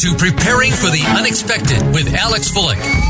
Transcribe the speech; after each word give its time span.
to 0.00 0.14
Preparing 0.14 0.72
for 0.72 0.88
the 0.88 1.04
Unexpected 1.18 1.82
with 1.92 2.14
Alex 2.14 2.50
Fullick. 2.50 3.09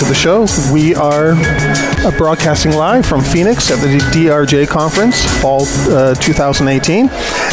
to 0.01 0.07
the 0.07 0.15
show. 0.15 0.47
We 0.73 0.95
are 0.95 1.33
uh, 1.35 2.11
broadcasting 2.17 2.71
live 2.71 3.05
from 3.05 3.21
Phoenix 3.21 3.69
at 3.69 3.79
the 3.79 3.99
DRJ 4.11 4.67
conference, 4.67 5.23
fall 5.41 5.65
uh, 5.89 6.15
2018. 6.15 7.09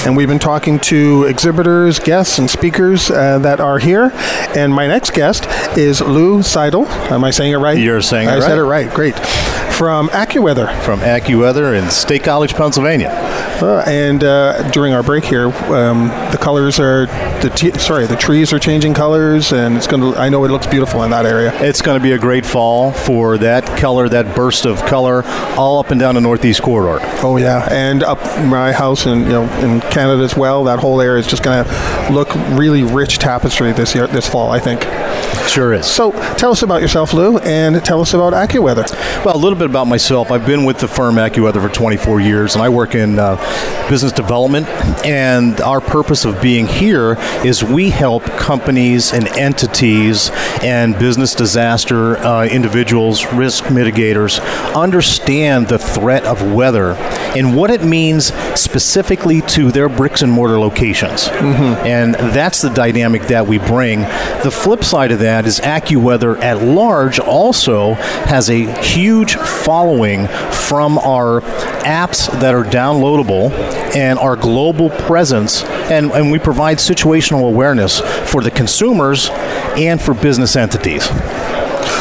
And 0.07 0.17
we've 0.17 0.29
been 0.29 0.39
talking 0.39 0.79
to 0.81 1.25
exhibitors, 1.25 1.99
guests, 1.99 2.39
and 2.39 2.49
speakers 2.49 3.11
uh, 3.11 3.39
that 3.41 3.61
are 3.61 3.79
here. 3.79 4.13
And 4.57 4.73
my 4.73 4.87
next 4.87 5.13
guest 5.13 5.47
is 5.77 6.01
Lou 6.01 6.43
Seidel. 6.43 6.87
Am 6.87 7.23
I 7.23 7.31
saying 7.31 7.53
it 7.53 7.59
right? 7.59 7.77
You're 7.77 8.01
saying 8.01 8.29
I 8.29 8.33
it 8.33 8.35
right. 8.37 8.45
I 8.45 8.49
said 8.49 8.59
it 8.59 8.63
right. 8.63 8.95
Great. 8.95 9.19
From 9.79 10.09
AccuWeather. 10.09 10.83
From 10.83 11.01
AccuWeather 11.01 11.79
in 11.79 11.91
State 11.91 12.25
College, 12.25 12.55
Pennsylvania. 12.55 13.11
Uh, 13.61 13.83
and 13.87 14.23
uh, 14.23 14.69
during 14.71 14.93
our 14.93 15.03
break 15.03 15.25
here, 15.25 15.49
um, 15.73 16.09
the 16.31 16.39
colors 16.41 16.79
are 16.79 17.07
the 17.43 17.51
t- 17.51 17.77
sorry, 17.79 18.07
the 18.07 18.17
trees 18.17 18.53
are 18.53 18.59
changing 18.59 18.95
colors, 18.95 19.53
and 19.53 19.77
it's 19.77 19.87
going 19.87 20.01
to. 20.01 20.19
I 20.19 20.29
know 20.29 20.45
it 20.45 20.51
looks 20.51 20.67
beautiful 20.67 21.03
in 21.03 21.11
that 21.11 21.27
area. 21.27 21.53
It's 21.63 21.83
going 21.83 21.99
to 21.99 22.03
be 22.03 22.13
a 22.13 22.19
great 22.19 22.38
fall 22.47 22.93
for 22.93 23.39
that 23.39 23.65
color, 23.79 24.09
that 24.09 24.35
burst 24.35 24.67
of 24.67 24.85
color, 24.87 25.23
all 25.57 25.79
up 25.79 25.91
and 25.91 26.01
down 26.01 26.15
the 26.15 26.21
northeast 26.21 26.63
corridor. 26.63 26.99
Oh 27.23 27.37
yeah, 27.37 27.69
and 27.71 28.03
up 28.03 28.19
my 28.45 28.73
house 28.73 29.07
in 29.07 29.21
you 29.21 29.29
know 29.29 29.45
in 29.61 29.81
Canada 29.81 30.23
as 30.23 30.37
well. 30.37 30.65
That 30.65 30.79
whole 30.79 31.01
area 31.01 31.21
is 31.21 31.27
just 31.27 31.43
going 31.43 31.65
to 31.65 32.13
look 32.13 32.35
really 32.59 32.83
rich 32.83 33.19
tapestry 33.19 33.73
this 33.73 33.95
year, 33.95 34.07
this 34.07 34.29
fall. 34.29 34.51
I 34.51 34.59
think. 34.59 34.83
Sure 35.49 35.73
is. 35.73 35.87
So 35.87 36.13
tell 36.37 36.51
us 36.51 36.63
about 36.63 36.83
yourself, 36.83 37.15
Lou, 37.15 37.39
and 37.39 37.83
tell 37.83 38.03
us 38.03 38.13
about 38.13 38.35
AccuWeather. 38.35 39.25
Well, 39.25 39.35
a 39.35 39.39
little 39.39 39.59
bit 39.59 39.69
about 39.69 39.87
myself. 39.87 40.31
I've 40.31 40.47
been 40.47 40.65
with 40.65 40.79
the 40.79 40.89
firm 40.89 41.15
AccuWeather 41.15 41.67
for 41.67 41.75
24 41.75 42.21
years, 42.21 42.55
and 42.55 42.63
I 42.63 42.69
work 42.69 42.95
in 42.95 43.19
uh, 43.19 43.37
business 43.89 44.13
development. 44.13 44.69
And 45.07 45.59
our 45.63 45.81
purpose 45.81 46.27
of 46.27 46.41
being 46.43 46.67
here 46.67 47.17
is 47.45 47.65
we 47.65 47.89
help 47.89 48.25
companies 48.25 49.13
and 49.13 49.27
entities 49.29 50.31
and 50.63 50.99
business 50.99 51.35
disaster 51.35 52.19
uh, 52.29 52.45
individuals, 52.45 53.25
risk 53.33 53.65
mitigators, 53.65 54.39
understand 54.75 55.67
the 55.69 55.79
threat 55.79 56.25
of 56.25 56.53
weather 56.53 56.93
and 57.35 57.57
what 57.57 57.71
it 57.71 57.83
means 57.83 58.35
specifically 58.55 59.41
to 59.41 59.73
their 59.73 59.89
bricks 59.89 60.21
and 60.21 60.31
mortar 60.31 60.61
locations. 60.61 61.29
And 61.29 62.15
that's 62.15 62.61
the 62.61 62.69
dynamic 62.69 63.23
that 63.29 63.47
we 63.47 63.57
bring. 63.57 64.01
The 64.43 64.51
flip 64.51 64.85
side 64.85 65.11
of 65.11 65.21
that 65.21 65.47
is 65.47 65.59
AccuWeather 65.61 66.39
at 66.41 66.63
large 66.63 67.19
also 67.19 67.95
has 67.95 68.51
a 68.51 68.71
huge 68.83 69.37
following 69.37 70.29
from 70.51 70.99
our 70.99 71.41
apps 71.81 72.31
that 72.41 72.55
are 72.55 72.65
downloadable 72.65 73.51
and 73.97 74.19
our 74.19 74.37
global 74.37 74.91
presence. 74.91 75.65
And, 75.65 76.11
and 76.11 76.31
we 76.31 76.39
provide 76.39 76.77
situational 76.77 77.49
awareness 77.49 78.01
for 78.31 78.43
the 78.43 78.51
consumers 78.51 79.31
and 79.31 80.01
for 80.01 80.13
business 80.13 80.57
entities. 80.57 81.09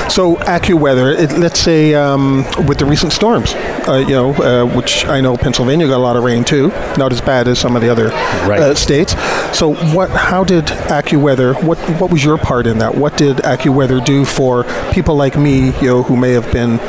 So 0.10 0.36
AccuWeather, 0.38 1.18
it, 1.18 1.38
let's 1.38 1.60
say 1.60 1.94
um, 1.94 2.46
with 2.68 2.80
the 2.80 2.86
recent 2.86 3.14
storms, 3.14 3.54
uh, 3.88 3.98
you 3.98 4.10
know, 4.16 4.34
uh, 4.34 4.66
which 4.76 5.06
I 5.06 5.22
know 5.22 5.38
Pennsylvania 5.38 5.88
got 5.88 5.98
a 5.98 6.06
lot 6.10 6.16
of 6.16 6.24
rain 6.24 6.44
too, 6.44 6.70
not 6.98 7.12
as 7.12 7.22
bad 7.22 7.48
as 7.48 7.60
some 7.60 7.76
of 7.76 7.82
the 7.82 7.90
other 7.90 8.10
Right. 8.48 8.60
uh, 8.60 8.76
states. 8.76 9.14
So 9.58 9.74
what? 9.94 10.10
How 10.10 10.44
did 10.44 10.66
AccuWeather? 10.66 11.64
What? 11.64 11.78
What 12.00 12.12
was 12.12 12.24
your 12.24 12.38
part 12.38 12.68
in 12.68 12.78
that? 12.80 12.96
What 12.96 13.18
did 13.18 13.38
AccuWeather 13.38 14.04
do 14.04 14.26
for 14.26 14.64
people 14.92 15.16
like 15.16 15.38
me, 15.38 15.72
you 15.80 15.88
know, 15.88 16.04
who 16.04 16.16
may 16.16 16.32
have 16.32 16.52
been 16.52 16.80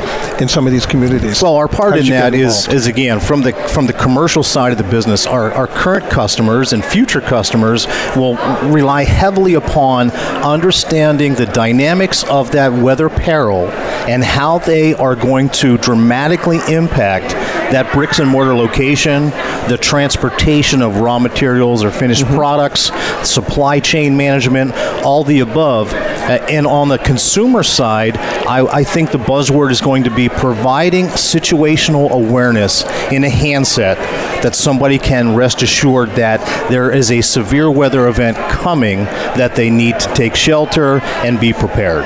in 0.41 0.47
some 0.47 0.65
of 0.67 0.71
these 0.73 0.85
communities? 0.85 1.41
Well, 1.41 1.55
our 1.55 1.67
part 1.67 1.97
in 1.97 2.05
that 2.07 2.33
is, 2.33 2.67
is 2.67 2.87
again 2.87 3.19
from 3.19 3.41
the 3.41 3.53
from 3.53 3.87
the 3.87 3.93
commercial 3.93 4.43
side 4.43 4.71
of 4.71 4.77
the 4.77 4.83
business. 4.83 5.25
Our, 5.25 5.51
our 5.53 5.67
current 5.67 6.09
customers 6.09 6.73
and 6.73 6.83
future 6.83 7.21
customers 7.21 7.87
will 8.15 8.35
rely 8.69 9.03
heavily 9.03 9.53
upon 9.55 10.11
understanding 10.43 11.35
the 11.35 11.45
dynamics 11.45 12.23
of 12.25 12.51
that 12.51 12.71
weather 12.73 13.09
peril 13.09 13.67
and 14.09 14.23
how 14.23 14.59
they 14.59 14.93
are 14.95 15.15
going 15.15 15.49
to 15.49 15.77
dramatically 15.77 16.57
impact 16.69 16.88
that 16.89 17.91
bricks 17.93 18.19
and 18.19 18.29
mortar 18.29 18.55
location, 18.55 19.25
the 19.69 19.77
transportation 19.79 20.81
of 20.81 20.97
raw 20.97 21.19
materials 21.19 21.83
or 21.83 21.91
finished 21.91 22.25
products, 22.25 22.91
supply 23.27 23.79
chain 23.79 24.17
management, 24.17 24.73
all 25.03 25.23
the 25.23 25.39
above. 25.39 25.93
Uh, 25.93 26.45
and 26.49 26.67
on 26.67 26.89
the 26.89 26.97
consumer 26.97 27.63
side, 27.63 28.17
I, 28.17 28.65
I 28.65 28.83
think 28.83 29.11
the 29.11 29.17
buzzword 29.17 29.71
is 29.71 29.81
going 29.81 30.03
to 30.03 30.11
be 30.13 30.29
providing 30.29 31.05
situational 31.07 32.09
awareness 32.11 32.83
in 33.11 33.23
a 33.23 33.29
handset 33.29 33.97
that 34.43 34.55
somebody 34.55 34.97
can 34.97 35.35
rest 35.35 35.61
assured 35.61 36.09
that 36.11 36.39
there 36.69 36.91
is 36.91 37.11
a 37.11 37.21
severe 37.21 37.69
weather 37.69 38.07
event 38.07 38.37
coming 38.49 39.05
that 39.05 39.55
they 39.55 39.69
need 39.69 39.99
to 39.99 40.13
take 40.13 40.35
shelter 40.35 40.99
and 41.23 41.39
be 41.39 41.53
prepared. 41.53 42.05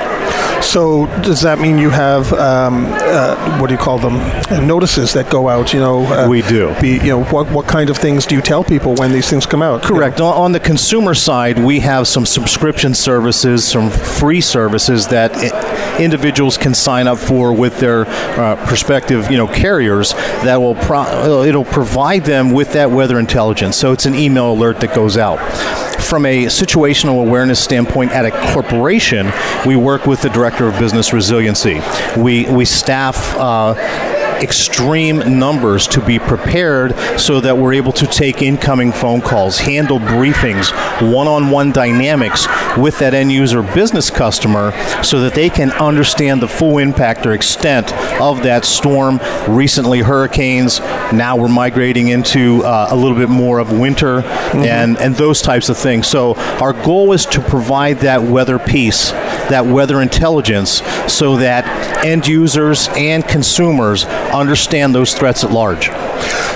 So 0.62 1.06
does 1.22 1.40
that 1.42 1.58
mean 1.60 1.78
you 1.78 1.90
have 1.90 2.32
um, 2.32 2.86
uh, 2.92 3.58
what 3.60 3.68
do 3.68 3.74
you 3.74 3.78
call 3.78 3.98
them? 3.98 4.16
Uh, 4.50 4.60
notices 4.60 5.12
that 5.12 5.30
go 5.30 5.48
out. 5.48 5.72
You 5.72 5.80
know, 5.80 6.04
uh, 6.06 6.26
We 6.28 6.42
do. 6.42 6.74
Be, 6.80 6.94
you 6.94 7.08
know, 7.10 7.24
what 7.24 7.50
what 7.50 7.66
kind 7.66 7.90
of 7.90 7.96
things 7.98 8.26
do 8.26 8.34
you 8.34 8.40
tell 8.42 8.64
people 8.64 8.94
when 8.96 9.12
these 9.12 9.28
things 9.28 9.46
come 9.46 9.62
out? 9.62 9.82
Correct. 9.82 10.20
On- 10.20 10.34
On 10.44 10.52
the 10.52 10.60
consumer 10.60 11.14
side, 11.14 11.58
we 11.58 11.80
have 11.80 12.06
some 12.08 12.26
subscription 12.26 12.94
services, 12.94 13.64
some 13.66 13.90
free 13.90 14.40
services 14.40 15.06
that 15.08 15.30
individuals 16.00 16.56
can 16.58 16.74
sign 16.74 17.06
up 17.06 17.18
for 17.18 17.52
with 17.52 17.78
their 17.78 18.06
uh, 18.38 18.56
prospective, 18.66 19.30
you 19.30 19.36
know, 19.36 19.46
carriers. 19.46 20.12
That 20.44 20.56
will 20.56 20.74
pro- 20.74 21.44
it'll 21.44 21.64
provide 21.64 22.24
them 22.24 22.50
with 22.52 22.72
that 22.72 22.90
weather 22.90 23.18
intelligence. 23.18 23.76
So 23.76 23.92
it's 23.92 24.06
an 24.06 24.14
email 24.14 24.52
alert 24.52 24.80
that 24.80 24.94
goes 24.94 25.16
out. 25.16 25.38
From 26.04 26.26
a 26.26 26.44
situational 26.46 27.22
awareness 27.26 27.58
standpoint, 27.62 28.12
at 28.12 28.26
a 28.26 28.30
corporation, 28.52 29.32
we 29.64 29.74
work 29.74 30.06
with 30.06 30.20
the 30.20 30.28
director 30.34 30.66
of 30.66 30.78
business 30.78 31.12
resiliency. 31.12 31.80
We 32.16 32.50
we 32.50 32.64
staff. 32.64 33.34
Uh, 33.36 34.13
extreme 34.44 35.18
numbers 35.38 35.88
to 35.88 36.00
be 36.04 36.18
prepared 36.18 36.94
so 37.18 37.40
that 37.40 37.56
we're 37.56 37.72
able 37.72 37.92
to 37.92 38.06
take 38.06 38.42
incoming 38.42 38.92
phone 38.92 39.20
calls, 39.20 39.58
handle 39.58 39.98
briefings, 39.98 40.70
one 41.12 41.26
on 41.26 41.50
one 41.50 41.72
dynamics 41.72 42.46
with 42.76 42.98
that 42.98 43.14
end 43.14 43.32
user 43.32 43.62
business 43.62 44.10
customer 44.10 44.72
so 45.02 45.20
that 45.20 45.34
they 45.34 45.48
can 45.48 45.72
understand 45.72 46.42
the 46.42 46.48
full 46.48 46.78
impact 46.78 47.26
or 47.26 47.32
extent 47.32 47.92
of 48.20 48.42
that 48.42 48.64
storm. 48.64 49.18
Recently, 49.48 50.00
hurricanes, 50.00 50.80
now 51.12 51.36
we're 51.36 51.48
migrating 51.48 52.08
into 52.08 52.62
uh, 52.64 52.88
a 52.90 52.96
little 52.96 53.16
bit 53.16 53.30
more 53.30 53.58
of 53.58 53.72
winter 53.72 54.20
and, 54.54 54.98
and 54.98 55.14
those 55.16 55.40
types 55.40 55.68
of 55.68 55.76
things. 55.76 56.06
So, 56.06 56.34
our 56.34 56.72
goal 56.72 57.12
is 57.12 57.24
to 57.26 57.40
provide 57.40 57.98
that 58.00 58.22
weather 58.22 58.58
piece, 58.58 59.10
that 59.10 59.64
weather 59.66 60.02
intelligence, 60.02 60.82
so 61.10 61.36
that 61.36 61.64
end 62.04 62.26
users 62.26 62.88
and 62.96 63.26
consumers 63.26 64.04
understand 64.34 64.94
those 64.94 65.14
threats 65.14 65.44
at 65.44 65.50
large. 65.50 65.90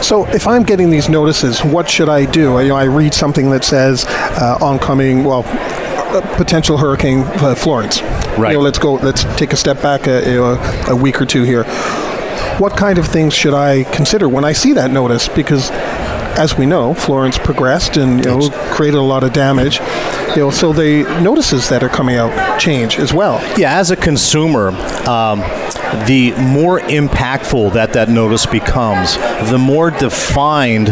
So 0.03 0.27
if 0.29 0.47
I'm 0.47 0.63
getting 0.63 0.91
these 0.91 1.09
notices, 1.09 1.65
what 1.65 1.89
should 1.89 2.09
I 2.09 2.25
do? 2.25 2.61
You 2.61 2.69
know, 2.69 2.77
I 2.77 2.85
read 2.85 3.15
something 3.15 3.51
that 3.51 3.65
says 3.65 4.05
uh, 4.07 4.59
oncoming, 4.61 5.25
well, 5.25 5.45
uh, 5.47 6.37
potential 6.37 6.79
hurricane 6.79 7.21
uh, 7.21 7.55
Florence. 7.55 8.01
Right. 8.39 8.53
You 8.53 8.59
know, 8.59 8.61
let's 8.63 8.79
go. 8.79 8.95
Let's 8.95 9.25
take 9.37 9.53
a 9.53 9.57
step 9.57 9.83
back 9.83 10.07
a, 10.07 10.27
you 10.27 10.37
know, 10.37 10.85
a 10.89 10.97
week 10.97 11.21
or 11.21 11.27
two 11.27 11.43
here. 11.43 11.65
What 12.59 12.77
kind 12.77 12.99
of 12.99 13.07
things 13.07 13.35
should 13.35 13.55
I 13.55 13.85
consider 13.85 14.29
when 14.29 14.45
I 14.45 14.53
see 14.53 14.73
that 14.73 14.91
notice? 14.91 15.29
Because, 15.29 15.71
as 15.71 16.57
we 16.57 16.67
know, 16.67 16.95
Florence 16.95 17.37
progressed 17.39 17.97
and 17.97 18.25
you 18.25 18.31
know 18.31 18.51
created 18.73 18.97
a 18.97 19.03
lot 19.03 19.23
of 19.23 19.33
damage. 19.33 19.81
You 20.31 20.45
know, 20.45 20.51
so 20.51 20.73
the 20.73 21.03
notices 21.21 21.69
that 21.69 21.83
are 21.83 21.89
coming 21.89 22.17
out 22.17 22.59
change 22.61 22.99
as 22.99 23.13
well. 23.13 23.41
Yeah, 23.59 23.79
as 23.79 23.91
a 23.91 23.97
consumer, 23.97 24.69
um, 25.09 25.41
the 26.07 26.33
more 26.33 26.81
impactful 26.81 27.73
that 27.73 27.93
that 27.95 28.09
notice 28.09 28.47
becomes, 28.47 29.17
the 29.51 29.59
more 29.59 29.91
defined 29.91 30.89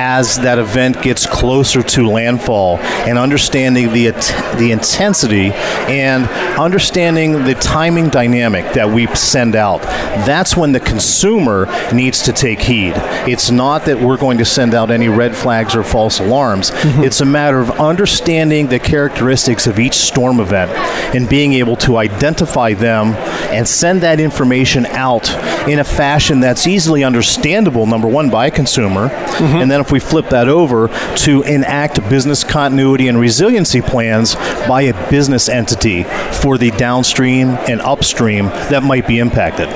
as 0.00 0.38
that 0.38 0.58
event 0.58 1.02
gets 1.02 1.26
closer 1.26 1.82
to 1.82 2.08
landfall 2.08 2.78
and 3.06 3.18
understanding 3.18 3.92
the 3.92 4.10
the 4.56 4.72
intensity 4.72 5.52
and 5.92 6.24
understanding 6.58 7.44
the 7.44 7.54
timing 7.54 8.08
dynamic 8.08 8.72
that 8.72 8.88
we 8.88 9.06
send 9.14 9.54
out. 9.54 9.82
That's 10.26 10.56
when 10.56 10.72
the 10.72 10.80
consumer 10.80 11.66
needs 11.92 12.22
to 12.22 12.32
take 12.32 12.60
heed. 12.60 12.94
It's 13.28 13.50
not 13.50 13.84
that 13.84 14.00
we're 14.00 14.16
going 14.16 14.38
to 14.38 14.44
send 14.46 14.72
out 14.72 14.90
any 14.90 15.08
red 15.08 15.36
flags 15.36 15.76
or 15.76 15.82
false 15.82 16.18
alarms. 16.18 16.70
Mm-hmm. 16.70 17.04
It's 17.04 17.20
a 17.20 17.26
matter 17.26 17.58
of 17.58 17.70
understanding 17.72 18.68
the 18.68 18.78
characteristics 18.78 19.66
of 19.66 19.78
each 19.78 19.94
storm 19.94 20.40
event 20.40 20.70
and 21.14 21.28
being 21.28 21.52
able 21.52 21.76
to 21.76 21.98
identify 21.98 22.72
them 22.72 23.08
and 23.52 23.68
send 23.68 24.00
that 24.00 24.18
information 24.18 24.86
out 24.86 25.28
in 25.68 25.78
a 25.78 25.84
fashion 25.84 26.40
that's 26.40 26.66
easily 26.66 27.04
understandable, 27.04 27.86
number 27.86 28.08
one, 28.08 28.30
by 28.30 28.46
a 28.46 28.50
consumer. 28.50 29.08
Mm-hmm. 29.08 29.56
And 29.60 29.70
then 29.70 29.80
we 29.90 30.00
flip 30.00 30.28
that 30.30 30.48
over 30.48 30.88
to 31.16 31.42
enact 31.42 32.08
business 32.08 32.44
continuity 32.44 33.08
and 33.08 33.18
resiliency 33.18 33.80
plans 33.80 34.34
by 34.66 34.82
a 34.82 35.10
business 35.10 35.48
entity 35.48 36.04
for 36.32 36.58
the 36.58 36.70
downstream 36.72 37.48
and 37.68 37.80
upstream 37.80 38.46
that 38.46 38.82
might 38.82 39.06
be 39.06 39.18
impacted. 39.18 39.68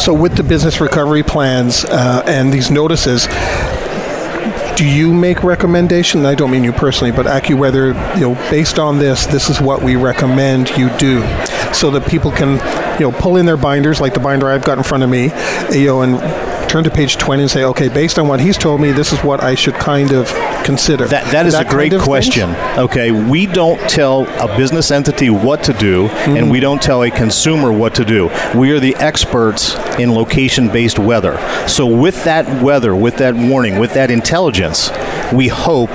So, 0.00 0.12
with 0.12 0.36
the 0.36 0.42
business 0.42 0.80
recovery 0.80 1.22
plans 1.22 1.84
uh, 1.84 2.22
and 2.26 2.52
these 2.52 2.70
notices, 2.70 3.26
do 4.76 4.84
you 4.86 5.14
make 5.14 5.42
recommendation? 5.42 6.26
I 6.26 6.34
don't 6.34 6.50
mean 6.50 6.62
you 6.62 6.72
personally, 6.72 7.10
but 7.10 7.24
AccuWeather, 7.24 8.14
you 8.16 8.20
know, 8.20 8.50
based 8.50 8.78
on 8.78 8.98
this, 8.98 9.24
this 9.24 9.48
is 9.48 9.58
what 9.58 9.82
we 9.82 9.96
recommend 9.96 10.68
you 10.76 10.90
do, 10.98 11.22
so 11.72 11.90
that 11.92 12.06
people 12.06 12.30
can, 12.30 12.58
you 13.00 13.10
know, 13.10 13.18
pull 13.18 13.38
in 13.38 13.46
their 13.46 13.56
binders 13.56 14.02
like 14.02 14.12
the 14.12 14.20
binder 14.20 14.50
I've 14.50 14.64
got 14.64 14.76
in 14.76 14.84
front 14.84 15.02
of 15.02 15.08
me, 15.08 15.30
you 15.72 15.86
know, 15.86 16.02
and 16.02 16.16
turn 16.76 16.84
to 16.84 16.90
page 16.90 17.16
20 17.16 17.42
and 17.42 17.50
say, 17.50 17.64
okay, 17.64 17.88
based 17.88 18.18
on 18.18 18.28
what 18.28 18.38
he's 18.38 18.58
told 18.58 18.82
me, 18.82 18.92
this 18.92 19.10
is 19.10 19.18
what 19.24 19.42
I 19.42 19.54
should 19.54 19.76
kind 19.76 20.12
of 20.12 20.28
consider. 20.62 21.06
That, 21.06 21.32
that 21.32 21.46
is 21.46 21.54
that 21.54 21.66
a 21.66 21.70
great 21.70 21.92
kind 21.92 22.02
of 22.02 22.06
question. 22.06 22.52
Things? 22.52 22.78
Okay, 22.78 23.10
we 23.12 23.46
don't 23.46 23.80
tell 23.88 24.26
a 24.38 24.54
business 24.58 24.90
entity 24.90 25.30
what 25.30 25.62
to 25.64 25.72
do, 25.72 26.08
mm-hmm. 26.08 26.36
and 26.36 26.50
we 26.50 26.60
don't 26.60 26.82
tell 26.82 27.02
a 27.02 27.10
consumer 27.10 27.72
what 27.72 27.94
to 27.94 28.04
do. 28.04 28.28
We 28.54 28.72
are 28.72 28.80
the 28.80 28.94
experts 28.96 29.74
in 29.98 30.12
location 30.12 30.68
based 30.68 30.98
weather. 30.98 31.38
So, 31.66 31.86
with 31.86 32.24
that 32.24 32.62
weather, 32.62 32.94
with 32.94 33.16
that 33.16 33.34
warning, 33.34 33.78
with 33.78 33.94
that 33.94 34.10
intelligence, 34.10 34.90
we 35.32 35.48
hope 35.48 35.88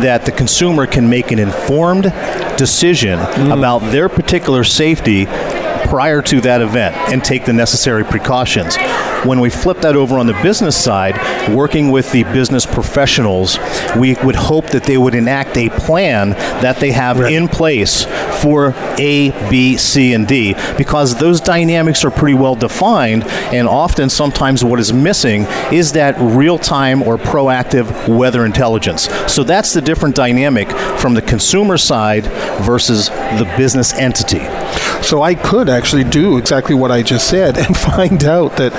that 0.00 0.24
the 0.24 0.32
consumer 0.32 0.88
can 0.88 1.08
make 1.08 1.30
an 1.30 1.38
informed 1.38 2.12
decision 2.58 3.20
mm-hmm. 3.20 3.52
about 3.52 3.78
their 3.92 4.08
particular 4.08 4.64
safety 4.64 5.26
prior 5.26 6.22
to 6.22 6.40
that 6.40 6.60
event 6.60 6.96
and 7.12 7.22
take 7.22 7.44
the 7.44 7.52
necessary 7.52 8.02
precautions. 8.02 8.76
When 9.24 9.40
we 9.40 9.48
flip 9.48 9.80
that 9.80 9.96
over 9.96 10.18
on 10.18 10.26
the 10.26 10.38
business 10.42 10.76
side, 10.76 11.16
working 11.54 11.90
with 11.90 12.12
the 12.12 12.24
business 12.24 12.66
professionals, 12.66 13.58
we 13.96 14.14
would 14.22 14.36
hope 14.36 14.66
that 14.68 14.84
they 14.84 14.98
would 14.98 15.14
enact 15.14 15.56
a 15.56 15.70
plan 15.70 16.30
that 16.30 16.76
they 16.76 16.92
have 16.92 17.18
right. 17.18 17.32
in 17.32 17.48
place 17.48 18.04
for 18.42 18.74
A, 18.98 19.30
B, 19.48 19.76
C, 19.78 20.12
and 20.12 20.26
D 20.28 20.54
because 20.76 21.16
those 21.16 21.40
dynamics 21.40 22.04
are 22.04 22.10
pretty 22.10 22.34
well 22.34 22.54
defined, 22.54 23.24
and 23.24 23.66
often 23.66 24.10
sometimes 24.10 24.62
what 24.62 24.78
is 24.78 24.92
missing 24.92 25.46
is 25.72 25.92
that 25.92 26.16
real 26.18 26.58
time 26.58 27.02
or 27.02 27.16
proactive 27.16 28.08
weather 28.14 28.44
intelligence. 28.44 29.08
So 29.32 29.42
that's 29.42 29.72
the 29.72 29.80
different 29.80 30.14
dynamic 30.14 30.70
from 30.98 31.14
the 31.14 31.22
consumer 31.22 31.78
side 31.78 32.24
versus 32.62 33.08
the 33.08 33.52
business 33.56 33.94
entity. 33.94 34.40
So 35.02 35.22
I 35.22 35.34
could 35.34 35.68
actually 35.68 36.04
do 36.04 36.38
exactly 36.38 36.74
what 36.74 36.90
I 36.90 37.02
just 37.02 37.28
said 37.28 37.58
and 37.58 37.76
find 37.94 38.24
out 38.24 38.56
that, 38.56 38.72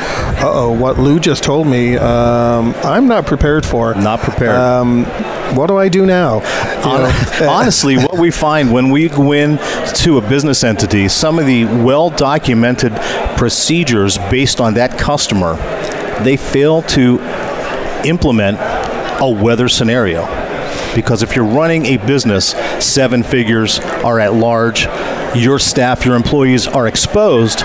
uh 0.44 0.52
oh, 0.52 0.72
what 0.72 0.98
Lou 0.98 1.20
just 1.20 1.44
told 1.44 1.68
me, 1.68 1.98
um, 1.98 2.74
I'm 2.84 3.08
not 3.08 3.26
prepared 3.26 3.66
for. 3.66 3.94
Not 3.96 4.20
prepared. 4.20 4.56
Um, 4.56 5.06
what 5.56 5.68
do 5.68 5.78
I 5.78 5.90
do 5.90 6.06
now? 6.06 6.42
Honestly, 7.42 7.98
what 7.98 8.18
we 8.18 8.32
find 8.32 8.72
when 8.72 8.90
we 8.90 9.10
go 9.10 9.32
in 9.32 9.58
to 9.96 10.18
a 10.18 10.22
business 10.22 10.64
entity, 10.64 11.08
some 11.08 11.40
of 11.40 11.46
the 11.46 11.66
well 11.66 12.10
documented 12.10 12.94
procedures 13.38 14.18
based 14.18 14.60
on 14.60 14.74
that 14.76 14.98
customer, 14.98 15.56
they 16.24 16.38
fail 16.38 16.82
to 16.84 17.20
implement 18.06 18.58
a 19.22 19.30
weather 19.30 19.68
scenario. 19.68 20.26
Because 20.96 21.24
if 21.24 21.36
you're 21.36 21.46
running 21.46 21.86
a 21.88 21.98
business, 21.98 22.52
seven 22.80 23.24
figures 23.24 23.80
are 23.80 24.20
at 24.20 24.34
large, 24.34 24.86
your 25.36 25.60
staff, 25.60 26.06
your 26.06 26.16
employees 26.16 26.68
are 26.68 26.88
exposed, 26.88 27.64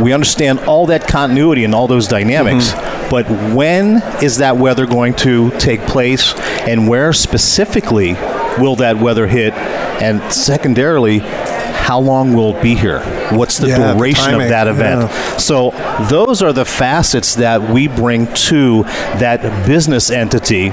we 0.00 0.12
understand 0.12 0.60
all 0.60 0.86
that 0.86 1.06
continuity 1.06 1.64
and 1.64 1.74
all 1.74 1.86
those 1.86 2.06
dynamics. 2.06 2.70
Mm-hmm. 2.70 3.10
But 3.10 3.26
when 3.54 4.02
is 4.22 4.38
that 4.38 4.56
weather 4.56 4.86
going 4.86 5.14
to 5.16 5.50
take 5.58 5.80
place, 5.82 6.34
and 6.66 6.88
where 6.88 7.12
specifically 7.12 8.12
will 8.58 8.76
that 8.76 8.98
weather 8.98 9.26
hit? 9.26 9.54
And 9.54 10.22
secondarily, 10.32 11.18
how 11.18 12.00
long 12.00 12.34
will 12.34 12.54
it 12.54 12.62
be 12.62 12.74
here? 12.74 13.00
What's 13.32 13.56
the 13.56 13.68
yeah, 13.68 13.94
duration 13.94 14.32
the 14.32 14.42
of 14.42 14.48
that 14.50 14.68
event? 14.68 15.00
Yeah. 15.00 15.36
So 15.38 15.70
those 16.10 16.42
are 16.42 16.52
the 16.52 16.66
facets 16.66 17.36
that 17.36 17.62
we 17.62 17.88
bring 17.88 18.32
to 18.34 18.82
that 18.82 19.66
business 19.66 20.10
entity 20.10 20.68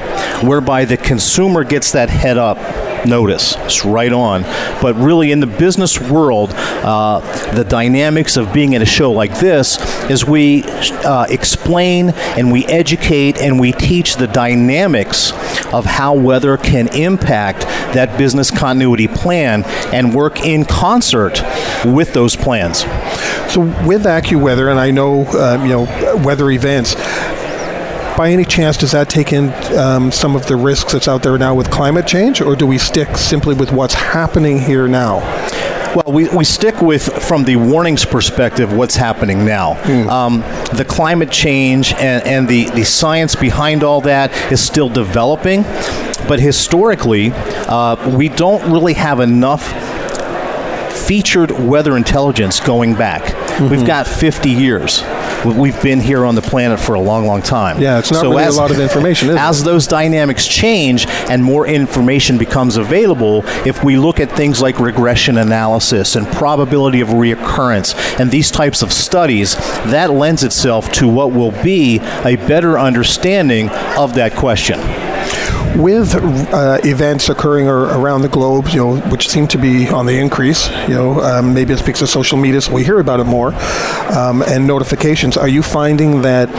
whereby 0.45 0.83
the 0.83 0.97
consumer 0.97 1.63
gets 1.63 1.93
that 1.93 2.09
head 2.09 2.37
up 2.37 2.57
notice. 3.05 3.55
It's 3.59 3.85
right 3.85 4.11
on. 4.11 4.43
But 4.81 4.95
really, 4.95 5.31
in 5.31 5.39
the 5.39 5.47
business 5.47 5.99
world, 5.99 6.51
uh, 6.53 7.19
the 7.53 7.63
dynamics 7.63 8.37
of 8.37 8.53
being 8.53 8.75
at 8.75 8.81
a 8.81 8.85
show 8.85 9.11
like 9.11 9.39
this 9.39 9.79
is 10.09 10.25
we 10.25 10.63
uh, 10.63 11.25
explain 11.29 12.09
and 12.09 12.51
we 12.51 12.65
educate 12.65 13.37
and 13.37 13.59
we 13.59 13.71
teach 13.71 14.15
the 14.15 14.27
dynamics 14.27 15.31
of 15.73 15.85
how 15.85 16.13
weather 16.13 16.57
can 16.57 16.87
impact 16.95 17.61
that 17.93 18.17
business 18.17 18.51
continuity 18.51 19.07
plan 19.07 19.63
and 19.93 20.13
work 20.13 20.43
in 20.43 20.65
concert 20.65 21.41
with 21.85 22.13
those 22.13 22.35
plans. 22.35 22.79
So, 23.51 23.61
with 23.85 24.03
AccuWeather, 24.03 24.69
and 24.69 24.79
I 24.79 24.91
know 24.91 25.25
um, 25.27 25.63
you 25.63 25.69
know 25.69 26.23
weather 26.23 26.49
events 26.51 26.95
by 28.17 28.31
any 28.31 28.45
chance, 28.45 28.77
does 28.77 28.91
that 28.91 29.09
take 29.09 29.33
in 29.33 29.49
um, 29.77 30.11
some 30.11 30.35
of 30.35 30.47
the 30.47 30.55
risks 30.55 30.93
that's 30.93 31.07
out 31.07 31.23
there 31.23 31.37
now 31.37 31.53
with 31.53 31.69
climate 31.69 32.07
change, 32.07 32.41
or 32.41 32.55
do 32.55 32.65
we 32.65 32.77
stick 32.77 33.17
simply 33.17 33.53
with 33.53 33.71
what's 33.71 33.93
happening 33.93 34.59
here 34.59 34.87
now? 34.87 35.19
Well, 35.95 36.13
we, 36.13 36.27
we 36.29 36.43
stick 36.43 36.81
with, 36.81 37.03
from 37.23 37.45
the 37.45 37.55
warnings 37.55 38.05
perspective, 38.05 38.73
what's 38.73 38.95
happening 38.95 39.45
now. 39.45 39.75
Mm. 39.83 40.07
Um, 40.09 40.39
the 40.75 40.85
climate 40.85 41.31
change 41.31 41.93
and, 41.93 42.25
and 42.25 42.47
the, 42.47 42.69
the 42.71 42.83
science 42.83 43.35
behind 43.35 43.83
all 43.83 44.01
that 44.01 44.31
is 44.51 44.61
still 44.61 44.89
developing, 44.89 45.63
but 46.27 46.39
historically, 46.39 47.31
uh, 47.33 48.17
we 48.17 48.29
don't 48.29 48.71
really 48.71 48.93
have 48.93 49.19
enough 49.19 49.63
featured 51.05 51.51
weather 51.51 51.95
intelligence 51.95 52.59
going 52.59 52.95
back. 52.95 53.21
Mm-hmm. 53.23 53.69
We've 53.69 53.85
got 53.85 54.07
50 54.07 54.49
years 54.49 55.01
we've 55.45 55.81
been 55.81 55.99
here 55.99 56.25
on 56.25 56.35
the 56.35 56.41
planet 56.41 56.79
for 56.79 56.95
a 56.95 56.99
long, 56.99 57.25
long 57.25 57.41
time. 57.41 57.79
Yeah, 57.79 57.99
it's 57.99 58.11
not 58.11 58.21
so 58.21 58.31
really 58.31 58.43
as, 58.43 58.57
a 58.57 58.59
lot 58.59 58.71
of 58.71 58.79
information, 58.79 59.29
As 59.29 59.61
it? 59.61 59.65
those 59.65 59.87
dynamics 59.87 60.47
change 60.47 61.07
and 61.29 61.43
more 61.43 61.67
information 61.67 62.37
becomes 62.37 62.77
available, 62.77 63.43
if 63.65 63.83
we 63.83 63.97
look 63.97 64.19
at 64.19 64.31
things 64.31 64.61
like 64.61 64.79
regression 64.79 65.37
analysis 65.37 66.15
and 66.15 66.27
probability 66.27 67.01
of 67.01 67.09
reoccurrence 67.09 67.95
and 68.19 68.31
these 68.31 68.51
types 68.51 68.81
of 68.81 68.91
studies, 68.91 69.55
that 69.85 70.11
lends 70.11 70.43
itself 70.43 70.91
to 70.93 71.07
what 71.07 71.31
will 71.31 71.51
be 71.63 71.99
a 72.23 72.35
better 72.47 72.79
understanding 72.79 73.69
of 73.97 74.15
that 74.15 74.33
question 74.35 74.79
with 75.75 76.15
uh, 76.15 76.79
events 76.83 77.29
occurring 77.29 77.67
around 77.67 78.21
the 78.21 78.29
globe, 78.29 78.67
you 78.69 78.77
know, 78.77 78.97
which 79.09 79.27
seem 79.29 79.47
to 79.47 79.57
be 79.57 79.87
on 79.89 80.05
the 80.05 80.17
increase, 80.17 80.69
you 80.87 80.93
know, 80.93 81.21
um, 81.21 81.53
maybe 81.53 81.73
it's 81.73 81.81
because 81.81 82.01
of 82.01 82.09
social 82.09 82.37
media, 82.37 82.61
so 82.61 82.73
we 82.73 82.83
hear 82.83 82.99
about 82.99 83.19
it 83.19 83.25
more, 83.25 83.53
um, 84.15 84.41
and 84.43 84.65
notifications. 84.65 85.37
Are 85.37 85.47
you 85.47 85.61
finding 85.61 86.21
that 86.21 86.49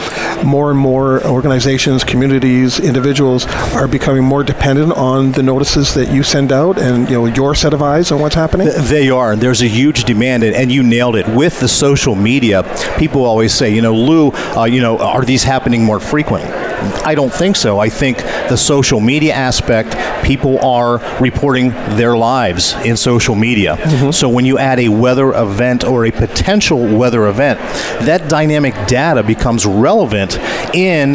more 0.45 0.69
and 0.69 0.79
more 0.79 1.25
organizations, 1.25 2.03
communities, 2.03 2.79
individuals 2.79 3.45
are 3.73 3.87
becoming 3.87 4.23
more 4.23 4.43
dependent 4.43 4.93
on 4.93 5.31
the 5.31 5.43
notices 5.43 5.93
that 5.95 6.11
you 6.13 6.23
send 6.23 6.51
out, 6.51 6.77
and 6.77 7.09
you 7.09 7.15
know, 7.15 7.25
your 7.25 7.55
set 7.55 7.73
of 7.73 7.81
eyes 7.81 8.11
on 8.11 8.19
what's 8.19 8.35
happening? 8.35 8.69
They 8.83 9.09
are. 9.09 9.35
There's 9.35 9.61
a 9.61 9.67
huge 9.67 10.03
demand, 10.03 10.43
and 10.43 10.71
you 10.71 10.83
nailed 10.83 11.15
it. 11.15 11.27
With 11.27 11.59
the 11.59 11.67
social 11.67 12.15
media, 12.15 12.63
people 12.97 13.23
always 13.23 13.53
say, 13.53 13.73
you 13.73 13.81
know, 13.81 13.95
Lou, 13.95 14.31
uh, 14.31 14.65
you 14.65 14.81
know, 14.81 14.97
are 14.99 15.25
these 15.25 15.43
happening 15.43 15.83
more 15.83 15.99
frequently? 15.99 16.66
I 17.05 17.15
don't 17.15 17.33
think 17.33 17.55
so. 17.55 17.79
I 17.79 17.89
think 17.89 18.17
the 18.17 18.55
social 18.57 18.99
media 18.99 19.33
aspect, 19.33 19.95
people 20.23 20.59
are 20.59 20.99
reporting 21.19 21.69
their 21.97 22.15
lives 22.15 22.73
in 22.85 22.97
social 22.97 23.35
media. 23.35 23.75
Mm-hmm. 23.77 24.11
So 24.11 24.29
when 24.29 24.45
you 24.45 24.57
add 24.57 24.79
a 24.79 24.89
weather 24.89 25.33
event 25.33 25.83
or 25.83 26.05
a 26.05 26.11
potential 26.11 26.79
weather 26.97 27.27
event, 27.27 27.59
that 28.05 28.29
dynamic 28.29 28.73
data 28.87 29.23
becomes 29.23 29.65
relevant 29.65 30.37
in 30.75 31.13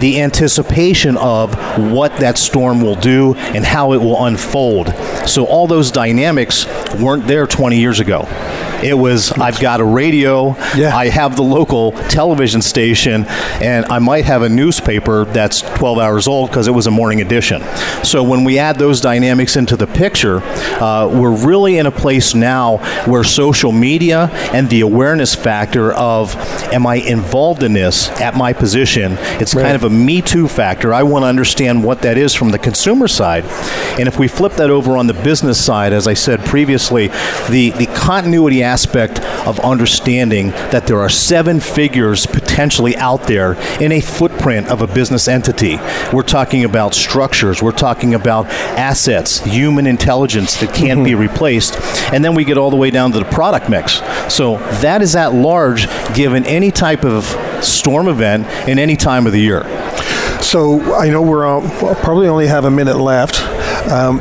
the 0.00 0.20
anticipation 0.20 1.16
of 1.16 1.54
what 1.92 2.16
that 2.18 2.38
storm 2.38 2.80
will 2.80 2.94
do 2.96 3.34
and 3.34 3.64
how 3.64 3.92
it 3.92 3.98
will 3.98 4.24
unfold. 4.24 4.94
So 5.26 5.44
all 5.46 5.66
those 5.66 5.90
dynamics 5.90 6.66
weren't 6.94 7.26
there 7.26 7.46
20 7.46 7.78
years 7.78 8.00
ago. 8.00 8.26
It 8.82 8.94
was 8.98 9.32
I've 9.32 9.60
got 9.60 9.80
a 9.80 9.84
radio, 9.84 10.56
Yeah. 10.76 10.94
I 10.96 11.08
have 11.08 11.36
the 11.36 11.42
local 11.42 11.92
television 12.08 12.60
station, 12.62 13.24
and 13.60 13.84
I 13.86 13.98
might 13.98 14.24
have 14.24 14.42
a 14.42 14.48
newspaper 14.48 15.24
that's 15.26 15.60
12 15.62 15.98
hours 15.98 16.26
old 16.28 16.50
because 16.50 16.66
it 16.68 16.72
was 16.72 16.86
a 16.86 16.90
morning 16.90 17.20
edition. 17.20 17.62
So 18.02 18.22
when 18.22 18.44
we 18.44 18.58
add 18.58 18.78
those 18.78 19.00
dynamics 19.00 19.56
into 19.56 19.76
the 19.76 19.86
picture, 19.86 20.42
uh, 20.80 21.08
we're 21.12 21.34
really 21.34 21.78
in 21.78 21.86
a 21.86 21.90
place 21.90 22.34
now 22.34 22.78
where 23.06 23.24
social 23.24 23.72
media 23.72 24.28
and 24.52 24.68
the 24.68 24.80
awareness 24.82 25.34
factor 25.34 25.92
of 25.92 26.34
am 26.72 26.86
I 26.86 26.96
involved 26.96 27.62
in 27.62 27.72
this 27.72 28.08
at 28.20 28.34
my 28.36 28.52
position? 28.52 29.16
It's 29.40 29.54
Right. 29.54 29.62
kind 29.62 29.76
of 29.76 29.84
a 29.84 29.90
me 29.90 30.20
too 30.22 30.48
factor. 30.48 30.92
I 30.92 31.02
want 31.04 31.22
to 31.22 31.28
understand 31.28 31.84
what 31.84 32.02
that 32.02 32.18
is 32.18 32.34
from 32.34 32.50
the 32.50 32.58
consumer 32.58 33.08
side. 33.08 33.44
And 33.98 34.08
if 34.08 34.18
we 34.18 34.28
flip 34.28 34.54
that 34.54 34.70
over 34.70 34.96
on 34.96 35.06
the 35.06 35.14
business 35.14 35.58
side, 35.62 35.92
as 35.92 36.06
I 36.06 36.14
said 36.14 36.44
previously, 36.44 37.08
the, 37.48 37.70
the 37.70 37.86
continuity 37.94 38.62
aspect 38.62 38.73
of 39.46 39.60
understanding 39.60 40.50
that 40.50 40.86
there 40.86 41.00
are 41.00 41.08
seven 41.08 41.60
figures 41.60 42.26
potentially 42.26 42.96
out 42.96 43.24
there 43.24 43.54
in 43.80 43.92
a 43.92 44.00
footprint 44.00 44.68
of 44.68 44.82
a 44.82 44.86
business 44.86 45.28
entity. 45.28 45.76
We're 46.12 46.22
talking 46.22 46.64
about 46.64 46.94
structures, 46.94 47.62
we're 47.62 47.72
talking 47.72 48.14
about 48.14 48.46
assets, 48.76 49.40
human 49.40 49.86
intelligence 49.86 50.58
that 50.60 50.74
can't 50.74 51.04
be 51.04 51.14
replaced, 51.26 51.78
and 52.12 52.24
then 52.24 52.34
we 52.34 52.44
get 52.44 52.58
all 52.58 52.70
the 52.70 52.76
way 52.76 52.90
down 52.90 53.12
to 53.12 53.18
the 53.18 53.24
product 53.24 53.68
mix. 53.68 54.00
So 54.32 54.58
that 54.80 55.02
is 55.02 55.14
at 55.16 55.32
large 55.32 55.86
given 56.14 56.44
any 56.46 56.70
type 56.70 57.04
of 57.04 57.24
storm 57.64 58.08
event 58.08 58.46
in 58.68 58.78
any 58.78 58.96
time 58.96 59.26
of 59.26 59.32
the 59.32 59.40
year. 59.40 59.62
So 60.42 60.94
I 60.94 61.08
know 61.08 61.22
we're 61.22 61.46
uh, 61.46 61.60
we'll 61.82 61.94
probably 61.96 62.28
only 62.28 62.46
have 62.46 62.64
a 62.64 62.70
minute 62.70 62.98
left. 62.98 63.40
Um, 63.90 64.20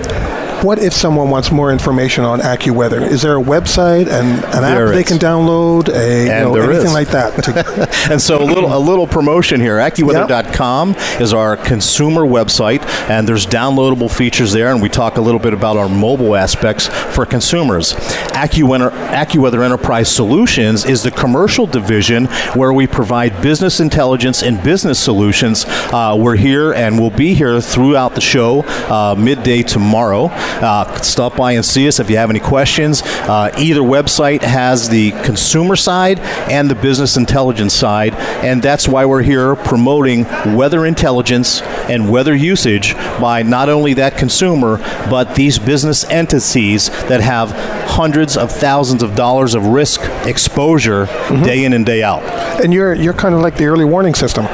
what 0.63 0.79
if 0.79 0.93
someone 0.93 1.29
wants 1.29 1.51
more 1.51 1.72
information 1.72 2.24
on 2.24 2.39
AccuWeather? 2.39 3.01
Is 3.01 3.22
there 3.22 3.38
a 3.38 3.41
website 3.43 4.08
and 4.08 4.43
an 4.46 4.62
There 4.62 4.88
app 4.88 4.93
they 4.93 5.03
can 5.03 5.17
download? 5.17 5.89
A 5.89 6.25
you 6.25 6.32
And 6.32 6.53
know, 6.53 6.55
anything 6.55 6.88
is. 6.88 6.93
like 6.93 7.10
that? 7.10 7.93
And 8.10 8.22
so 8.22 8.41
a 8.41 8.46
little 8.46 8.74
a 8.74 8.77
little 8.77 9.08
promotion 9.08 9.60
here. 9.62 9.77
AccuWeather.com 9.77 10.96
is 11.20 11.34
our 11.34 11.55
consumer 11.58 12.22
website, 12.22 12.84
and 13.10 13.27
there's 13.27 13.46
downloadable 13.46 14.12
features 14.12 14.51
there. 14.51 14.72
And 14.72 14.82
we 14.82 14.89
talk 14.89 15.17
a 15.17 15.22
little 15.22 15.39
bit 15.39 15.53
about 15.53 15.77
our 15.77 15.89
mobile 15.89 16.36
aspects 16.36 16.88
for 16.88 17.25
consumers. 17.25 17.93
AccuWeather, 18.34 18.91
AccuWeather 19.10 19.63
Enterprise 19.63 20.10
Solutions 20.10 20.86
is 20.86 21.03
the 21.03 21.12
commercial 21.12 21.65
division 21.65 22.25
where 22.55 22.74
we 22.74 22.88
provide 22.88 23.41
business 23.41 23.79
intelligence 23.79 24.43
and 24.43 24.62
business 24.63 25.00
solutions. 25.00 25.65
Uh, 25.67 26.15
we're 26.17 26.36
here 26.36 26.74
and 26.74 27.00
we'll 27.00 27.10
be 27.10 27.34
here 27.34 27.62
throughout 27.62 28.15
the 28.15 28.22
show 28.22 28.63
uh, 28.89 29.15
midday 29.17 29.63
tomorrow. 29.63 30.29
Uh, 30.62 31.02
stop 31.02 31.36
by 31.36 31.54
and 31.54 31.66
see 31.66 31.88
us 31.88 32.00
if 32.00 32.10
you 32.10 32.18
have 32.18 32.30
any 32.30 32.40
questions. 32.40 33.02
Uh, 33.04 33.52
either 33.58 33.82
website 33.82 34.42
has 34.42 34.90
the 34.90 35.12
consumer 35.24 35.76
side 35.76 36.20
and 36.50 36.70
the 36.70 36.76
business 36.76 37.18
intelligence 37.18 37.74
side, 37.74 38.14
and 38.44 38.62
that's 38.62 38.88
why 38.88 39.06
we're 39.06 39.22
here 39.24 39.56
promoting 39.56 40.24
weather 40.56 40.86
intelligence 40.86 41.62
and 41.90 42.10
weather 42.10 42.36
usage 42.36 42.94
by 43.20 43.44
not 43.44 43.70
only 43.70 43.94
that 43.94 44.18
consumer, 44.18 44.78
but 45.10 45.36
these 45.36 45.60
business 45.60 46.04
entities 46.06 46.90
that 47.08 47.22
have 47.22 47.52
hundreds 47.90 48.38
of 48.38 48.52
thousands 48.52 49.04
of 49.04 49.16
dollars 49.16 49.56
of 49.56 49.66
risk 49.68 50.02
exposure 50.26 51.06
day 51.44 51.64
in 51.66 51.74
and 51.74 51.86
day 51.86 52.04
out. 52.04 52.24
and 52.64 52.74
you're 52.74 52.94
you're 52.94 53.14
kind 53.14 53.36
of 53.36 53.42
like 53.42 53.58
the 53.58 53.66
early 53.66 53.86
warning 53.86 54.14
system. 54.16 54.46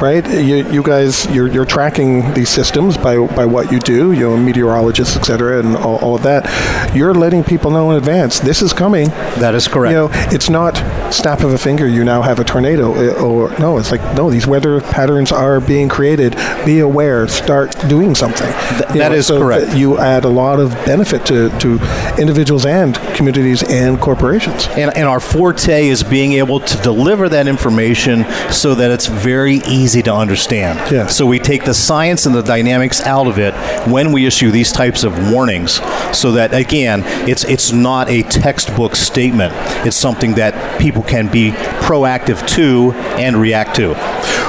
Right, 0.00 0.28
you, 0.28 0.70
you 0.70 0.82
guys, 0.82 1.26
you're, 1.34 1.46
you're 1.48 1.64
tracking 1.64 2.34
these 2.34 2.50
systems 2.50 2.98
by, 2.98 3.26
by 3.28 3.46
what 3.46 3.72
you 3.72 3.78
do, 3.78 4.12
you 4.12 4.20
know, 4.20 4.36
meteorologists, 4.36 5.16
et 5.16 5.24
cetera, 5.24 5.58
and 5.58 5.74
all, 5.74 5.96
all 5.96 6.16
of 6.16 6.22
that. 6.22 6.94
You're 6.94 7.14
letting 7.14 7.42
people 7.42 7.70
know 7.70 7.90
in 7.90 7.96
advance 7.96 8.38
this 8.38 8.60
is 8.60 8.74
coming. 8.74 9.08
That 9.38 9.54
is 9.54 9.68
correct. 9.68 9.92
You 9.92 9.96
know, 9.96 10.08
it's 10.32 10.50
not 10.50 10.76
snap 11.12 11.40
of 11.40 11.52
a 11.52 11.58
finger. 11.58 11.86
You 11.86 12.04
now 12.04 12.22
have 12.22 12.38
a 12.38 12.44
tornado, 12.44 12.94
uh, 12.94 13.22
or 13.22 13.50
no, 13.58 13.78
it's 13.78 13.90
like 13.90 14.02
no. 14.16 14.30
These 14.30 14.46
weather 14.46 14.80
patterns 14.80 15.32
are 15.32 15.60
being 15.60 15.88
created. 15.88 16.36
Be 16.64 16.80
aware. 16.80 17.28
Start 17.28 17.76
doing 17.88 18.14
something. 18.14 18.48
You 18.92 19.00
that 19.00 19.12
is 19.12 19.26
so 19.26 19.38
correct. 19.38 19.66
that 19.66 19.76
You 19.76 19.98
add 19.98 20.24
a 20.24 20.28
lot 20.28 20.60
of 20.60 20.70
benefit 20.84 21.24
to, 21.26 21.50
to 21.58 21.78
individuals 22.18 22.66
and 22.66 22.94
communities 23.14 23.62
and 23.62 24.00
corporations. 24.00 24.66
And, 24.68 24.96
and 24.96 25.06
our 25.06 25.20
forte 25.20 25.88
is 25.88 26.02
being 26.02 26.32
able 26.32 26.60
to 26.60 26.76
deliver 26.82 27.28
that 27.28 27.46
information 27.48 28.24
so 28.50 28.74
that 28.74 28.90
it's 28.90 29.06
very 29.06 29.56
easy 29.68 30.02
to 30.02 30.14
understand. 30.14 30.78
Yes. 30.90 31.16
So 31.16 31.26
we 31.26 31.38
take 31.38 31.64
the 31.64 31.74
science 31.74 32.26
and 32.26 32.34
the 32.34 32.42
dynamics 32.42 33.00
out 33.00 33.26
of 33.26 33.38
it 33.38 33.54
when 33.88 34.12
we 34.12 34.26
issue 34.26 34.50
these 34.50 34.72
types 34.72 35.04
of 35.04 35.32
warnings, 35.32 35.80
so 36.16 36.32
that 36.32 36.54
again, 36.54 37.02
it's 37.28 37.44
it's 37.44 37.72
not 37.72 38.08
a 38.08 38.22
textbook 38.22 38.96
statement. 38.96 39.52
It's 39.86 39.96
something 39.96 40.34
that 40.34 40.80
people 40.80 40.95
can 41.02 41.28
be 41.28 41.50
proactive 41.50 42.46
to 42.48 42.92
and 43.18 43.36
react 43.36 43.76
to. 43.76 43.90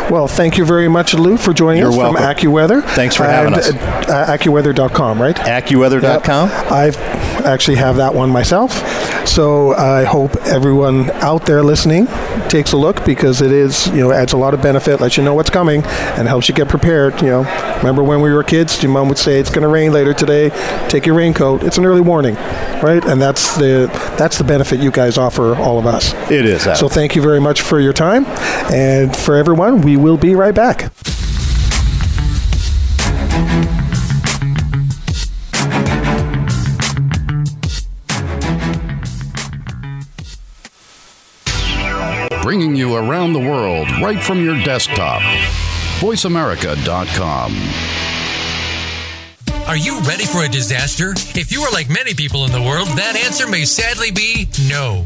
Well, 0.09 0.27
thank 0.27 0.57
you 0.57 0.65
very 0.65 0.87
much, 0.87 1.13
Lou, 1.13 1.37
for 1.37 1.53
joining 1.53 1.81
You're 1.81 1.89
us 1.91 1.97
welcome. 1.97 2.21
from 2.21 2.35
AccuWeather. 2.35 2.83
Thanks 2.95 3.15
for 3.15 3.25
having 3.25 3.53
and, 3.53 3.61
us. 3.61 3.69
Uh, 3.71 4.25
AccuWeather.com, 4.29 5.21
right? 5.21 5.35
AccuWeather.com. 5.35 6.49
Yep. 6.49 6.71
I've 6.71 6.97
actually 7.45 7.77
have 7.77 7.97
that 7.97 8.13
one 8.13 8.29
myself. 8.29 8.81
So 9.27 9.73
I 9.75 10.03
hope 10.03 10.35
everyone 10.47 11.11
out 11.21 11.45
there 11.45 11.61
listening 11.61 12.07
takes 12.49 12.71
a 12.71 12.77
look 12.77 13.05
because 13.05 13.41
it 13.41 13.51
is, 13.51 13.87
you 13.87 13.97
know, 13.97 14.11
adds 14.11 14.33
a 14.33 14.37
lot 14.37 14.53
of 14.53 14.61
benefit, 14.61 14.99
lets 14.99 15.15
you 15.17 15.23
know 15.23 15.35
what's 15.35 15.49
coming, 15.49 15.83
and 15.83 16.27
helps 16.27 16.49
you 16.49 16.55
get 16.55 16.69
prepared. 16.69 17.21
You 17.21 17.27
know, 17.27 17.75
remember 17.77 18.03
when 18.03 18.21
we 18.21 18.33
were 18.33 18.43
kids, 18.43 18.81
your 18.81 18.91
mom 18.91 19.09
would 19.09 19.17
say 19.17 19.39
it's 19.39 19.49
going 19.49 19.61
to 19.61 19.67
rain 19.67 19.91
later 19.91 20.13
today. 20.13 20.49
Take 20.89 21.05
your 21.05 21.15
raincoat. 21.15 21.63
It's 21.63 21.77
an 21.77 21.85
early 21.85 22.01
warning, 22.01 22.35
right? 22.81 23.03
And 23.05 23.21
that's 23.21 23.55
the 23.57 23.87
that's 24.17 24.37
the 24.37 24.43
benefit 24.43 24.79
you 24.79 24.91
guys 24.91 25.17
offer 25.17 25.55
all 25.55 25.77
of 25.77 25.85
us. 25.85 26.13
It 26.31 26.45
is. 26.45 26.63
Adam. 26.63 26.75
So 26.75 26.89
thank 26.89 27.15
you 27.15 27.21
very 27.21 27.39
much 27.39 27.61
for 27.61 27.79
your 27.79 27.93
time, 27.93 28.25
and 28.71 29.15
for 29.15 29.35
everyone, 29.35 29.81
we 29.81 29.97
will 29.97 30.17
be 30.17 30.33
right 30.33 30.55
back. 30.55 30.91
Bringing 42.57 42.75
you 42.75 42.95
around 42.95 43.33
the 43.33 43.39
world 43.39 43.87
right 44.01 44.23
from 44.23 44.43
your 44.43 44.55
desktop. 44.63 45.21
VoiceAmerica.com. 45.99 47.53
Are 49.67 49.77
you 49.77 49.99
ready 49.99 50.25
for 50.25 50.43
a 50.43 50.49
disaster? 50.49 51.11
If 51.39 51.51
you 51.51 51.61
are 51.61 51.71
like 51.71 51.87
many 51.87 52.15
people 52.15 52.45
in 52.45 52.51
the 52.51 52.61
world, 52.61 52.87
that 52.97 53.15
answer 53.15 53.47
may 53.47 53.63
sadly 53.63 54.09
be 54.09 54.47
no. 54.67 55.05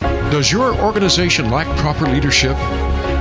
Does 0.00 0.52
your 0.52 0.74
organization 0.80 1.50
lack 1.50 1.66
proper 1.78 2.06
leadership? 2.06 2.56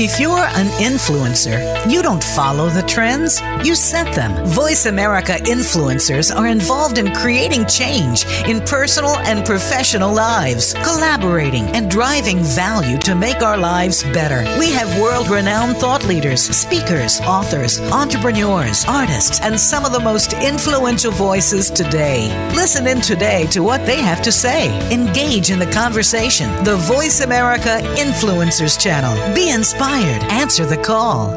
If 0.00 0.20
you're 0.20 0.38
an 0.38 0.68
influencer, 0.78 1.58
you 1.90 2.02
don't 2.02 2.22
follow 2.22 2.68
the 2.68 2.84
trends, 2.84 3.40
you 3.64 3.74
set 3.74 4.14
them. 4.14 4.46
Voice 4.46 4.86
America 4.86 5.32
influencers 5.42 6.32
are 6.32 6.46
involved 6.46 6.98
in 6.98 7.12
creating 7.12 7.66
change 7.66 8.24
in 8.46 8.60
personal 8.60 9.18
and 9.26 9.44
professional 9.44 10.14
lives, 10.14 10.72
collaborating 10.84 11.64
and 11.74 11.90
driving 11.90 12.38
value 12.38 12.96
to 12.98 13.16
make 13.16 13.42
our 13.42 13.58
lives 13.58 14.04
better. 14.12 14.44
We 14.56 14.70
have 14.70 15.00
world 15.00 15.28
renowned 15.28 15.78
thought 15.78 16.04
leaders, 16.04 16.42
speakers, 16.42 17.20
authors, 17.22 17.80
entrepreneurs, 17.90 18.84
artists, 18.86 19.40
and 19.40 19.58
some 19.58 19.84
of 19.84 19.90
the 19.90 19.98
most 19.98 20.32
influential 20.34 21.10
voices 21.10 21.72
today. 21.72 22.28
Listen 22.54 22.86
in 22.86 23.00
today 23.00 23.46
to 23.46 23.64
what 23.64 23.84
they 23.84 24.00
have 24.00 24.22
to 24.22 24.30
say. 24.30 24.68
Engage 24.92 25.50
in 25.50 25.58
the 25.58 25.72
conversation. 25.72 26.48
The 26.62 26.76
Voice 26.76 27.20
America 27.20 27.80
Influencers 27.96 28.80
Channel. 28.80 29.34
Be 29.34 29.50
inspired. 29.50 29.87
Answer 29.88 30.66
the 30.66 30.76
call. 30.76 31.30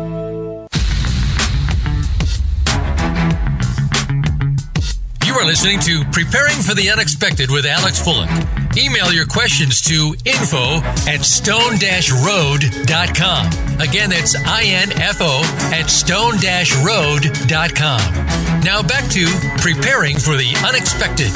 You 5.25 5.34
are 5.36 5.46
listening 5.46 5.79
to 5.81 6.03
Preparing 6.12 6.58
for 6.58 6.74
the 6.75 6.89
Unexpected 6.91 7.50
with 7.50 7.65
Alex 7.65 8.01
Fullick. 8.01 8.29
Email 8.77 9.13
your 9.13 9.25
questions 9.25 9.81
to 9.81 10.13
info 10.25 10.81
at 11.10 11.24
stone-road.com. 11.25 13.48
Again, 13.79 14.10
that's 14.10 14.36
I-N-F-O 14.36 15.43
at 15.74 15.89
stone-road.com. 15.89 18.62
Now 18.63 18.81
back 18.81 19.10
to 19.12 19.25
Preparing 19.58 20.17
for 20.17 20.36
the 20.36 20.53
Unexpected 20.67 21.31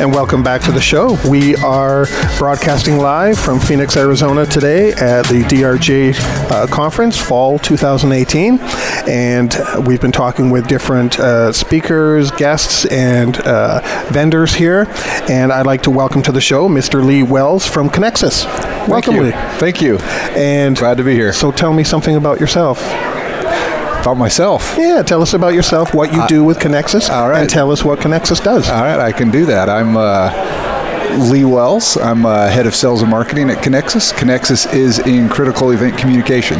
and 0.00 0.12
welcome 0.12 0.42
back 0.42 0.60
to 0.60 0.72
the 0.72 0.80
show. 0.80 1.16
We 1.28 1.54
are 1.56 2.06
broadcasting 2.38 2.98
live 2.98 3.38
from 3.38 3.60
Phoenix, 3.60 3.96
Arizona 3.96 4.44
today 4.44 4.92
at 4.92 5.22
the 5.26 5.42
DRJ 5.42 6.14
uh, 6.50 6.66
conference, 6.66 7.16
fall 7.20 7.58
2018. 7.58 8.58
And 9.08 9.54
we've 9.86 10.00
been 10.00 10.12
talking 10.12 10.50
with 10.50 10.66
different 10.66 11.18
uh, 11.18 11.52
speakers, 11.52 12.30
guests, 12.32 12.86
and 12.86 13.38
uh, 13.40 13.80
vendors 14.10 14.54
here. 14.54 14.86
And 15.28 15.52
I'd 15.52 15.66
like 15.66 15.82
to 15.82 15.90
welcome 15.90 16.22
to 16.22 16.32
the 16.32 16.40
show 16.40 16.68
Mr. 16.68 17.04
Lee 17.04 17.22
Wells 17.22 17.66
from 17.66 17.88
Konexus. 17.88 18.44
Welcome, 18.88 19.14
Thank 19.14 19.24
Lee. 19.24 19.58
Thank 19.58 19.80
you. 19.80 19.98
And 20.36 20.76
glad 20.76 20.96
to 20.96 21.04
be 21.04 21.14
here. 21.14 21.32
So 21.32 21.52
tell 21.52 21.72
me 21.72 21.84
something 21.84 22.16
about 22.16 22.40
yourself 22.40 22.80
about 24.04 24.18
myself. 24.18 24.74
Yeah, 24.76 25.02
tell 25.02 25.22
us 25.22 25.32
about 25.32 25.54
yourself, 25.54 25.94
what 25.94 26.12
you 26.12 26.20
uh, 26.20 26.26
do 26.26 26.44
with 26.44 26.58
Konexus, 26.58 27.08
all 27.08 27.30
right. 27.30 27.40
and 27.40 27.48
tell 27.48 27.70
us 27.70 27.82
what 27.82 28.00
Konexus 28.00 28.42
does. 28.42 28.68
All 28.68 28.82
right, 28.82 29.00
I 29.00 29.12
can 29.12 29.30
do 29.30 29.46
that. 29.46 29.70
I'm 29.70 29.96
uh, 29.96 31.30
Lee 31.30 31.44
Wells. 31.44 31.96
I'm 31.96 32.26
uh, 32.26 32.48
head 32.48 32.66
of 32.66 32.74
sales 32.74 33.00
and 33.00 33.10
marketing 33.10 33.48
at 33.48 33.58
Konexus. 33.64 34.12
Konexus 34.12 34.72
is 34.74 34.98
in 34.98 35.30
critical 35.30 35.70
event 35.70 35.96
communication. 35.96 36.58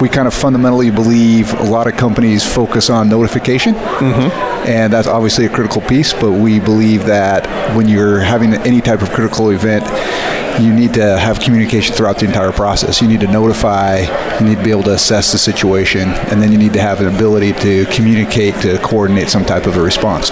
We 0.00 0.08
kind 0.08 0.28
of 0.28 0.34
fundamentally 0.34 0.90
believe 0.90 1.52
a 1.54 1.64
lot 1.64 1.88
of 1.88 1.96
companies 1.96 2.44
focus 2.44 2.90
on 2.90 3.08
notification, 3.08 3.74
mm-hmm. 3.74 4.68
and 4.68 4.92
that's 4.92 5.08
obviously 5.08 5.46
a 5.46 5.48
critical 5.48 5.80
piece. 5.82 6.12
But 6.12 6.32
we 6.32 6.60
believe 6.60 7.06
that 7.06 7.44
when 7.76 7.88
you're 7.88 8.20
having 8.20 8.54
any 8.54 8.80
type 8.80 9.02
of 9.02 9.10
critical 9.10 9.50
event, 9.50 9.84
you 10.60 10.72
need 10.72 10.94
to 10.94 11.18
have 11.18 11.40
communication 11.40 11.94
throughout 11.94 12.18
the 12.18 12.26
entire 12.26 12.52
process. 12.52 13.00
You 13.00 13.08
need 13.08 13.20
to 13.20 13.26
notify, 13.28 14.00
you 14.38 14.46
need 14.46 14.58
to 14.58 14.64
be 14.64 14.70
able 14.70 14.82
to 14.84 14.94
assess 14.94 15.32
the 15.32 15.38
situation, 15.38 16.08
and 16.30 16.42
then 16.42 16.50
you 16.52 16.58
need 16.58 16.72
to 16.72 16.80
have 16.80 17.00
an 17.00 17.14
ability 17.14 17.52
to 17.54 17.84
communicate 17.86 18.54
to 18.62 18.78
coordinate 18.78 19.28
some 19.28 19.44
type 19.44 19.66
of 19.66 19.76
a 19.76 19.80
response. 19.80 20.30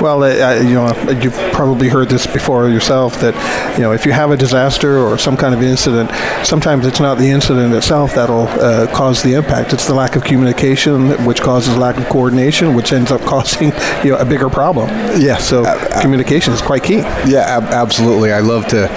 Well, 0.00 0.24
uh, 0.24 0.60
you 0.60 0.74
know, 0.74 0.92
you've 1.22 1.36
probably 1.52 1.88
heard 1.88 2.08
this 2.08 2.26
before 2.26 2.68
yourself 2.68 3.20
that, 3.20 3.34
you 3.76 3.82
know, 3.82 3.92
if 3.92 4.04
you 4.04 4.12
have 4.12 4.30
a 4.32 4.36
disaster 4.36 4.98
or 4.98 5.16
some 5.18 5.36
kind 5.36 5.54
of 5.54 5.62
incident, 5.62 6.10
sometimes 6.44 6.86
it's 6.86 6.98
not 6.98 7.18
the 7.18 7.30
incident 7.30 7.72
itself 7.74 8.14
that'll 8.14 8.48
uh, 8.48 8.92
cause 8.92 9.22
the 9.22 9.34
impact. 9.34 9.72
It's 9.72 9.86
the 9.86 9.94
lack 9.94 10.16
of 10.16 10.24
communication, 10.24 11.10
which 11.24 11.40
causes 11.40 11.76
lack 11.76 11.98
of 11.98 12.08
coordination, 12.08 12.74
which 12.74 12.92
ends 12.92 13.12
up 13.12 13.20
causing, 13.32 13.72
you 14.02 14.12
know, 14.12 14.16
a 14.18 14.24
bigger 14.24 14.48
problem. 14.50 14.88
Yeah. 15.20 15.36
So 15.36 15.64
uh, 15.64 16.00
communication 16.02 16.52
is 16.52 16.60
quite 16.62 16.82
key. 16.82 16.98
Yeah, 17.26 17.44
ab- 17.46 17.64
absolutely. 17.64 18.32
I 18.32 18.40
love 18.40 18.66
to 18.68 18.88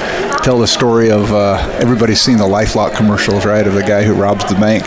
tell 0.43 0.54
the 0.59 0.67
story 0.67 1.11
of 1.11 1.31
uh, 1.31 1.55
everybody's 1.79 2.21
seen 2.21 2.37
the 2.37 2.45
LifeLock 2.45 2.95
commercials, 2.95 3.45
right? 3.45 3.65
Of 3.65 3.73
the 3.73 3.81
guy 3.83 4.03
who 4.03 4.13
robs 4.13 4.45
the 4.45 4.55
bank 4.55 4.83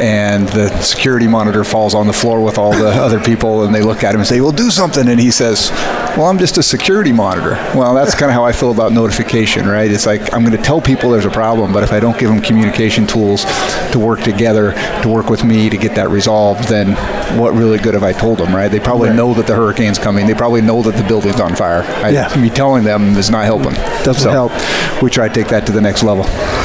and 0.00 0.48
the 0.48 0.68
security 0.80 1.28
monitor 1.28 1.64
falls 1.64 1.94
on 1.94 2.06
the 2.06 2.12
floor 2.12 2.42
with 2.42 2.58
all 2.58 2.72
the 2.72 2.88
other 2.88 3.20
people 3.20 3.64
and 3.64 3.74
they 3.74 3.82
look 3.82 4.02
at 4.02 4.14
him 4.14 4.20
and 4.20 4.28
say 4.28 4.40
well 4.40 4.52
do 4.52 4.70
something. 4.70 5.08
And 5.08 5.20
he 5.20 5.30
says 5.30 5.70
well 6.16 6.26
i'm 6.26 6.38
just 6.38 6.58
a 6.58 6.62
security 6.62 7.12
monitor. 7.12 7.52
Well 7.74 7.94
that's 7.94 8.14
kind 8.14 8.30
of 8.30 8.34
how 8.34 8.44
i 8.44 8.52
feel 8.52 8.72
about 8.72 8.92
notification 8.92 9.66
right? 9.66 9.90
It's 9.90 10.06
like 10.06 10.32
i'm 10.34 10.44
going 10.44 10.56
to 10.56 10.62
tell 10.62 10.80
people 10.80 11.10
there's 11.10 11.24
a 11.24 11.30
problem 11.30 11.72
but 11.72 11.82
if 11.82 11.92
i 11.92 12.00
don't 12.00 12.18
give 12.18 12.30
them 12.30 12.40
communication 12.40 13.06
tools 13.06 13.44
to 13.92 13.98
work 13.98 14.20
together 14.20 14.72
to 15.02 15.08
work 15.08 15.30
with 15.30 15.44
me 15.44 15.70
to 15.70 15.76
get 15.76 15.94
that 15.94 16.10
resolved 16.10 16.68
then 16.68 16.94
what 17.38 17.54
really 17.54 17.78
good 17.78 17.94
have 17.94 18.02
i 18.02 18.12
told 18.12 18.38
them 18.38 18.54
right? 18.54 18.68
They 18.68 18.80
probably 18.80 19.10
right. 19.10 19.16
know 19.16 19.34
that 19.34 19.46
the 19.46 19.54
hurricane's 19.54 19.98
coming. 19.98 20.26
They 20.26 20.34
probably 20.34 20.62
know 20.62 20.82
that 20.82 20.96
the 20.96 21.06
building's 21.06 21.40
on 21.40 21.54
fire. 21.54 21.82
I, 21.82 22.10
yeah. 22.10 22.34
me 22.40 22.50
telling 22.50 22.84
them 22.84 23.16
is 23.16 23.30
not 23.30 23.44
helping. 23.44 23.74
Doesn't 24.04 24.22
so 24.22 24.30
help. 24.30 25.02
we 25.02 25.10
try 25.10 25.28
to 25.28 25.34
take 25.34 25.48
that 25.48 25.66
to 25.66 25.72
the 25.72 25.80
next 25.80 26.02
level. 26.02 26.24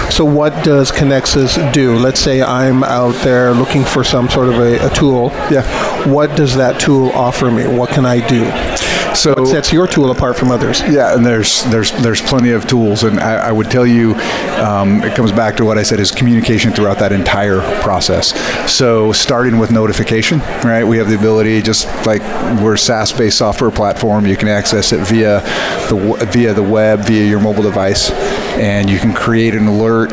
So 0.10 0.26
what 0.26 0.64
does 0.64 0.92
Konexus 0.92 1.72
do? 1.74 1.96
Let's 1.96 2.20
say 2.20 2.42
i'm 2.42 2.84
out 2.84 3.14
there 3.24 3.52
looking 3.54 3.84
for 3.84 4.04
some 4.04 4.30
sort 4.30 4.50
of 4.50 4.56
a, 4.56 4.88
a 4.88 4.90
tool, 4.92 5.30
yeah. 5.50 5.64
what 6.08 6.36
does 6.36 6.56
that 6.56 6.80
tool 6.80 7.10
offer 7.12 7.50
me? 7.52 7.68
What 7.68 7.90
can 7.90 8.06
I 8.06 8.26
do? 8.28 8.46
So 9.16 9.34
what 9.34 9.48
sets 9.48 9.74
your 9.74 9.88
tool 9.88 10.12
apart 10.12 10.38
from 10.38 10.52
others? 10.52 10.82
Yeah, 10.82 11.16
and 11.16 11.26
there's 11.26 11.64
there's 11.66 11.92
there's 12.02 12.22
plenty 12.22 12.52
of 12.52 12.68
tools, 12.68 13.04
and 13.04 13.20
I, 13.20 13.50
I 13.50 13.52
would 13.52 13.70
tell 13.70 13.86
you, 13.86 14.16
um, 14.60 15.04
it 15.04 15.16
comes 15.16 15.32
back 15.32 15.58
to 15.58 15.66
what 15.66 15.78
I 15.78 15.84
said 15.84 16.00
is 16.00 16.12
communication 16.12 16.72
throughout 16.72 17.00
that 17.00 17.12
entire 17.12 17.60
process. 17.82 18.34
So 18.72 19.12
starting 19.12 19.58
with 19.60 19.72
notification, 19.72 20.40
right? 20.64 20.84
We 20.84 20.98
have 20.98 21.10
the 21.10 21.18
ability, 21.18 21.62
just 21.62 21.88
like 22.06 22.22
we're 22.62 22.78
SaaS-based 22.78 23.38
software 23.38 23.72
platform, 23.72 24.26
you 24.26 24.38
can 24.38 24.48
access 24.48 24.94
it 24.94 25.06
via 25.08 25.42
the 25.90 26.28
via 26.32 26.54
the 26.54 26.64
web, 26.64 27.02
via 27.06 27.26
your 27.26 27.40
mobile 27.42 27.64
device, 27.64 28.12
and 28.58 28.90
you 28.90 28.98
can 28.98 29.14
create 29.14 29.56
an 29.56 29.68
alert 29.68 30.12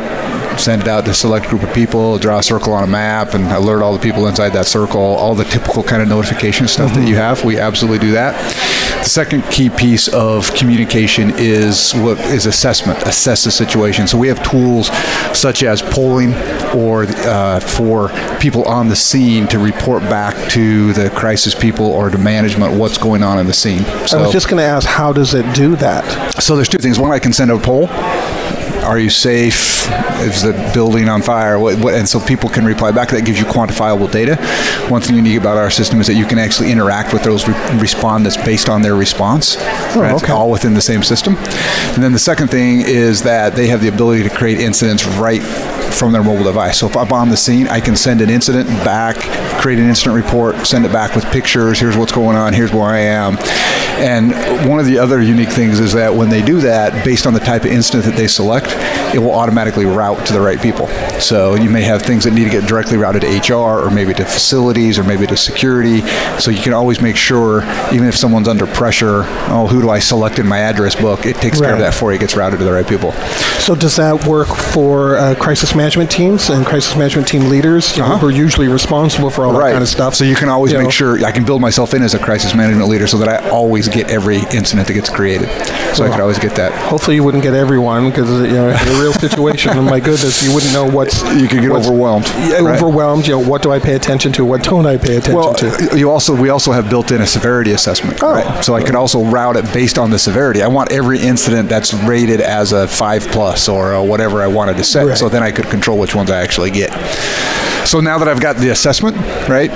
send 0.58 0.82
it 0.82 0.88
out 0.88 1.04
to 1.04 1.12
a 1.12 1.14
select 1.14 1.48
group 1.48 1.62
of 1.62 1.72
people, 1.72 2.18
draw 2.18 2.38
a 2.38 2.42
circle 2.42 2.72
on 2.72 2.84
a 2.84 2.86
map, 2.86 3.34
and 3.34 3.44
alert 3.46 3.82
all 3.82 3.92
the 3.92 3.98
people 3.98 4.26
inside 4.26 4.50
that 4.50 4.66
circle. 4.66 5.00
All 5.00 5.34
the 5.34 5.44
typical 5.44 5.82
kind 5.82 6.02
of 6.02 6.08
notification 6.08 6.68
stuff 6.68 6.90
mm-hmm. 6.90 7.02
that 7.02 7.08
you 7.08 7.16
have, 7.16 7.44
we 7.44 7.58
absolutely 7.58 7.98
do 7.98 8.12
that. 8.12 8.34
The 9.02 9.08
second 9.08 9.42
key 9.44 9.70
piece 9.70 10.08
of 10.08 10.52
communication 10.54 11.32
is 11.36 11.92
what 11.92 12.18
is 12.26 12.46
assessment. 12.46 13.02
Assess 13.02 13.44
the 13.44 13.50
situation. 13.50 14.06
So 14.06 14.18
we 14.18 14.28
have 14.28 14.42
tools 14.48 14.88
such 15.36 15.62
as 15.62 15.82
polling, 15.82 16.34
or 16.74 17.04
uh, 17.08 17.60
for 17.60 18.08
people 18.40 18.64
on 18.64 18.88
the 18.88 18.96
scene 18.96 19.46
to 19.48 19.58
report 19.58 20.02
back 20.04 20.50
to 20.50 20.92
the 20.92 21.10
crisis 21.10 21.54
people 21.54 21.86
or 21.86 22.10
to 22.10 22.18
management 22.18 22.78
what's 22.78 22.98
going 22.98 23.22
on 23.22 23.38
in 23.38 23.46
the 23.46 23.54
scene. 23.54 23.84
So, 24.06 24.18
I 24.18 24.22
was 24.22 24.32
just 24.32 24.48
going 24.48 24.58
to 24.58 24.64
ask, 24.64 24.88
how 24.88 25.12
does 25.12 25.34
it 25.34 25.54
do 25.54 25.76
that? 25.76 26.04
So 26.42 26.56
there's 26.56 26.68
two 26.68 26.78
things. 26.78 26.98
One, 26.98 27.12
I 27.12 27.18
can 27.18 27.32
send 27.32 27.50
a 27.50 27.58
poll 27.58 27.88
are 28.88 28.98
you 28.98 29.10
safe? 29.10 29.86
Is 30.20 30.42
the 30.42 30.70
building 30.72 31.10
on 31.10 31.20
fire? 31.20 31.58
What, 31.58 31.78
what, 31.78 31.94
and 31.94 32.08
so 32.08 32.18
people 32.18 32.48
can 32.48 32.64
reply 32.64 32.90
back. 32.90 33.10
That 33.10 33.26
gives 33.26 33.38
you 33.38 33.44
quantifiable 33.44 34.10
data. 34.10 34.36
One 34.90 35.02
thing 35.02 35.14
unique 35.14 35.38
about 35.38 35.58
our 35.58 35.70
system 35.70 36.00
is 36.00 36.06
that 36.06 36.14
you 36.14 36.24
can 36.24 36.38
actually 36.38 36.72
interact 36.72 37.12
with 37.12 37.22
those 37.22 37.46
re- 37.46 37.78
respondents 37.78 38.38
based 38.38 38.70
on 38.70 38.80
their 38.80 38.94
response. 38.94 39.56
Oh, 39.58 40.00
right? 40.00 40.14
okay. 40.14 40.32
All 40.32 40.50
within 40.50 40.72
the 40.72 40.80
same 40.80 41.02
system. 41.02 41.36
And 41.36 42.02
then 42.02 42.12
the 42.12 42.18
second 42.18 42.48
thing 42.48 42.80
is 42.80 43.22
that 43.24 43.54
they 43.54 43.66
have 43.66 43.82
the 43.82 43.88
ability 43.88 44.22
to 44.22 44.30
create 44.30 44.58
incidents 44.58 45.06
right 45.06 45.42
from 45.98 46.12
their 46.12 46.22
mobile 46.22 46.44
device. 46.44 46.78
So 46.78 46.86
if 46.86 46.96
I'm 46.96 47.12
on 47.12 47.28
the 47.28 47.36
scene, 47.36 47.66
I 47.66 47.80
can 47.80 47.96
send 47.96 48.20
an 48.20 48.30
incident 48.30 48.68
back, 48.84 49.16
create 49.60 49.80
an 49.80 49.88
incident 49.88 50.14
report, 50.14 50.66
send 50.66 50.84
it 50.84 50.92
back 50.92 51.16
with 51.16 51.24
pictures. 51.26 51.80
Here's 51.80 51.96
what's 51.96 52.12
going 52.12 52.36
on. 52.36 52.52
Here's 52.52 52.72
where 52.72 52.84
I 52.84 52.98
am. 53.00 53.36
And 53.98 54.30
one 54.68 54.78
of 54.78 54.86
the 54.86 54.96
other 54.98 55.20
unique 55.20 55.48
things 55.48 55.80
is 55.80 55.92
that 55.94 56.14
when 56.14 56.28
they 56.28 56.40
do 56.40 56.60
that, 56.60 57.04
based 57.04 57.26
on 57.26 57.34
the 57.34 57.40
type 57.40 57.64
of 57.64 57.72
incident 57.72 58.04
that 58.04 58.14
they 58.14 58.28
select, 58.28 58.68
it 59.12 59.18
will 59.18 59.32
automatically 59.32 59.86
route 59.86 60.24
to 60.26 60.32
the 60.32 60.40
right 60.40 60.60
people. 60.62 60.86
So 61.20 61.56
you 61.56 61.68
may 61.68 61.82
have 61.82 62.02
things 62.02 62.22
that 62.24 62.32
need 62.32 62.44
to 62.44 62.50
get 62.50 62.68
directly 62.68 62.96
routed 62.96 63.22
to 63.22 63.54
HR 63.54 63.84
or 63.84 63.90
maybe 63.90 64.14
to 64.14 64.24
facilities 64.24 65.00
or 65.00 65.04
maybe 65.04 65.26
to 65.26 65.36
security. 65.36 66.02
So 66.38 66.52
you 66.52 66.62
can 66.62 66.74
always 66.74 67.00
make 67.00 67.16
sure, 67.16 67.62
even 67.92 68.06
if 68.06 68.14
someone's 68.14 68.46
under 68.46 68.68
pressure, 68.68 69.22
oh, 69.48 69.66
who 69.66 69.82
do 69.82 69.90
I 69.90 69.98
select 69.98 70.38
in 70.38 70.46
my 70.46 70.60
address 70.60 70.94
book? 70.94 71.26
It 71.26 71.36
takes 71.36 71.58
right. 71.58 71.66
care 71.66 71.74
of 71.74 71.80
that 71.80 71.94
for 71.94 72.12
you, 72.12 72.18
gets 72.20 72.36
routed 72.36 72.60
to 72.60 72.64
the 72.64 72.72
right 72.72 72.86
people. 72.86 73.12
So 73.58 73.74
does 73.74 73.96
that 73.96 74.26
work 74.26 74.48
for 74.48 75.16
uh, 75.16 75.34
crisis 75.34 75.74
management 75.74 75.87
teams 75.96 76.50
and 76.50 76.66
crisis 76.66 76.94
management 76.96 77.28
team 77.28 77.48
leaders 77.48 77.98
uh-huh. 77.98 78.18
who 78.18 78.26
are 78.26 78.30
usually 78.30 78.68
responsible 78.68 79.30
for 79.30 79.46
all 79.46 79.52
right. 79.52 79.68
that 79.68 79.72
kind 79.72 79.82
of 79.82 79.88
stuff? 79.88 80.14
So 80.14 80.24
you 80.24 80.34
can 80.34 80.48
always 80.48 80.72
you 80.72 80.78
make 80.78 80.86
know. 80.86 80.90
sure 80.90 81.24
I 81.24 81.32
can 81.32 81.44
build 81.44 81.60
myself 81.60 81.94
in 81.94 82.02
as 82.02 82.14
a 82.14 82.18
crisis 82.18 82.54
management 82.54 82.88
leader 82.88 83.06
so 83.06 83.18
that 83.18 83.28
I 83.28 83.48
always 83.50 83.88
get 83.88 84.10
every 84.10 84.38
incident 84.52 84.88
that 84.88 84.94
gets 84.94 85.10
created. 85.10 85.48
So 85.94 86.02
well, 86.02 86.04
I 86.04 86.14
could 86.14 86.20
always 86.20 86.38
get 86.38 86.54
that. 86.56 86.72
Hopefully, 86.88 87.16
you 87.16 87.24
wouldn't 87.24 87.42
get 87.42 87.54
everyone 87.54 88.10
because 88.10 88.28
you 88.28 88.54
know, 88.54 88.68
in 88.68 88.88
a 88.88 89.00
real 89.00 89.12
situation, 89.26 89.76
oh 89.76 89.82
my 89.82 90.00
goodness, 90.00 90.42
you 90.42 90.54
wouldn't 90.54 90.72
know 90.72 90.88
what's. 90.88 91.22
You 91.34 91.48
could 91.48 91.60
get 91.60 91.70
overwhelmed. 91.70 92.26
Yeah, 92.26 92.58
right? 92.58 92.76
overwhelmed. 92.76 93.26
You 93.26 93.32
know, 93.32 93.48
what 93.48 93.62
do 93.62 93.72
I 93.72 93.78
pay 93.78 93.94
attention 93.94 94.32
to? 94.32 94.44
What 94.44 94.62
don't 94.62 94.86
I 94.86 94.96
pay 94.96 95.16
attention 95.16 95.34
well, 95.34 95.54
to? 95.54 95.98
You 95.98 96.10
also 96.10 96.34
we 96.34 96.50
also 96.50 96.72
have 96.72 96.90
built 96.90 97.10
in 97.10 97.20
a 97.20 97.26
severity 97.26 97.72
assessment. 97.72 98.18
Oh. 98.22 98.34
Right? 98.34 98.64
So 98.64 98.74
I 98.74 98.82
could 98.82 98.94
also 98.94 99.24
route 99.24 99.56
it 99.56 99.64
based 99.72 99.98
on 99.98 100.10
the 100.10 100.18
severity. 100.18 100.62
I 100.62 100.68
want 100.68 100.92
every 100.92 101.20
incident 101.20 101.68
that's 101.68 101.94
rated 101.94 102.40
as 102.40 102.72
a 102.72 102.86
five 102.86 103.26
plus 103.28 103.68
or 103.68 104.04
whatever 104.06 104.42
I 104.42 104.46
wanted 104.46 104.76
to 104.76 104.84
set. 104.84 105.06
Right. 105.06 105.18
So 105.18 105.28
then 105.28 105.42
I 105.42 105.50
could 105.50 105.66
control 105.78 105.98
which 105.98 106.14
ones 106.14 106.30
I 106.30 106.42
actually 106.42 106.70
get. 106.70 106.90
So 107.86 108.00
now 108.00 108.18
that 108.18 108.28
I've 108.28 108.40
got 108.40 108.56
the 108.56 108.70
assessment, 108.70 109.16
right? 109.48 109.70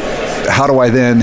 How 0.49 0.67
do 0.67 0.79
I 0.81 0.91
then 0.91 1.21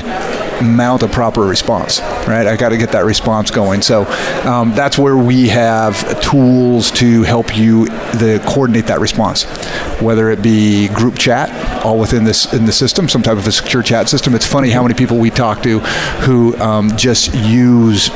mount 0.63 1.04
a 1.04 1.08
proper 1.08 1.42
response, 1.42 2.02
right? 2.28 2.48
I 2.48 2.56
got 2.56 2.70
to 2.70 2.78
get 2.78 2.92
that 2.92 3.06
response 3.06 3.52
going. 3.52 3.82
So 3.82 4.06
um, 4.44 4.74
that's 4.74 4.98
where 4.98 5.18
we 5.18 5.48
have 5.50 6.22
tools 6.22 6.92
to 6.92 7.24
help 7.24 7.56
you 7.56 7.86
the 7.86 8.44
coordinate 8.48 8.88
that 8.88 9.00
response, 9.00 9.44
whether 10.02 10.30
it 10.30 10.42
be 10.42 10.88
group 10.89 11.18
chat, 11.18 11.50
all 11.86 12.00
within 12.00 12.24
this 12.24 12.52
in 12.54 12.65
the 12.65 12.74
system, 12.74 13.08
some 13.08 13.22
type 13.22 13.38
of 13.38 13.48
a 13.48 13.52
secure 13.52 13.84
chat 13.84 14.10
system. 14.10 14.36
It's 14.36 14.48
funny 14.48 14.70
how 14.70 14.82
many 14.82 14.96
people 14.96 15.18
we 15.18 15.30
talk 15.30 15.63
to 15.63 15.80
who 16.26 16.58
um, 16.58 16.96
just 16.98 17.34
use 17.36 18.10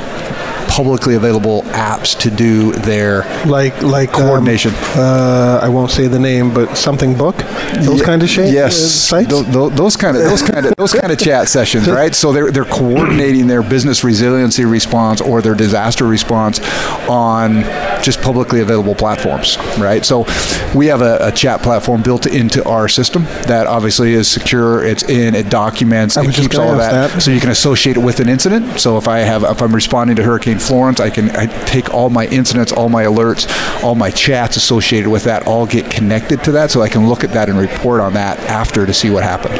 publicly 0.73 1.13
available 1.13 1.61
apps 1.73 2.19
to 2.19 2.31
do 2.31 2.71
their 2.71 3.21
like 3.45 3.79
like 3.83 4.11
coordination. 4.11 4.71
Um, 4.73 4.79
uh, 4.95 5.59
I 5.61 5.69
won't 5.69 5.91
say 5.91 6.07
the 6.07 6.17
name, 6.17 6.51
but 6.51 6.75
something 6.75 7.15
book, 7.15 7.37
those 7.75 7.99
Yeah, 7.99 8.05
kind 8.05 8.23
of 8.23 8.29
shit. 8.29 8.51
Yes, 8.51 8.73
uh, 8.73 8.87
sites. 8.87 9.29
Tho- 9.29 9.43
tho- 9.43 9.69
those 9.69 9.95
kind 9.95 10.17
of 10.17 10.23
those 10.23 10.41
kind 10.41 10.65
of 10.65 10.75
those 10.77 10.93
kind 10.93 11.11
of 11.11 11.19
chat 11.19 11.47
sessions, 11.47 11.87
right? 11.87 12.15
So 12.15 12.31
they're 12.31 12.49
they're 12.51 12.65
coordinating 12.65 13.45
their 13.45 13.61
business 13.61 14.03
resiliency 14.03 14.65
response 14.65 15.21
or 15.21 15.43
their 15.43 15.53
disaster 15.53 16.05
response 16.05 16.59
on 17.07 17.61
just 18.01 18.19
publicly 18.21 18.61
available 18.61 18.95
platforms, 18.95 19.59
right? 19.77 20.03
So 20.03 20.25
we 20.73 20.87
have 20.87 21.03
a, 21.03 21.27
a 21.27 21.31
chat 21.31 21.61
platform 21.61 22.01
built 22.01 22.25
into 22.25 22.67
our 22.67 22.87
system 22.87 23.25
that 23.45 23.67
obviously 23.67 24.13
is 24.13 24.27
secure. 24.27 24.83
It's 24.83 25.03
in, 25.03 25.35
it 25.35 25.49
documents, 25.49 26.17
it 26.17 26.33
keeps 26.33 26.57
all 26.57 26.71
of 26.71 26.77
that, 26.79 27.11
that. 27.11 27.21
so 27.21 27.29
you 27.29 27.39
can 27.39 27.51
associate 27.51 27.97
it 27.97 27.99
with 28.03 28.19
an 28.19 28.27
incident. 28.27 28.79
So 28.79 28.97
if 28.97 29.07
I 29.07 29.19
have 29.19 29.43
if 29.43 29.61
I'm 29.61 29.75
responding 29.75 30.15
to 30.15 30.23
Hurricane 30.23 30.59
Florence, 30.67 30.99
I 30.99 31.09
can 31.09 31.29
I 31.31 31.47
take 31.65 31.93
all 31.93 32.09
my 32.09 32.25
incidents, 32.27 32.71
all 32.71 32.89
my 32.89 33.03
alerts, 33.03 33.47
all 33.83 33.95
my 33.95 34.11
chats 34.11 34.57
associated 34.57 35.09
with 35.09 35.23
that, 35.25 35.45
all 35.47 35.65
get 35.65 35.91
connected 35.91 36.43
to 36.45 36.51
that, 36.53 36.71
so 36.71 36.81
I 36.81 36.89
can 36.89 37.07
look 37.07 37.23
at 37.23 37.31
that 37.31 37.49
and 37.49 37.57
report 37.57 38.01
on 38.01 38.13
that 38.13 38.39
after 38.41 38.85
to 38.85 38.93
see 38.93 39.09
what 39.09 39.23
happened. 39.23 39.55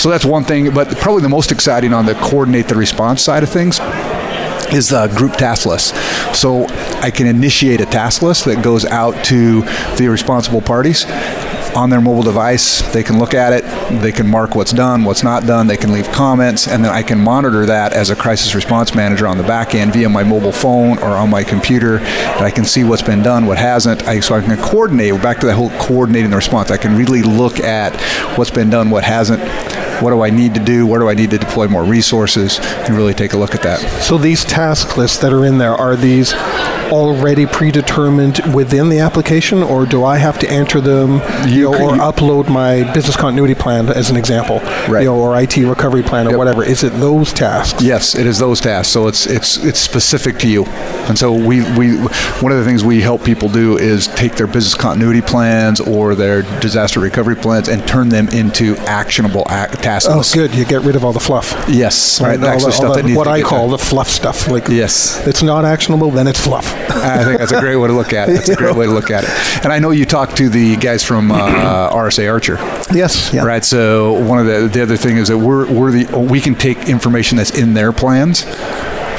So 0.00 0.10
that's 0.10 0.24
one 0.24 0.44
thing, 0.44 0.72
but 0.72 0.88
probably 0.98 1.22
the 1.22 1.28
most 1.28 1.52
exciting 1.52 1.92
on 1.92 2.06
the 2.06 2.14
coordinate 2.14 2.68
the 2.68 2.76
response 2.76 3.22
side 3.22 3.42
of 3.42 3.50
things 3.50 3.80
is 4.72 4.92
a 4.92 5.08
group 5.08 5.32
task 5.34 5.66
list. 5.66 5.94
So 6.34 6.66
I 7.00 7.10
can 7.10 7.26
initiate 7.26 7.80
a 7.80 7.86
task 7.86 8.22
list 8.22 8.44
that 8.44 8.62
goes 8.62 8.84
out 8.84 9.24
to 9.26 9.62
the 9.96 10.08
responsible 10.08 10.60
parties 10.60 11.04
on 11.76 11.90
their 11.90 12.00
mobile 12.00 12.22
device. 12.22 12.82
They 12.92 13.02
can 13.02 13.18
look 13.18 13.34
at 13.34 13.52
it, 13.52 13.64
they 14.02 14.12
can 14.12 14.26
mark 14.26 14.54
what's 14.54 14.72
done, 14.72 15.04
what's 15.04 15.22
not 15.22 15.46
done, 15.46 15.66
they 15.66 15.76
can 15.76 15.92
leave 15.92 16.10
comments, 16.10 16.68
and 16.68 16.84
then 16.84 16.92
I 16.92 17.02
can 17.02 17.18
monitor 17.18 17.66
that 17.66 17.92
as 17.92 18.10
a 18.10 18.16
crisis 18.16 18.54
response 18.54 18.94
manager 18.94 19.26
on 19.26 19.38
the 19.38 19.44
back 19.44 19.74
end 19.74 19.92
via 19.92 20.08
my 20.08 20.22
mobile 20.22 20.52
phone 20.52 20.98
or 20.98 21.10
on 21.10 21.30
my 21.30 21.44
computer. 21.44 21.98
And 21.98 22.44
I 22.44 22.50
can 22.50 22.64
see 22.64 22.84
what's 22.84 23.02
been 23.02 23.22
done, 23.22 23.46
what 23.46 23.58
hasn't. 23.58 24.02
I, 24.04 24.20
so 24.20 24.34
I 24.34 24.40
can 24.40 24.56
coordinate, 24.58 25.20
back 25.22 25.38
to 25.40 25.46
that 25.46 25.54
whole 25.54 25.70
coordinating 25.78 26.30
the 26.30 26.36
response. 26.36 26.70
I 26.70 26.76
can 26.76 26.96
really 26.96 27.22
look 27.22 27.60
at 27.60 27.94
what's 28.36 28.50
been 28.50 28.70
done, 28.70 28.90
what 28.90 29.04
hasn't. 29.04 29.40
What 30.02 30.10
do 30.10 30.22
I 30.22 30.30
need 30.30 30.54
to 30.54 30.60
do? 30.64 30.86
Where 30.86 30.98
do 30.98 31.10
I 31.10 31.14
need 31.14 31.30
to 31.30 31.38
deploy 31.38 31.68
more 31.68 31.84
resources? 31.84 32.58
And 32.58 32.96
really 32.96 33.12
take 33.12 33.34
a 33.34 33.36
look 33.36 33.54
at 33.54 33.62
that. 33.62 33.80
So 34.02 34.16
these 34.16 34.44
task 34.44 34.96
lists 34.96 35.18
that 35.18 35.32
are 35.32 35.44
in 35.44 35.58
there 35.58 35.74
are 35.74 35.94
these 35.94 36.32
already 36.90 37.46
predetermined 37.46 38.40
within 38.54 38.88
the 38.88 38.98
application, 38.98 39.62
or 39.62 39.86
do 39.86 40.04
I 40.04 40.18
have 40.18 40.38
to 40.40 40.50
enter 40.50 40.80
them, 40.80 41.20
you, 41.48 41.70
know, 41.70 41.74
or 41.74 41.92
upload 41.96 42.48
my 42.48 42.90
business 42.92 43.16
continuity 43.16 43.54
plan 43.54 43.88
as 43.88 44.10
an 44.10 44.16
example, 44.16 44.58
Right. 44.88 45.00
you 45.00 45.06
know, 45.06 45.16
or 45.16 45.40
IT 45.40 45.56
recovery 45.64 46.02
plan 46.02 46.26
or 46.26 46.30
Yep. 46.30 46.38
whatever? 46.38 46.64
Is 46.64 46.82
it 46.84 46.90
those 47.00 47.32
tasks? 47.32 47.82
Yes, 47.82 48.14
it 48.14 48.26
is 48.26 48.38
those 48.38 48.60
tasks. 48.60 48.92
So 48.92 49.06
it's 49.08 49.26
it's 49.26 49.56
it's 49.58 49.78
specific 49.80 50.38
to 50.40 50.48
you. 50.48 50.64
And 51.08 51.18
so 51.18 51.32
we, 51.32 51.62
we 51.78 51.96
one 52.40 52.52
of 52.52 52.58
the 52.58 52.64
things 52.64 52.84
we 52.84 53.00
help 53.00 53.24
people 53.24 53.48
do 53.48 53.76
is 53.78 54.06
take 54.08 54.34
their 54.36 54.46
business 54.46 54.74
continuity 54.74 55.20
plans 55.22 55.80
or 55.80 56.14
their 56.14 56.42
disaster 56.60 57.00
recovery 57.00 57.36
plans 57.36 57.68
and 57.68 57.86
turn 57.86 58.08
them 58.08 58.28
into 58.30 58.76
actionable 58.86 59.44
ac 59.50 59.76
task 59.82 60.08
Oh, 60.10 60.18
lists. 60.18 60.34
good. 60.34 60.54
You 60.54 60.64
get 60.64 60.82
rid 60.82 60.96
of 60.96 61.04
all 61.04 61.12
the 61.12 61.20
fluff. 61.20 61.64
Yes, 61.68 62.20
right. 62.20 62.38
All 62.40 62.46
Actually, 62.46 62.58
the- 62.60 62.66
all 62.66 62.72
stuff 62.72 62.94
that 62.96 63.04
needs 63.04 63.16
what 63.16 63.28
I 63.28 63.42
call 63.42 63.62
done. 63.68 63.70
the 63.72 63.78
fluff 63.78 64.08
stuff. 64.08 64.48
Like, 64.48 64.68
Yes. 64.68 65.20
it's 65.26 65.42
not 65.42 65.64
actionable, 65.64 66.10
then 66.10 66.26
it's 66.26 66.40
fluff. 66.40 66.74
I 66.88 67.24
think 67.24 67.38
that's 67.38 67.52
a 67.52 67.60
great 67.60 67.76
way 67.76 67.88
to 67.88 67.94
look 67.94 68.12
at 68.12 68.28
it. 68.28 68.32
That's 68.34 68.48
a 68.48 68.56
great 68.56 68.74
way 68.76 68.86
to 68.86 68.92
look 68.92 69.10
at 69.10 69.24
it. 69.24 69.30
And 69.64 69.72
I 69.72 69.78
know 69.78 69.90
you 69.90 70.04
talked 70.04 70.36
to 70.38 70.48
the 70.48 70.76
guys 70.76 71.04
from 71.04 71.30
uh, 71.30 71.90
RSA 71.90 72.30
Archer. 72.30 72.54
yes. 72.94 73.32
Yeah. 73.32 73.44
Right. 73.44 73.64
So 73.64 74.12
one 74.12 74.38
of 74.38 74.46
the 74.46 74.68
the 74.72 74.82
other 74.82 74.96
thing 74.96 75.16
is 75.16 75.28
that 75.28 75.38
we're 75.38 75.70
we're 75.70 75.90
the 75.90 76.18
we 76.18 76.40
can 76.40 76.54
take 76.54 76.88
information 76.88 77.36
that's 77.36 77.50
in 77.58 77.74
their 77.74 77.92
plans. 77.92 78.44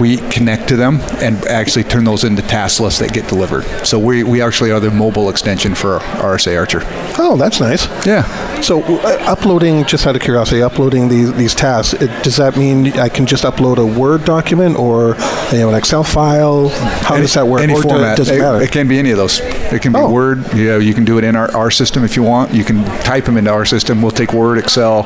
We 0.01 0.17
connect 0.31 0.67
to 0.69 0.75
them 0.75 0.99
and 1.21 1.37
actually 1.45 1.83
turn 1.83 2.03
those 2.05 2.23
into 2.23 2.41
task 2.41 2.79
lists 2.79 2.99
that 2.99 3.13
get 3.13 3.27
delivered. 3.29 3.63
So 3.85 3.99
we, 3.99 4.23
we 4.23 4.41
actually 4.41 4.71
are 4.71 4.79
the 4.79 4.89
mobile 4.89 5.29
extension 5.29 5.75
for 5.75 5.99
RSA 5.99 6.57
Archer. 6.57 6.81
Oh, 7.19 7.37
that's 7.37 7.59
nice. 7.59 7.85
Yeah. 8.05 8.23
So, 8.61 8.81
uh, 8.81 9.17
uploading, 9.27 9.85
just 9.85 10.07
out 10.07 10.15
of 10.15 10.21
curiosity, 10.21 10.61
uploading 10.61 11.07
these 11.07 11.31
these 11.33 11.53
tasks, 11.53 11.93
it, 12.01 12.09
does 12.23 12.37
that 12.37 12.57
mean 12.57 12.87
I 12.93 13.09
can 13.09 13.25
just 13.25 13.43
upload 13.43 13.77
a 13.77 13.85
Word 13.99 14.25
document 14.25 14.77
or 14.77 15.15
you 15.51 15.59
know, 15.59 15.69
an 15.69 15.75
Excel 15.75 16.03
file? 16.03 16.69
How 16.69 17.17
does 17.17 17.33
that 17.35 17.45
work? 17.47 17.61
Any 17.61 17.73
or 17.73 17.81
format. 17.83 18.17
does 18.17 18.29
it 18.29 18.35
it, 18.35 18.39
matter? 18.39 18.61
it 18.61 18.71
can 18.71 18.87
be 18.87 18.97
any 18.99 19.11
of 19.11 19.17
those. 19.17 19.39
It 19.39 19.81
can 19.81 19.93
be 19.93 19.99
Oh. 19.99 20.11
Word. 20.11 20.51
You 20.53 20.65
know, 20.69 20.79
you 20.79 20.93
can 20.95 21.05
do 21.05 21.17
it 21.19 21.23
in 21.23 21.35
our, 21.35 21.55
our 21.55 21.69
system 21.69 22.03
if 22.03 22.15
you 22.15 22.23
want. 22.23 22.53
You 22.53 22.63
can 22.63 22.83
type 23.03 23.25
them 23.25 23.37
into 23.37 23.51
our 23.51 23.65
system. 23.65 24.01
We'll 24.01 24.11
take 24.11 24.33
Word, 24.33 24.57
Excel. 24.57 25.03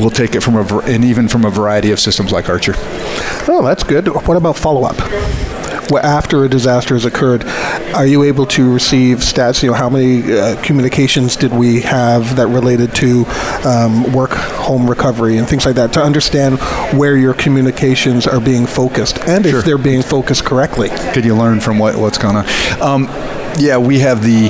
We'll 0.00 0.10
take 0.10 0.34
it 0.34 0.42
from 0.42 0.56
a 0.56 0.78
and 0.80 1.04
even 1.04 1.28
from 1.28 1.44
a 1.44 1.50
variety 1.50 1.90
of 1.90 2.00
systems 2.00 2.32
like 2.32 2.48
Archer. 2.48 2.74
oh, 3.48 3.62
that's 3.64 3.81
good. 3.84 4.08
What 4.08 4.36
about 4.36 4.56
follow 4.56 4.84
up? 4.84 4.96
After 5.92 6.44
a 6.44 6.48
disaster 6.48 6.94
has 6.94 7.04
occurred, 7.04 7.44
are 7.94 8.06
you 8.06 8.22
able 8.22 8.46
to 8.46 8.72
receive 8.72 9.18
stats? 9.18 9.62
You 9.62 9.70
know, 9.70 9.74
how 9.74 9.90
many 9.90 10.32
uh, 10.32 10.60
communications 10.62 11.36
did 11.36 11.52
we 11.52 11.82
have 11.82 12.36
that 12.36 12.46
related 12.46 12.94
to 12.96 13.24
um, 13.68 14.10
work, 14.12 14.30
home 14.30 14.88
recovery, 14.88 15.36
and 15.36 15.46
things 15.46 15.66
like 15.66 15.74
that, 15.74 15.92
to 15.94 16.02
understand 16.02 16.58
where 16.98 17.16
your 17.16 17.34
communications 17.34 18.26
are 18.26 18.40
being 18.40 18.64
focused 18.64 19.18
and 19.28 19.44
Sure. 19.44 19.58
if 19.58 19.64
they're 19.66 19.76
being 19.76 20.02
focused 20.02 20.44
correctly? 20.46 20.88
Could 21.12 21.26
you 21.26 21.36
learn 21.36 21.60
from 21.60 21.78
what, 21.78 21.96
what's 21.96 22.16
going 22.16 22.36
on? 22.36 22.46
Um, 22.80 23.04
yeah, 23.58 23.76
we 23.76 23.98
have 23.98 24.22
the. 24.22 24.48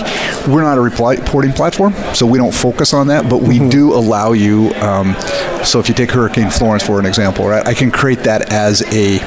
We're 0.48 0.62
not 0.62 0.78
a 0.78 0.80
reporting 0.80 1.52
platform, 1.52 1.92
so 2.14 2.24
we 2.24 2.38
don't 2.38 2.54
focus 2.54 2.92
on 2.94 3.08
that. 3.08 3.28
But 3.28 3.42
we 3.42 3.58
do 3.68 3.94
allow 3.94 4.30
you. 4.32 4.72
Um, 4.74 5.16
so 5.64 5.78
if 5.80 5.88
you 5.88 5.94
take 5.94 6.10
Hurricane 6.10 6.50
Florence 6.50 6.82
for 6.84 6.98
an 6.98 7.06
example, 7.06 7.46
right? 7.48 7.66
I 7.66 7.74
can 7.74 7.90
create 7.90 8.20
that 8.20 8.52
as 8.52 8.82
a. 8.92 9.20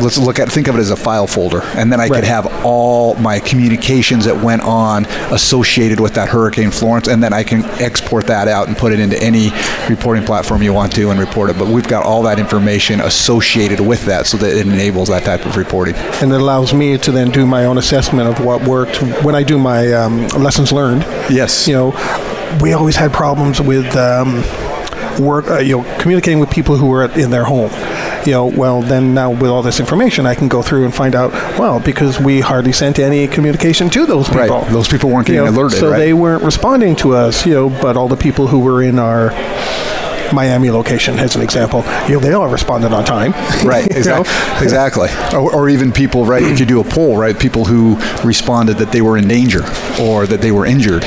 Let's 0.00 0.18
look 0.18 0.38
at 0.38 0.48
think 0.48 0.68
of 0.68 0.76
it 0.76 0.78
as 0.78 0.90
a 0.90 0.96
file 0.96 1.26
folder, 1.26 1.62
and 1.74 1.90
then 1.92 1.98
I 1.98 2.04
Right. 2.04 2.12
could 2.20 2.24
have 2.24 2.46
all 2.64 3.16
my 3.16 3.40
communications 3.40 4.24
that 4.24 4.40
went 4.40 4.62
on 4.62 5.04
associated 5.32 5.98
with 5.98 6.14
that 6.14 6.28
Hurricane 6.28 6.70
Florence, 6.70 7.08
and 7.08 7.20
then 7.20 7.32
I 7.32 7.42
can 7.42 7.64
export 7.80 8.28
that 8.28 8.46
out 8.46 8.68
and 8.68 8.76
put 8.78 8.92
it 8.92 9.00
into 9.00 9.20
any 9.20 9.52
reporting 9.88 10.22
platform 10.24 10.62
you 10.62 10.72
want 10.72 10.92
to 10.94 11.10
and 11.10 11.18
report 11.18 11.50
it. 11.50 11.58
But 11.58 11.66
we've 11.66 11.88
got 11.88 12.04
all 12.06 12.22
that 12.22 12.38
information 12.38 13.00
associated 13.00 13.80
with 13.80 14.04
that, 14.06 14.28
so 14.28 14.36
that 14.36 14.56
it 14.56 14.64
enables 14.64 15.08
that 15.08 15.24
type 15.24 15.44
of 15.44 15.56
reporting. 15.56 15.96
and 16.22 16.32
it 16.32 16.40
allows 16.40 16.72
me 16.72 16.96
to 16.96 17.10
then 17.10 17.32
do 17.32 17.44
my 17.44 17.64
own 17.64 17.76
assessment 17.76 18.28
of 18.28 18.44
what 18.44 18.62
worked 18.62 19.02
when 19.24 19.34
I 19.34 19.42
do 19.42 19.58
my 19.58 19.92
um, 19.92 20.28
lessons 20.28 20.70
learned. 20.70 21.02
Yes. 21.28 21.66
You 21.66 21.74
know, 21.74 22.58
we 22.60 22.74
always 22.74 22.94
had 22.94 23.12
problems 23.12 23.60
with 23.60 23.96
um, 23.96 24.44
work, 25.20 25.48
uh, 25.48 25.58
you 25.58 25.78
know, 25.78 25.98
communicating 25.98 26.38
with 26.40 26.50
people 26.50 26.76
who 26.76 26.86
were 26.86 27.04
in 27.04 27.30
their 27.30 27.44
home. 27.44 27.70
You 28.26 28.32
know, 28.32 28.46
well, 28.46 28.82
then 28.82 29.14
now 29.14 29.30
with 29.30 29.50
all 29.50 29.62
this 29.62 29.80
information, 29.80 30.26
I 30.26 30.34
can 30.34 30.48
go 30.48 30.60
through 30.62 30.84
and 30.84 30.94
find 30.94 31.14
out. 31.14 31.32
Well, 31.58 31.80
because 31.80 32.20
we 32.20 32.40
hardly 32.40 32.72
sent 32.72 32.98
any 32.98 33.26
communication 33.28 33.88
to 33.90 34.04
those 34.06 34.28
people. 34.28 34.60
Right. 34.60 34.70
Those 34.72 34.88
people 34.88 35.10
weren't 35.10 35.28
You 35.28 35.34
getting 35.36 35.54
know, 35.54 35.60
alerted, 35.60 35.78
so 35.78 35.90
right? 35.90 35.98
they 35.98 36.12
weren't 36.12 36.42
responding 36.42 36.96
to 36.96 37.14
us. 37.14 37.46
You 37.46 37.54
know, 37.54 37.68
but 37.70 37.96
all 37.96 38.08
the 38.08 38.16
people 38.16 38.46
who 38.46 38.60
were 38.60 38.82
in 38.82 38.98
our 38.98 39.30
Miami 40.32 40.70
location, 40.70 41.18
as 41.18 41.36
an 41.36 41.42
example, 41.42 41.80
you 42.08 42.14
know, 42.14 42.20
they 42.20 42.32
all 42.32 42.48
responded 42.48 42.92
on 42.92 43.04
time. 43.04 43.34
Right, 43.60 43.88
know? 43.90 43.96
exactly. 43.96 44.64
exactly. 44.64 45.08
Or, 45.36 45.54
or 45.54 45.68
even 45.68 45.92
people, 45.92 46.24
right, 46.24 46.42
if 46.42 46.58
you 46.58 46.66
do 46.66 46.80
a 46.80 46.84
poll, 46.84 47.16
right, 47.16 47.38
people 47.38 47.64
who 47.64 47.96
responded 48.24 48.78
that 48.78 48.90
they 48.90 49.02
were 49.02 49.18
in 49.18 49.28
danger 49.28 49.60
or 50.00 50.26
that 50.26 50.40
they 50.40 50.50
were 50.50 50.64
injured, 50.64 51.02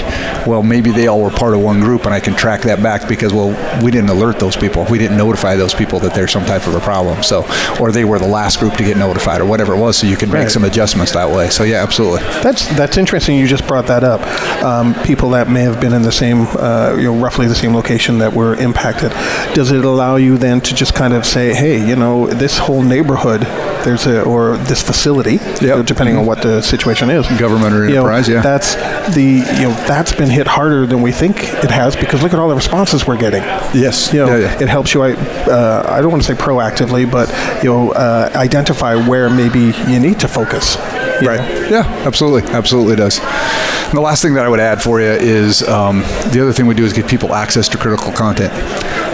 well, 0.46 0.62
maybe 0.62 0.92
they 0.92 1.08
all 1.08 1.22
were 1.22 1.32
part 1.32 1.56
of 1.56 1.62
one 1.62 1.80
group 1.80 2.06
and 2.06 2.14
I 2.14 2.20
can 2.20 2.36
track 2.36 2.62
that 2.62 2.82
back 2.84 3.08
because, 3.08 3.34
well, 3.34 3.50
we 3.84 3.92
didn't 3.92 4.10
alert 4.10 4.40
those 4.40 4.56
people. 4.56 4.86
We 4.90 4.98
didn't 4.98 5.18
notify 5.18 5.56
those 5.56 5.74
people 5.74 6.00
that 6.00 6.14
there's 6.14 6.32
some 6.32 6.46
type 6.46 6.68
of 6.68 6.76
a 6.76 6.80
problem. 6.80 7.24
So, 7.24 7.46
or 7.80 7.92
they 7.92 8.06
were 8.06 8.20
the 8.20 8.28
last 8.28 8.60
group 8.60 8.74
to 8.76 8.84
get 8.84 8.98
notified 8.98 9.42
or 9.42 9.46
whatever 9.46 9.74
it 9.74 9.80
was, 9.80 9.98
so 9.98 10.08
you 10.08 10.18
can 10.18 10.32
make 10.32 10.50
some 10.50 10.64
adjustments 10.64 11.14
that 11.14 11.30
way. 11.30 11.50
So, 11.50 11.64
yeah, 11.64 11.82
absolutely. 11.82 12.22
That's 12.42 12.68
that's 12.76 12.98
interesting. 12.98 13.38
You 13.38 13.48
just 13.48 13.68
brought 13.68 13.88
that 13.88 14.04
up. 14.04 14.22
Um, 14.64 14.94
people 15.04 15.30
that 15.32 15.50
may 15.50 15.62
have 15.62 15.80
been 15.80 15.94
in 15.94 16.02
the 16.02 16.12
same, 16.12 16.48
uh, 16.58 16.96
you 16.98 17.04
know, 17.04 17.16
roughly 17.16 17.48
the 17.48 17.56
same 17.56 17.74
location 17.74 18.20
that 18.20 18.34
were 18.34 18.56
impacted. 18.56 19.13
Does 19.54 19.72
it 19.72 19.86
allow 19.86 20.16
you 20.16 20.38
then 20.38 20.62
to 20.62 20.74
just 20.76 20.94
kind 20.96 21.14
of 21.14 21.26
say, 21.26 21.54
hey, 21.54 21.86
you 21.88 21.96
know, 21.96 22.28
this 22.28 22.58
whole 22.58 22.82
neighborhood, 22.82 23.42
there's 23.86 24.06
a 24.08 24.22
or 24.24 24.58
this 24.58 24.82
facility, 24.82 25.38
know, 25.62 25.84
depending 25.84 26.18
on 26.18 26.26
what 26.26 26.42
the 26.42 26.62
situation 26.62 27.10
is, 27.10 27.28
Government 27.40 27.74
or 27.74 27.86
you 27.86 27.96
know, 27.96 28.02
enterprise, 28.02 28.28
yeah. 28.30 28.42
That's 28.42 28.76
the 29.16 29.24
you 29.24 29.68
know 29.68 29.74
that's 29.88 30.14
been 30.14 30.30
hit 30.30 30.48
harder 30.48 30.86
than 30.86 31.02
we 31.02 31.12
think 31.12 31.38
it 31.64 31.72
has 31.72 31.96
because 31.96 32.22
look 32.24 32.34
at 32.34 32.40
all 32.40 32.50
the 32.50 32.56
responses 32.56 33.06
we're 33.06 33.18
getting. 33.18 33.44
Yes. 33.74 34.14
You 34.14 34.26
know, 34.26 34.38
Yeah, 34.38 34.54
yeah. 34.54 34.62
it 34.64 34.70
helps 34.70 34.94
you. 34.94 35.04
Uh, 35.04 35.86
I 35.88 36.02
don't 36.02 36.12
want 36.12 36.24
to 36.24 36.28
say 36.36 36.40
proactively, 36.40 37.10
but 37.10 37.30
you 37.64 37.70
know, 37.70 37.92
uh, 37.92 38.32
identify 38.36 38.96
where 38.96 39.30
maybe 39.30 39.74
you 39.92 40.00
need 40.00 40.20
to 40.22 40.28
focus. 40.28 40.78
Right. 41.22 41.40
know? 41.40 41.70
Yeah, 41.70 41.84
absolutely. 42.06 42.50
Absolutely 42.52 42.96
does. 42.96 43.20
And 43.20 43.98
the 43.98 44.02
last 44.02 44.22
thing 44.22 44.34
that 44.34 44.46
I 44.46 44.50
would 44.50 44.60
add 44.60 44.82
for 44.82 45.00
you 45.00 45.08
is 45.08 45.62
um, 45.68 46.00
the 46.32 46.40
other 46.42 46.54
thing 46.54 46.66
we 46.66 46.74
do 46.74 46.84
is 46.84 46.94
give 46.94 47.08
people 47.08 47.34
access 47.34 47.68
to 47.70 47.78
critical 47.78 48.12
content. 48.12 48.52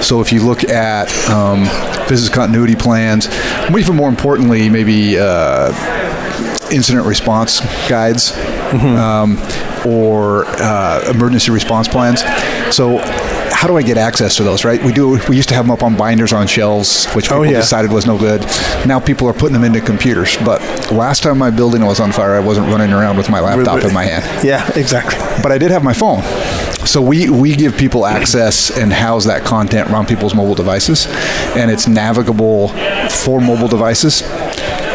So 0.03 0.21
if 0.21 0.31
you 0.31 0.45
look 0.45 0.63
at 0.63 1.11
um, 1.29 1.63
business 2.07 2.29
continuity 2.29 2.75
plans, 2.75 3.27
even 3.77 3.95
more 3.95 4.07
importantly, 4.07 4.69
maybe 4.69 5.17
uh, 5.19 5.73
incident 6.71 7.05
response 7.05 7.59
guides 7.89 8.31
um, 8.73 9.37
or 9.85 10.45
uh, 10.45 11.03
emergency 11.09 11.51
response 11.51 11.87
plans. 11.87 12.21
So 12.73 12.99
how 13.59 13.67
do 13.67 13.75
I 13.75 13.81
get 13.81 13.97
access 13.97 14.37
to 14.37 14.43
those? 14.43 14.63
Right? 14.63 14.81
We 14.81 14.93
do. 14.93 15.19
We 15.27 15.35
used 15.35 15.49
to 15.49 15.55
have 15.55 15.65
them 15.65 15.71
up 15.71 15.83
on 15.83 15.97
binders 15.97 16.31
on 16.31 16.47
shelves, 16.47 17.07
which 17.13 17.25
oh, 17.25 17.35
people 17.35 17.39
Oh, 17.39 17.43
yeah. 17.43 17.59
decided 17.59 17.91
was 17.91 18.05
no 18.05 18.17
good. 18.17 18.39
Now 18.87 19.01
people 19.01 19.27
are 19.27 19.33
putting 19.33 19.51
them 19.53 19.65
into 19.65 19.81
computers. 19.81 20.37
But 20.37 20.61
last 20.93 21.23
time 21.23 21.37
my 21.37 21.49
building 21.51 21.85
was 21.85 21.99
on 21.99 22.13
fire, 22.13 22.35
I 22.35 22.39
wasn't 22.39 22.67
running 22.67 22.91
around 22.93 23.17
with 23.17 23.29
my 23.29 23.41
laptop 23.41 23.83
in 23.83 23.93
my 23.93 24.05
hand 24.05 24.23
Yeah, 24.45 24.65
exactly. 24.77 25.17
but 25.43 25.51
I 25.51 25.57
did 25.57 25.71
have 25.71 25.83
my 25.83 25.91
phone. 25.93 26.21
So 26.85 27.01
we, 27.01 27.29
we 27.29 27.53
give 27.53 27.75
people 27.77 28.05
access 28.05 28.71
and 28.75 28.93
house 28.93 29.25
that 29.25 29.43
content 29.43 29.89
around 29.91 30.07
people's 30.07 30.33
mobile 30.33 30.55
devices, 30.55 31.07
and 31.57 31.69
it's 31.69 31.85
navigable 31.87 32.69
for 33.09 33.41
mobile 33.41 33.67
devices, 33.67 34.21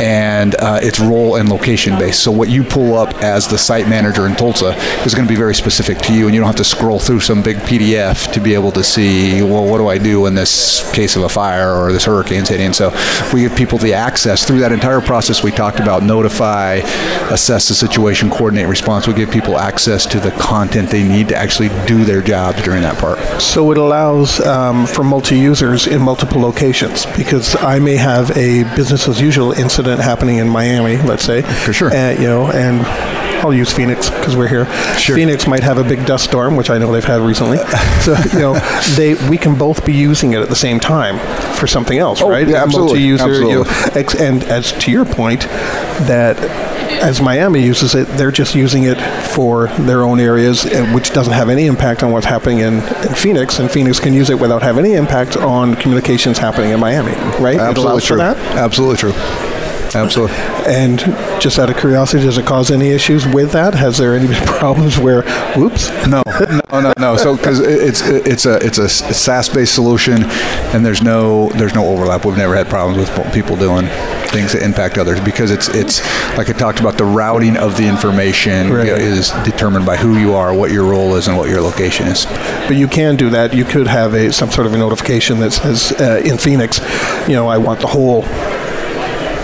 and 0.01 0.55
uh, 0.57 0.81
it's 0.83 0.99
role 1.01 1.37
and 1.37 1.49
location 1.49 1.99
based. 1.99 2.23
So 2.23 2.31
what 2.31 2.49
you 2.49 2.65
pull 2.65 2.97
up 2.97 3.15
as 3.23 3.47
the 3.47 3.59
site 3.59 3.89
manager 3.89 4.27
in 4.27 4.35
Tulsa 4.35 4.75
is 5.05 5.15
going 5.15 5.27
to 5.27 5.33
be 5.33 5.39
very 5.39 5.55
specific 5.55 5.99
to 5.99 6.15
you, 6.15 6.27
and 6.27 6.35
you 6.35 6.41
don't 6.41 6.49
have 6.49 6.57
to 6.57 6.65
scroll 6.65 6.99
through 6.99 7.21
some 7.21 7.43
big 7.43 7.57
PDF 7.59 8.33
to 8.33 8.41
be 8.41 8.55
able 8.55 8.73
to 8.73 8.83
see, 8.83 9.43
well, 9.43 9.65
what 9.65 9.79
do 9.79 9.89
I 9.89 9.99
do 9.99 10.27
in 10.27 10.35
this 10.35 10.93
case 10.93 11.17
of 11.17 11.23
a 11.23 11.29
fire 11.29 11.75
or 11.75 11.93
this 11.93 12.05
hurricane's 12.05 12.49
hitting? 12.49 12.73
So 12.73 12.91
we 13.33 13.43
give 13.43 13.57
people 13.57 13.79
the 13.79 13.95
access 13.95 14.45
through 14.45 14.61
that 14.61 14.73
entire 14.73 15.01
process 15.01 15.43
we 15.43 15.51
talked 15.51 15.81
about 15.81 16.03
notify, 16.03 16.77
assess 17.31 17.69
the 17.69 17.75
situation, 17.75 18.31
coordinate 18.31 18.69
response. 18.69 19.07
We 19.07 19.15
give 19.15 19.31
people 19.31 19.59
access 19.59 20.07
to 20.07 20.21
the 20.21 20.31
content 20.33 20.91
they 20.91 21.07
need 21.07 21.29
to 21.29 21.37
actually 21.37 21.69
do 21.87 22.05
their 22.05 22.21
jobs 22.21 22.63
during 22.63 22.83
that 22.83 22.99
part. 22.99 23.19
So 23.41 23.71
it 23.71 23.79
allows 23.79 24.41
um, 24.41 24.87
for 24.87 25.05
multi-users 25.05 25.87
in 25.87 26.03
multiple 26.03 26.41
locations 26.41 27.07
because 27.17 27.57
I 27.57 27.79
may 27.79 27.97
have 27.97 28.31
a 28.37 28.65
business 28.77 29.09
as 29.09 29.21
usual 29.21 29.53
incident 29.53 29.84
happening 29.87 30.39
in 30.39 30.49
Miami, 30.49 30.97
let's 30.99 31.25
say. 31.25 31.43
For 31.43 31.73
sure. 31.73 31.91
Uh, 31.95 32.13
you 32.13 32.27
know, 32.27 32.51
and 32.51 32.81
I'll 33.45 33.53
use 33.53 33.71
Phoenix 33.73 34.09
because 34.11 34.37
we're 34.37 34.49
here. 34.49 34.65
Sure. 34.97 35.15
Phoenix 35.17 35.47
might 35.47 35.63
have 35.63 35.77
a 35.79 35.85
big 35.85 36.07
dust 36.07 36.25
storm, 36.25 36.57
which 36.57 36.71
I 36.71 36.79
know 36.79 36.91
they've 36.93 37.05
had 37.05 37.21
recently. 37.21 37.59
so 38.01 38.17
you 38.33 38.39
know, 38.39 38.55
they 38.97 39.15
we 39.29 39.37
can 39.37 39.57
both 39.57 39.85
be 39.85 39.93
using 39.93 40.33
it 40.33 40.41
at 40.41 40.49
the 40.49 40.57
same 40.57 40.81
time 40.81 41.19
for 41.57 41.67
something 41.67 41.99
else, 41.99 42.23
Oh, 42.23 42.31
right? 42.31 42.49
yeah, 42.49 42.63
absolutely, 42.63 43.11
Multi-user, 43.11 43.43
you 43.43 43.65
know, 43.65 44.25
and 44.25 44.43
as 44.45 44.73
to 44.73 44.91
your 44.91 45.05
point, 45.05 45.43
that 46.07 46.39
as 47.03 47.21
Miami 47.21 47.63
uses 47.63 47.95
it, 47.95 48.07
they're 48.17 48.31
just 48.33 48.55
using 48.55 48.85
it 48.85 48.99
for 49.29 49.69
their 49.81 50.03
own 50.05 50.21
areas, 50.21 50.65
uh, 50.65 50.87
which 50.95 51.13
doesn't 51.13 51.33
have 51.35 51.49
any 51.51 51.67
impact 51.67 52.03
on 52.03 52.13
what's 52.13 52.27
happening 52.27 52.61
in, 52.61 52.75
in 52.77 53.15
Phoenix, 53.15 53.59
and 53.59 53.71
Phoenix 53.71 54.01
can 54.01 54.15
use 54.15 54.31
it 54.31 54.39
without 54.41 54.63
having 54.63 54.85
any 54.85 54.95
impact 54.95 55.37
on 55.37 55.75
communications 55.75 56.39
happening 56.39 56.71
in 56.71 56.81
Miami, 56.81 57.13
right? 57.43 57.59
Absolutely 57.59 58.03
true. 58.03 58.17
that. 58.19 58.37
Absolutely 58.57 58.97
true. 58.97 59.13
Absolutely. 59.95 60.37
And 60.67 60.99
just 61.41 61.59
out 61.59 61.71
of 61.71 61.77
curiosity, 61.77 62.25
does 62.25 62.39
it 62.39 62.47
cause 62.47 62.71
any 62.71 62.89
issues 62.89 63.27
with 63.27 63.53
that? 63.53 63.75
Has 63.75 63.99
there 63.99 64.15
any 64.15 64.29
problems 64.47 64.99
where, 64.99 65.23
whoops? 65.57 65.89
No, 66.07 66.23
no, 66.73 66.81
no, 66.81 66.93
no. 66.99 67.17
So 67.17 67.37
because 67.37 67.61
it's 67.61 68.03
it's 68.03 68.47
a 68.47 68.57
it's 68.65 68.79
a 68.79 68.89
SaaS-based 68.89 69.75
solution, 69.75 70.25
and 70.75 70.85
there's 70.85 71.03
no 71.03 71.49
there's 71.51 71.75
no 71.75 71.87
overlap. 71.87 72.25
We've 72.25 72.37
never 72.37 72.55
had 72.55 72.69
problems 72.69 72.99
with 72.99 73.33
people 73.35 73.57
doing 73.57 73.87
things 74.29 74.53
that 74.53 74.63
impact 74.63 74.99
others 74.99 75.21
because 75.21 75.51
it's 75.51 75.69
it's 75.69 76.01
like 76.37 76.49
I 76.51 76.53
talked 76.55 76.81
about 76.81 76.99
the 76.99 77.05
routing 77.05 77.57
of 77.57 77.77
the 77.77 77.87
information 77.87 78.73
Right. 78.73 78.89
is 78.89 79.31
determined 79.45 79.87
by 79.87 79.97
who 79.97 80.19
you 80.19 80.35
are, 80.35 80.53
what 80.55 80.71
your 80.73 80.85
role 80.85 81.15
is, 81.17 81.29
and 81.29 81.37
what 81.37 81.49
your 81.49 81.61
location 81.61 82.07
is. 82.09 82.27
But 82.67 82.77
you 82.77 82.89
can 82.89 83.17
do 83.17 83.31
that. 83.31 83.55
You 83.55 83.65
could 83.65 83.87
have 83.87 84.15
a 84.15 84.33
some 84.33 84.51
sort 84.51 84.67
of 84.67 84.75
a 84.75 84.79
notification 84.79 85.39
that 85.41 85.53
says 85.53 85.93
uh, 86.01 86.21
in 86.25 86.39
Phoenix, 86.39 86.81
you 87.29 87.35
know, 87.35 87.47
I 87.49 87.59
want 87.59 87.81
the 87.81 87.87
whole 87.87 88.23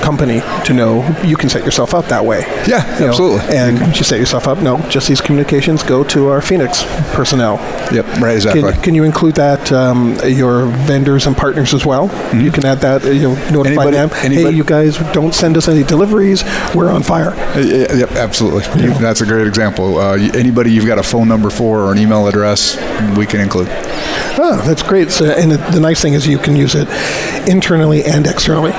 company 0.02 0.40
to 0.64 0.72
know. 0.72 1.02
You 1.24 1.36
can 1.36 1.48
set 1.48 1.64
yourself 1.64 1.94
up 1.94 2.06
that 2.06 2.24
way. 2.24 2.40
Yeah, 2.66 2.84
You 2.94 3.00
know, 3.06 3.08
absolutely. 3.10 3.56
and 3.56 3.96
you 3.96 4.02
set 4.04 4.18
yourself 4.18 4.46
up. 4.48 4.58
No, 4.58 4.78
just 4.88 5.08
these 5.08 5.20
communications 5.20 5.82
go 5.82 6.04
to 6.04 6.28
our 6.28 6.40
Phoenix 6.40 6.82
personnel. 7.14 7.56
Yep, 7.92 8.06
right, 8.20 8.34
exactly. 8.34 8.62
Can, 8.72 8.82
can 8.82 8.94
you 8.94 9.04
include 9.04 9.34
that 9.36 9.70
um, 9.72 10.16
your 10.24 10.66
vendors 10.66 11.26
and 11.26 11.36
partners 11.36 11.74
as 11.74 11.84
well? 11.86 12.06
You 12.34 12.50
can 12.50 12.64
add 12.64 12.78
that. 12.80 13.04
uh, 13.04 13.10
You 13.10 13.22
know, 13.22 13.50
notify 13.50 13.70
Mm-hmm. 13.90 13.94
Anybody- 13.94 13.96
them. 13.96 14.10
Hey, 14.50 14.50
you 14.56 14.64
guys 14.64 14.98
don't 15.12 15.34
send 15.34 15.56
us 15.56 15.68
any 15.68 15.82
deliveries. 15.84 16.44
We're 16.74 16.90
on 16.90 17.02
fire. 17.02 17.30
Uh, 17.30 17.60
Yep, 18.00 18.12
absolutely. 18.12 18.82
You- 18.82 18.94
that's 18.94 19.20
a 19.20 19.26
great 19.26 19.46
example. 19.46 19.98
Uh, 19.98 20.14
anybody 20.34 20.70
you've 20.72 20.86
got 20.86 20.98
a 20.98 21.02
phone 21.02 21.28
number 21.28 21.50
for 21.50 21.80
or 21.80 21.92
an 21.92 21.98
email 21.98 22.26
address, 22.26 22.76
we 23.16 23.26
can 23.26 23.40
include. 23.40 23.68
Oh, 24.42 24.62
that's 24.64 24.82
great. 24.82 25.10
So, 25.10 25.24
and 25.26 25.50
the, 25.52 25.56
the 25.72 25.80
nice 25.80 26.00
thing 26.00 26.14
is 26.14 26.26
you 26.26 26.38
can 26.38 26.56
use 26.56 26.74
it 26.74 26.88
internally 27.48 28.04
and 28.04 28.26
externally. 28.26 28.72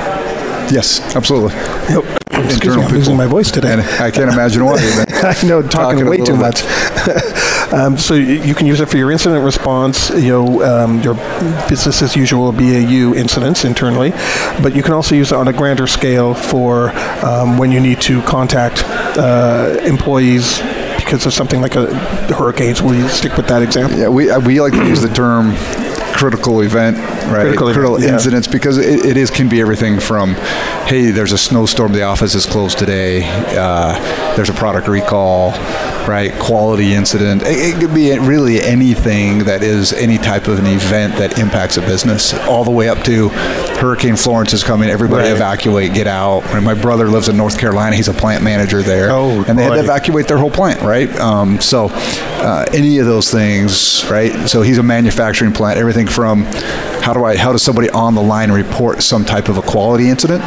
Yes, 0.81 1.15
absolutely. 1.17 1.53
Yep. 1.93 2.21
Excuse 2.45 2.77
me, 2.77 2.83
I'm 2.83 2.93
losing 2.93 3.17
my 3.17 3.25
voice 3.25 3.51
today. 3.51 3.73
And 3.73 3.81
I 3.81 4.09
can't 4.09 4.31
imagine 4.31 4.63
why. 4.63 4.75
I 5.09 5.45
know, 5.45 5.61
talking, 5.61 6.01
a 6.01 6.09
way 6.09 6.15
too 6.17 6.33
little 6.33 6.37
much. 6.37 6.63
um, 7.73 7.97
so 7.97 8.13
you 8.13 8.55
can 8.55 8.65
use 8.65 8.79
it 8.79 8.87
for 8.87 8.95
your 8.95 9.11
incident 9.11 9.43
response, 9.43 10.09
you 10.11 10.29
know, 10.29 10.63
um, 10.63 11.01
your 11.01 11.15
business 11.67 12.01
as 12.01 12.15
usual 12.15 12.53
BAU 12.53 13.13
incidents 13.15 13.65
internally, 13.65 14.11
but 14.63 14.73
you 14.73 14.81
can 14.81 14.93
also 14.93 15.13
use 15.13 15.33
it 15.33 15.35
on 15.35 15.49
a 15.49 15.53
grander 15.53 15.87
scale 15.87 16.33
for 16.33 16.91
um, 17.25 17.57
when 17.57 17.71
you 17.71 17.81
need 17.81 17.99
to 18.01 18.21
contact 18.21 18.83
uh, 19.17 19.77
employees 19.83 20.61
because 20.97 21.25
of 21.25 21.33
something 21.33 21.59
like 21.59 21.75
a 21.75 21.93
hurricanes. 22.33 22.81
Will 22.81 22.95
you 22.95 23.09
stick 23.09 23.35
with 23.35 23.47
that 23.49 23.61
example? 23.61 23.99
Yeah, 23.99 24.07
we 24.07 24.29
uh, 24.29 24.39
we 24.39 24.61
like 24.61 24.73
to 24.73 24.87
use 24.87 25.01
the 25.01 25.09
term 25.09 25.53
critical 26.13 26.61
event, 26.61 26.97
right? 27.31 27.41
Critical 27.57 27.95
event, 27.95 28.03
yeah. 28.03 28.13
incidents 28.13 28.47
because 28.47 28.77
it, 28.77 29.05
it 29.05 29.17
is 29.17 29.29
can 29.29 29.49
be 29.49 29.61
everything 29.61 29.99
from, 29.99 30.33
hey, 30.85 31.11
there's 31.11 31.31
a 31.31 31.37
snowstorm, 31.37 31.93
the 31.93 32.03
office 32.03 32.35
is 32.35 32.45
closed 32.45 32.77
today. 32.77 33.21
Uh, 33.57 33.93
there's 34.35 34.49
a 34.49 34.53
product 34.53 34.87
recall, 34.87 35.51
right? 36.07 36.31
Quality 36.39 36.93
incident. 36.93 37.43
It, 37.43 37.75
it 37.75 37.79
could 37.79 37.93
be 37.93 38.17
really 38.19 38.61
anything 38.61 39.39
that 39.45 39.63
is 39.63 39.93
any 39.93 40.17
type 40.17 40.47
of 40.47 40.59
an 40.59 40.65
event 40.67 41.15
that 41.17 41.39
impacts 41.39 41.77
a 41.77 41.81
business, 41.81 42.33
all 42.33 42.63
the 42.63 42.71
way 42.71 42.89
up 42.89 43.03
to 43.05 43.29
Hurricane 43.79 44.15
Florence 44.15 44.53
is 44.53 44.63
coming. 44.63 44.89
Everybody 44.89 45.23
Right. 45.23 45.33
evacuate, 45.33 45.93
get 45.93 46.07
out. 46.07 46.43
And 46.53 46.65
my 46.65 46.73
brother 46.73 47.07
lives 47.07 47.29
in 47.29 47.37
North 47.37 47.57
Carolina. 47.59 47.95
He's 47.95 48.07
a 48.07 48.13
plant 48.13 48.43
manager 48.43 48.81
there, 48.81 49.11
Oh, 49.11 49.43
and 49.47 49.57
they 49.57 49.63
had 49.63 49.73
to 49.73 49.79
evacuate 49.79 50.27
their 50.27 50.37
whole 50.37 50.49
plant, 50.51 50.81
right? 50.81 51.09
Um, 51.19 51.59
so, 51.59 51.89
uh, 51.91 52.65
any 52.73 52.97
of 52.99 53.05
those 53.05 53.29
things, 53.31 54.05
right? 54.09 54.31
So 54.49 54.61
he's 54.61 54.77
a 54.77 54.83
manufacturing 54.83 55.51
plant. 55.51 55.77
Everything 55.79 56.07
from 56.07 56.45
how 57.01 57.13
do 57.13 57.20
I, 57.25 57.37
how 57.37 57.51
does 57.51 57.63
somebody 57.63 57.89
on 57.89 58.15
the 58.15 58.21
line 58.21 58.51
report 58.51 59.01
some 59.03 59.25
type 59.25 59.49
of 59.49 59.57
a 59.57 59.61
quality 59.61 60.09
incident 60.09 60.43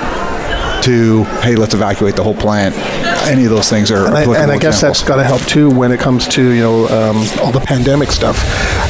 to 0.84 1.24
hey, 1.42 1.56
let's 1.56 1.74
evacuate 1.74 2.16
the 2.16 2.22
whole 2.22 2.34
plant. 2.34 2.74
Any 3.26 3.44
of 3.44 3.50
those 3.50 3.68
things 3.70 3.90
are 3.90 4.04
And 4.06 4.14
I, 4.14 4.22
applicable 4.22 4.42
and 4.42 4.50
I 4.52 4.58
guess 4.58 4.80
that's 4.80 5.02
got 5.02 5.16
to 5.16 5.24
help 5.24 5.40
too 5.42 5.70
when 5.70 5.92
it 5.92 6.00
comes 6.00 6.28
to 6.28 6.42
you 6.52 6.60
know 6.62 6.86
um, 6.88 7.16
all 7.40 7.52
the 7.52 7.60
pandemic 7.60 8.10
stuff. 8.12 8.36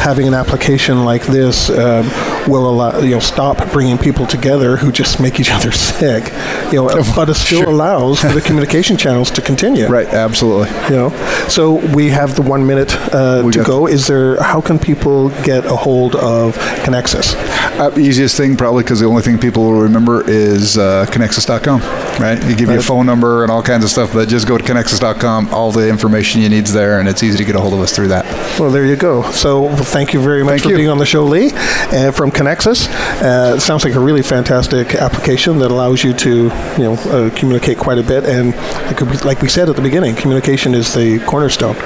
Having 0.00 0.28
an 0.28 0.34
application 0.34 1.04
like 1.04 1.24
this 1.26 1.70
um, 1.70 2.06
will 2.50 2.68
allow 2.68 2.98
you 3.00 3.10
know 3.10 3.20
stop 3.20 3.56
bringing 3.72 3.96
people 3.98 4.26
together 4.26 4.76
who 4.76 4.90
just 4.92 5.20
make 5.20 5.38
each 5.40 5.50
other 5.52 5.72
sick. 5.90 6.32
You 6.72 6.82
know, 6.82 6.88
but 7.16 7.28
it 7.28 7.34
still 7.34 7.60
Sure. 7.62 7.70
allows 7.70 8.20
for 8.20 8.28
the 8.32 8.40
communication 8.48 8.96
channels 8.96 9.30
to 9.32 9.40
continue. 9.40 9.86
right. 9.86 10.08
Absolutely. 10.08 10.68
You 10.88 10.96
know, 10.96 11.46
so 11.48 11.74
we 11.94 12.08
have 12.10 12.34
the 12.34 12.42
one 12.42 12.66
minute 12.66 12.92
uh, 13.14 13.48
to 13.50 13.62
go. 13.64 13.86
Is 13.86 14.06
there? 14.06 14.42
How 14.42 14.60
can 14.60 14.78
people 14.78 15.28
get 15.44 15.64
a 15.66 15.76
hold 15.76 16.16
of 16.16 16.56
Konexus? 16.84 17.34
Uh, 17.78 17.90
easiest 17.98 18.36
thing 18.36 18.56
probably 18.56 18.82
because 18.82 19.00
the 19.00 19.06
only 19.06 19.22
thing 19.22 19.38
people 19.38 19.62
will 19.64 19.80
remember 19.82 20.28
is 20.28 20.76
uh, 20.78 21.06
Konexus.com, 21.10 21.80
right? 22.20 22.42
You 22.48 22.54
give 22.54 22.70
you 22.70 22.78
a 22.78 22.82
phone 22.82 23.06
number 23.06 23.42
and 23.42 23.50
all 23.50 23.62
kinds 23.62 23.84
of 23.84 23.90
stuff, 23.90 24.12
but 24.12 24.28
just 24.28 24.46
go 24.46 24.56
to 24.58 24.64
Konexus.com. 24.64 25.48
All 25.52 25.72
the 25.72 25.88
information 25.88 26.40
you 26.42 26.48
need's 26.48 26.72
there, 26.72 27.00
and 27.00 27.08
it's 27.08 27.22
easy 27.22 27.38
to 27.38 27.44
get 27.44 27.56
a 27.56 27.60
hold 27.60 27.74
of 27.74 27.80
us 27.80 27.94
through 27.94 28.08
that. 28.08 28.24
Well, 28.58 28.70
there 28.70 28.84
you 28.86 28.96
go. 28.96 29.30
So, 29.32 29.62
well, 29.62 29.76
thank 29.84 30.12
you 30.14 30.20
very 30.20 30.42
much 30.42 30.50
Thank 30.52 30.62
for 30.64 30.68
you. 30.70 30.76
being 30.76 30.88
on 30.88 30.98
the 30.98 31.06
show, 31.06 31.24
Lee, 31.24 31.50
uh, 31.54 32.10
from 32.12 32.30
Konexus. 32.30 32.88
Uh, 33.22 33.56
it 33.56 33.60
sounds 33.60 33.84
like 33.84 33.94
a 33.94 34.00
really 34.00 34.22
fantastic 34.22 34.94
application 34.94 35.58
that 35.58 35.70
allows 35.70 36.04
you 36.04 36.12
to, 36.14 36.30
you 36.44 36.78
know, 36.78 36.94
uh, 36.94 37.30
communicate 37.36 37.78
quite 37.78 37.98
a 37.98 38.02
bit. 38.02 38.24
And 38.24 38.54
like 38.86 39.00
we- 39.00 39.18
like 39.18 39.42
we 39.42 39.48
said 39.48 39.68
at 39.68 39.76
the 39.76 39.82
beginning, 39.82 40.14
communication 40.14 40.74
is 40.74 40.94
the 40.94 41.18
cornerstone. 41.20 41.76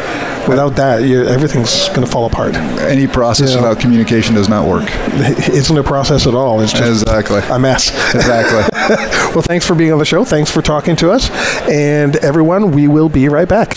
Without 0.49 0.77
that, 0.77 1.03
you, 1.05 1.25
everything's 1.27 1.89
going 1.91 2.01
to 2.01 2.07
fall 2.07 2.25
apart. 2.27 2.55
Any 2.57 3.07
process 3.07 3.51
Yeah. 3.51 3.57
without 3.57 3.81
communication 3.81 4.35
does 4.35 4.49
not 4.49 4.67
work. 4.67 4.85
It 5.39 5.51
isn't 5.51 5.77
a 5.77 5.83
process 5.83 6.27
at 6.27 6.35
all. 6.35 6.61
It's 6.61 6.73
just 6.73 7.03
Exactly. 7.03 7.41
a 7.51 7.59
mess. 7.59 7.91
Exactly. 8.15 8.63
well, 9.35 9.43
thanks 9.43 9.67
for 9.67 9.75
being 9.75 9.88
on 9.91 9.99
the 9.99 10.05
show. 10.05 10.25
Thanks 10.25 10.51
for 10.51 10.63
talking 10.63 10.97
to 10.97 11.11
us. 11.11 11.31
And 11.69 12.17
everyone, 12.17 12.73
we 12.73 12.89
will 12.89 13.09
be 13.09 13.29
right 13.29 13.49
back. 13.49 13.77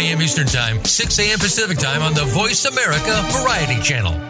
a.m. 0.00 0.22
Eastern 0.22 0.46
Time, 0.46 0.82
6 0.84 1.18
a.m. 1.18 1.38
Pacific 1.38 1.78
Time 1.78 2.02
on 2.02 2.14
the 2.14 2.24
Voice 2.24 2.64
America 2.64 3.22
Variety 3.32 3.80
Channel. 3.82 4.29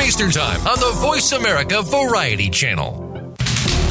Eastern 0.00 0.30
Time 0.30 0.66
on 0.66 0.78
the 0.80 0.92
Voice 1.00 1.32
America 1.32 1.82
Variety 1.82 2.48
Channel. 2.48 3.34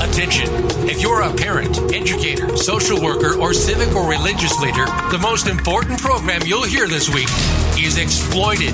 Attention! 0.01 0.47
If 0.89 1.01
you're 1.01 1.21
a 1.21 1.33
parent, 1.33 1.77
educator, 1.93 2.57
social 2.57 3.01
worker, 3.01 3.39
or 3.39 3.53
civic 3.53 3.95
or 3.95 4.09
religious 4.09 4.59
leader, 4.59 4.85
the 5.11 5.19
most 5.21 5.47
important 5.47 5.99
program 5.99 6.41
you'll 6.45 6.63
hear 6.63 6.87
this 6.87 7.09
week 7.13 7.29
is 7.77 7.97
Exploited 7.97 8.73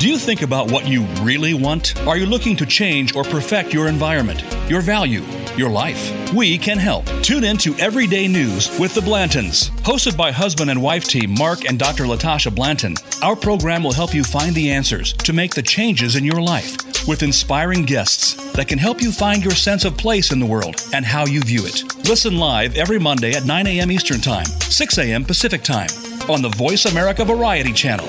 Do 0.00 0.08
you 0.08 0.16
think 0.16 0.40
about 0.40 0.70
what 0.70 0.88
you 0.88 1.02
really 1.20 1.52
want? 1.52 1.94
Are 2.06 2.16
you 2.16 2.24
looking 2.24 2.56
to 2.56 2.64
change 2.64 3.14
or 3.14 3.22
perfect 3.22 3.74
your 3.74 3.86
environment, 3.86 4.42
your 4.66 4.80
value, 4.80 5.20
your 5.58 5.68
life? 5.68 6.32
We 6.32 6.56
can 6.56 6.78
help. 6.78 7.04
Tune 7.22 7.44
in 7.44 7.58
to 7.58 7.74
Everyday 7.74 8.26
News 8.26 8.70
with 8.80 8.94
the 8.94 9.02
Blantons. 9.02 9.68
Hosted 9.82 10.16
by 10.16 10.32
husband 10.32 10.70
and 10.70 10.80
wife 10.80 11.04
team 11.04 11.34
Mark 11.38 11.66
and 11.66 11.78
Dr. 11.78 12.04
Latasha 12.04 12.54
Blanton, 12.54 12.94
our 13.22 13.36
program 13.36 13.82
will 13.82 13.92
help 13.92 14.14
you 14.14 14.24
find 14.24 14.54
the 14.54 14.70
answers 14.70 15.12
to 15.12 15.34
make 15.34 15.54
the 15.54 15.62
changes 15.62 16.16
in 16.16 16.24
your 16.24 16.40
life 16.40 16.78
with 17.06 17.22
inspiring 17.22 17.82
guests 17.82 18.52
that 18.54 18.68
can 18.68 18.78
help 18.78 19.02
you 19.02 19.12
find 19.12 19.44
your 19.44 19.54
sense 19.54 19.84
of 19.84 19.98
place 19.98 20.32
in 20.32 20.40
the 20.40 20.46
world 20.46 20.82
and 20.94 21.04
how 21.04 21.26
you 21.26 21.42
view 21.42 21.66
it. 21.66 21.84
Listen 22.08 22.38
live 22.38 22.74
every 22.74 22.98
Monday 22.98 23.34
at 23.34 23.44
9 23.44 23.66
a.m. 23.66 23.92
Eastern 23.92 24.22
Time, 24.22 24.46
6 24.46 24.96
a.m. 24.96 25.26
Pacific 25.26 25.62
Time 25.62 25.90
on 26.30 26.40
the 26.40 26.48
Voice 26.56 26.86
America 26.86 27.22
Variety 27.22 27.74
Channel. 27.74 28.08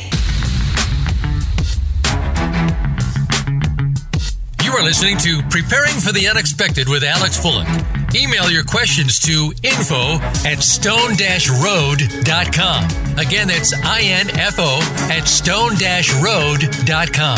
You 4.63 4.71
are 4.77 4.83
listening 4.83 5.17
to 5.17 5.41
Preparing 5.49 5.99
for 5.99 6.11
the 6.11 6.27
Unexpected 6.29 6.87
with 6.87 7.03
Alex 7.03 7.35
Fullick. 7.37 7.67
Email 8.15 8.49
your 8.49 8.63
questions 8.63 9.19
to 9.19 9.53
info 9.63 10.19
at 10.47 10.63
stone-road.com. 10.63 13.17
Again, 13.17 13.47
that's 13.47 13.73
I-N-F-O 13.73 14.79
at 15.11 15.27
stone-road.com. 15.27 17.37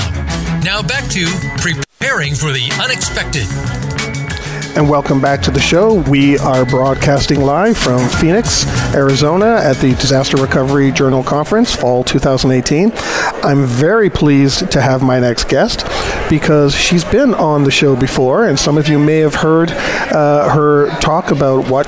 Now 0.63 0.81
back 0.81 1.09
to 1.09 1.25
Preparing 1.57 2.35
for 2.35 2.51
the 2.51 2.69
Unexpected. 2.81 3.47
And 4.75 4.89
welcome 4.89 5.21
back 5.21 5.39
to 5.43 5.51
the 5.51 5.59
show. 5.59 5.93
We 6.09 6.39
are 6.39 6.65
broadcasting 6.65 7.41
live 7.41 7.77
from 7.77 8.09
Phoenix, 8.09 8.65
Arizona 8.95 9.57
at 9.57 9.77
the 9.77 9.93
Disaster 9.93 10.35
Recovery 10.35 10.91
Journal 10.91 11.21
Conference, 11.21 11.75
Fall 11.75 12.03
2018. 12.03 12.91
I'm 13.43 13.67
very 13.67 14.09
pleased 14.09 14.71
to 14.71 14.81
have 14.81 15.03
my 15.03 15.19
next 15.19 15.47
guest 15.47 15.85
because 16.27 16.75
she's 16.75 17.03
been 17.03 17.35
on 17.35 17.65
the 17.65 17.71
show 17.71 17.95
before, 17.95 18.47
and 18.47 18.57
some 18.57 18.79
of 18.79 18.87
you 18.87 18.97
may 18.97 19.19
have 19.19 19.35
heard 19.35 19.69
uh, 19.69 20.49
her 20.49 20.89
talk 20.99 21.29
about 21.29 21.69
what 21.69 21.87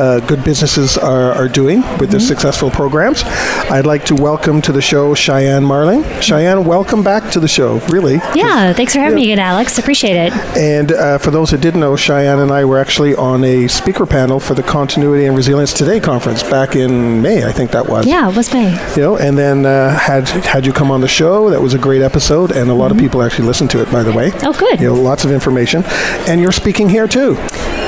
uh, 0.00 0.18
good 0.20 0.42
businesses 0.44 0.96
are, 0.96 1.32
are 1.32 1.48
doing 1.48 1.82
with 1.98 2.10
their 2.10 2.20
successful 2.20 2.70
programs. 2.70 3.22
I'd 3.24 3.86
like 3.86 4.06
to 4.06 4.14
welcome 4.14 4.62
to 4.62 4.72
the 4.72 4.80
show 4.80 5.14
Cheyenne 5.14 5.62
Marling. 5.62 6.04
Cheyenne, 6.22 6.64
welcome 6.64 7.02
back 7.02 7.30
to 7.32 7.38
the 7.38 7.48
show, 7.48 7.80
really. 7.88 8.14
Yeah, 8.34 8.72
thanks 8.72 8.94
for 8.94 9.00
having 9.00 9.16
me 9.16 9.24
again, 9.24 9.38
Alex. 9.38 9.78
Appreciate 9.78 10.16
it. 10.16 10.32
And 10.56 10.92
uh, 10.92 11.18
for 11.18 11.30
those 11.30 11.50
that 11.50 11.60
didn't 11.60 11.80
know, 11.80 11.94
Cheyenne 11.96 12.13
and 12.20 12.50
I 12.50 12.64
were 12.64 12.78
actually 12.78 13.14
on 13.14 13.44
a 13.44 13.68
speaker 13.68 14.06
panel 14.06 14.40
for 14.40 14.54
the 14.54 14.62
Continuity 14.62 15.26
and 15.26 15.36
Resilience 15.36 15.72
Today 15.72 16.00
conference 16.00 16.42
back 16.42 16.76
in 16.76 17.22
May, 17.22 17.44
I 17.44 17.52
think 17.52 17.70
that 17.72 17.88
was. 17.88 18.06
Yeah, 18.06 18.28
it 18.30 18.36
was 18.36 18.52
May. 18.52 18.70
You 18.94 19.02
know, 19.02 19.16
and 19.16 19.36
then 19.36 19.66
uh, 19.66 19.96
had 19.98 20.28
had 20.28 20.66
you 20.66 20.72
come 20.72 20.90
on 20.90 21.00
the 21.00 21.08
show. 21.08 21.50
That 21.50 21.60
was 21.62 21.74
a 21.74 21.78
great 21.78 22.02
episode, 22.02 22.52
and 22.52 22.70
a 22.70 22.74
lot 22.74 22.90
of 22.90 22.98
people 22.98 23.22
actually 23.22 23.46
listened 23.46 23.70
to 23.70 23.82
it. 23.82 23.90
By 23.90 24.02
the 24.02 24.12
way. 24.12 24.30
Oh, 24.42 24.52
good. 24.52 24.80
You 24.80 24.88
know, 24.88 24.94
lots 24.94 25.24
of 25.24 25.30
information, 25.30 25.82
and 26.28 26.40
you're 26.40 26.52
speaking 26.52 26.88
here 26.88 27.06
too. 27.06 27.36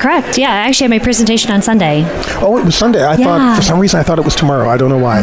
Correct. 0.00 0.36
Yeah, 0.38 0.50
I 0.52 0.68
actually 0.68 0.84
had 0.84 0.90
my 0.90 0.98
presentation 0.98 1.50
on 1.50 1.62
Sunday. 1.62 2.04
Oh, 2.40 2.58
it 2.58 2.64
was 2.64 2.76
Sunday. 2.76 3.02
I 3.02 3.14
Yeah. 3.16 3.24
thought 3.24 3.56
for 3.56 3.62
some 3.62 3.78
reason 3.78 3.98
I 3.98 4.02
thought 4.02 4.18
it 4.18 4.24
was 4.24 4.34
tomorrow. 4.36 4.68
I 4.68 4.76
don't 4.76 4.90
know 4.90 4.98
why. 4.98 5.22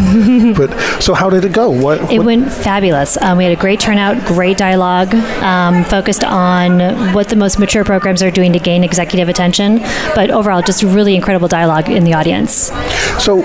but 0.58 0.72
so 1.02 1.14
how 1.14 1.30
did 1.30 1.46
it 1.46 1.52
go? 1.54 1.70
What? 1.70 2.12
It 2.12 2.20
went 2.20 2.52
fabulous. 2.52 3.18
Um, 3.22 3.38
we 3.38 3.44
had 3.44 3.54
a 3.54 3.60
great 3.60 3.80
turnout, 3.80 4.26
great 4.26 4.58
dialogue, 4.58 5.14
um, 5.44 5.84
focused 5.86 6.24
on 6.24 7.14
what 7.14 7.30
the 7.30 7.36
most 7.36 7.60
mature 7.60 7.84
programs 7.84 8.24
are 8.24 8.32
doing 8.32 8.52
to 8.54 8.60
gain 8.60 8.84
executive 8.94 9.28
attention, 9.28 9.80
but 10.14 10.30
overall, 10.30 10.62
just 10.62 10.84
really 10.84 11.16
incredible 11.16 11.48
dialogue 11.48 11.90
in 11.90 12.04
the 12.04 12.14
audience. 12.14 12.72
So 13.18 13.42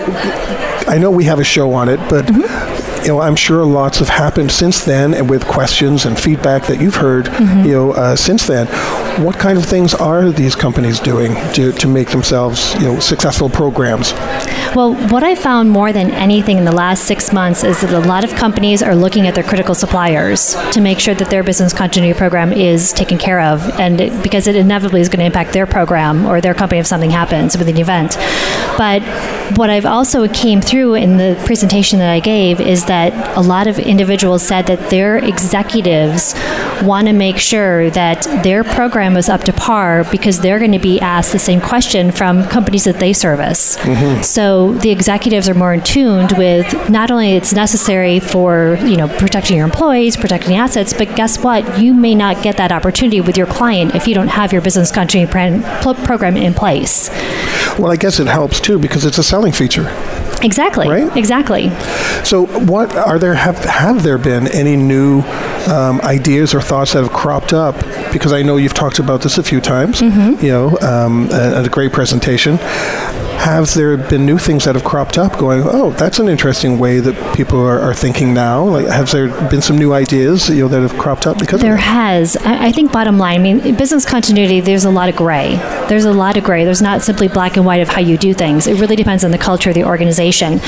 I 0.87 0.99
know 1.01 1.11
we 1.11 1.25
have 1.25 1.39
a 1.39 1.45
show 1.45 1.73
on 1.73 1.89
it, 1.89 1.99
but 2.11 2.27
mm-hmm. 2.27 2.78
You 3.03 3.09
know 3.09 3.21
I'm 3.21 3.37
sure 3.37 3.65
lots 3.65 3.99
have 3.99 4.09
happened 4.09 4.51
since 4.51 4.85
then, 4.85 5.15
and 5.15 5.29
with 5.29 5.47
questions 5.47 6.05
and 6.05 6.19
feedback 6.19 6.67
that 6.67 6.81
you've 6.81 6.97
heard, 6.97 7.27
you 7.65 7.73
know, 7.73 7.93
uh, 7.93 8.17
since 8.17 8.47
then. 8.47 8.67
What 9.25 9.37
kind 9.37 9.59
of 9.59 9.65
things 9.65 9.95
are 9.95 10.31
these 10.31 10.55
companies 10.55 11.01
doing 11.01 11.35
to, 11.55 11.73
to 11.73 11.89
make 11.89 12.11
themselves, 12.11 12.75
you 12.75 12.83
know, 12.83 13.01
successful 13.01 13.49
programs? 13.49 14.13
Well, 14.77 14.95
what 15.09 15.25
I 15.25 15.35
found 15.35 15.71
more 15.71 15.93
than 15.93 16.13
anything 16.13 16.59
in 16.59 16.65
the 16.65 16.73
last 16.73 17.05
six 17.05 17.33
months 17.33 17.65
is 17.65 17.81
that 17.81 17.93
a 17.93 18.07
lot 18.07 18.23
of 18.23 18.35
companies 18.37 18.81
are 18.81 18.95
looking 18.95 19.27
at 19.27 19.35
their 19.35 19.43
critical 19.43 19.75
suppliers 19.75 20.55
to 20.73 20.81
make 20.81 21.01
sure 21.01 21.15
that 21.15 21.31
their 21.31 21.43
business 21.43 21.73
continuity 21.73 22.17
program 22.17 22.53
is 22.53 22.93
taken 22.93 23.19
care 23.19 23.41
of, 23.41 23.69
and 23.81 24.01
it, 24.01 24.23
because 24.23 24.47
it 24.47 24.55
inevitably 24.55 25.01
is 25.01 25.09
going 25.09 25.19
to 25.21 25.27
impact 25.27 25.53
their 25.53 25.67
program 25.67 26.27
or 26.27 26.41
their 26.41 26.55
company 26.55 26.79
if 26.79 26.87
something 26.87 27.11
happens 27.11 27.57
with 27.59 27.69
an 27.69 27.77
event. 27.77 28.17
But 28.77 29.03
what 29.57 29.71
I've 29.71 29.87
also 29.87 30.29
came 30.29 30.61
through 30.61 30.95
in 30.95 31.17
the 31.17 31.41
presentation 31.45 31.99
that 31.99 32.11
I 32.11 32.21
gave 32.21 32.61
is 32.61 32.85
that 32.89 33.37
a 33.37 33.41
lot 33.41 33.67
of 33.67 33.79
individuals 33.79 34.43
said 34.43 34.67
that 34.67 34.91
their 34.91 35.17
executives 35.19 36.35
want 36.83 37.07
to 37.07 37.13
make 37.13 37.39
sure 37.39 37.91
that 37.91 38.23
their 38.43 38.65
program 38.65 39.17
is 39.17 39.29
up 39.29 39.45
to 39.45 39.53
par 39.53 40.05
because 40.11 40.41
they're 40.41 40.59
going 40.59 40.73
to 40.73 40.79
be 40.79 41.01
asked 41.01 41.33
the 41.33 41.39
same 41.39 41.61
question 41.61 42.11
from 42.11 42.45
companies 42.45 42.85
that 42.85 42.99
they 42.99 43.13
service. 43.13 43.77
Mm-hmm. 43.79 44.23
So 44.23 44.75
the 44.75 44.91
executives 44.91 45.49
are 45.49 45.55
more 45.55 45.73
in 45.73 45.83
tuned 45.83 46.33
with 46.37 46.91
not 46.91 47.11
only 47.11 47.33
it's 47.33 47.53
necessary 47.53 48.21
for 48.21 48.79
you 48.83 48.97
know 48.97 49.09
protecting 49.09 49.57
your 49.57 49.67
employees, 49.67 50.17
protecting 50.17 50.57
assets, 50.57 50.93
but 50.93 51.15
guess 51.17 51.39
what? 51.43 51.79
You 51.79 51.95
may 51.95 52.15
not 52.15 52.43
get 52.43 52.57
that 52.57 52.73
opportunity 52.73 53.21
with 53.21 53.37
your 53.37 53.47
client 53.47 53.95
if 53.95 54.07
you 54.07 54.15
don't 54.15 54.29
have 54.29 54.53
your 54.53 54.63
business 54.63 54.91
continuity 54.91 55.31
plan, 55.31 55.83
pl- 55.83 55.95
program 55.95 56.37
in 56.37 56.55
place. 56.55 57.09
Well, 57.79 57.91
I 57.93 57.97
guess 57.97 58.19
it 58.21 58.27
helps 58.27 58.61
too 58.61 58.79
because 58.79 59.05
it's 59.05 59.19
a 59.19 59.23
selling 59.23 59.53
feature. 59.53 59.85
Exactly. 60.43 60.89
Right? 60.89 61.17
Exactly. 61.17 61.71
So, 62.25 62.47
what 62.47 62.95
are 62.95 63.19
there 63.19 63.35
have 63.35 63.59
have 63.65 64.03
there 64.03 64.19
been 64.19 64.49
any 64.49 64.77
new 64.77 65.23
um, 65.69 66.01
ideas 66.03 66.55
or 66.55 66.61
thoughts 66.61 66.93
that 66.93 67.03
have 67.03 67.13
cropped 67.13 67.53
up? 67.53 67.77
Because 68.13 68.33
I 68.33 68.43
know 68.43 68.57
you've 68.57 68.75
talked 68.75 68.99
about 68.99 69.23
this 69.23 69.39
a 69.39 69.43
few 69.43 69.61
times. 69.61 70.01
Mm-hmm. 70.01 70.45
You 70.45 70.53
know, 70.53 70.79
um, 70.81 71.29
a 71.31 71.69
great 71.69 71.93
presentation. 71.93 72.59
Have 73.39 73.73
there 73.75 73.97
been 73.97 74.27
new 74.27 74.37
things 74.37 74.65
that 74.65 74.75
have 74.75 74.85
cropped 74.85 75.17
up? 75.17 75.39
Going, 75.39 75.63
oh, 75.65 75.91
that's 75.93 76.19
an 76.19 76.29
interesting 76.29 76.79
way 76.79 77.01
that 77.01 77.37
people 77.37 77.61
are, 77.61 77.79
are 77.79 77.95
thinking 77.95 78.35
now. 78.35 78.65
Like, 78.65 78.87
has 78.87 79.13
there 79.13 79.29
been 79.49 79.63
some 79.63 79.79
new 79.79 79.93
ideas 79.93 80.49
you 80.49 80.63
know 80.63 80.69
that 80.69 80.83
have 80.83 80.99
cropped 80.99 81.27
up 81.27 81.39
because 81.39 81.61
There 81.61 81.77
has. 81.77 82.37
I, 82.37 82.67
I 82.67 82.73
think 82.73 82.93
bottom 82.93 83.17
line, 83.17 83.41
I 83.41 83.43
mean, 83.43 83.61
in 83.61 83.77
business 83.77 84.05
continuity, 84.05 84.61
there's 84.61 84.85
a 84.85 84.91
lot 84.91 85.09
of 85.09 85.17
gray. 85.17 85.57
There's 85.89 86.05
a 86.05 86.13
lot 86.13 86.37
of 86.37 86.45
gray. 86.45 86.65
There's 86.65 86.83
not 86.83 87.03
simply 87.03 87.29
black 87.29 87.57
and 87.57 87.65
white 87.65 87.81
of 87.81 87.89
how 87.89 88.01
you 88.01 88.19
do 88.19 88.35
things. 88.35 88.67
It 88.67 88.81
really 88.81 88.97
depends 88.97 89.25
on 89.25 89.31
the 89.31 89.39
culture 89.39 89.71
of 89.71 89.75
the 89.75 89.85
organization. 89.85 90.61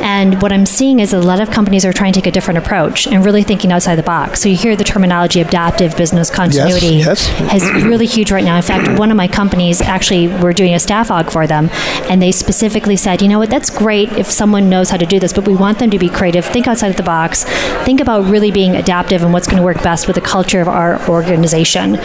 And 0.00 0.40
what 0.42 0.52
I'm 0.52 0.66
seeing 0.66 1.00
is 1.00 1.12
a 1.12 1.20
lot 1.20 1.40
of 1.40 1.50
companies 1.50 1.84
are 1.84 1.92
trying 1.92 2.12
to 2.12 2.20
take 2.20 2.26
a 2.26 2.30
different 2.30 2.58
approach 2.58 3.06
and 3.06 3.24
really 3.24 3.42
thinking 3.42 3.72
outside 3.72 3.96
the 3.96 4.02
box. 4.02 4.40
So 4.42 4.48
you 4.48 4.56
hear 4.56 4.76
the 4.76 4.84
terminology 4.84 5.40
adaptive 5.40 5.96
business 5.96 6.30
continuity 6.30 6.96
yes. 6.96 7.26
has 7.26 7.62
really 7.82 8.06
huge 8.06 8.30
right 8.30 8.44
now. 8.44 8.56
In 8.56 8.62
fact, 8.62 8.98
one 8.98 9.10
of 9.10 9.16
my 9.16 9.28
companies 9.28 9.80
actually 9.80 10.28
we're 10.28 10.52
doing 10.52 10.74
a 10.74 10.78
staff 10.78 11.08
aug 11.08 11.30
for 11.30 11.46
them, 11.46 11.70
and 12.10 12.17
they 12.22 12.32
specifically 12.32 12.96
said, 12.96 13.22
you 13.22 13.28
know 13.28 13.38
what, 13.38 13.50
that's 13.50 13.70
great 13.70 14.10
if 14.12 14.26
someone 14.30 14.68
knows 14.68 14.90
how 14.90 14.96
to 14.96 15.06
do 15.06 15.18
this, 15.20 15.32
but 15.32 15.46
we 15.46 15.54
want 15.54 15.78
them 15.78 15.90
to 15.90 15.98
be 15.98 16.08
creative, 16.08 16.44
think 16.44 16.66
outside 16.66 16.88
of 16.90 16.96
the 16.96 17.02
box, 17.02 17.44
think 17.84 18.00
about 18.00 18.24
really 18.26 18.50
being 18.50 18.76
adaptive 18.76 19.22
and 19.22 19.32
what's 19.32 19.46
going 19.46 19.56
to 19.58 19.62
work 19.62 19.82
best 19.82 20.06
with 20.06 20.14
the 20.16 20.20
culture 20.22 20.60
of 20.60 20.68
our 20.68 21.00
organization, 21.08 21.96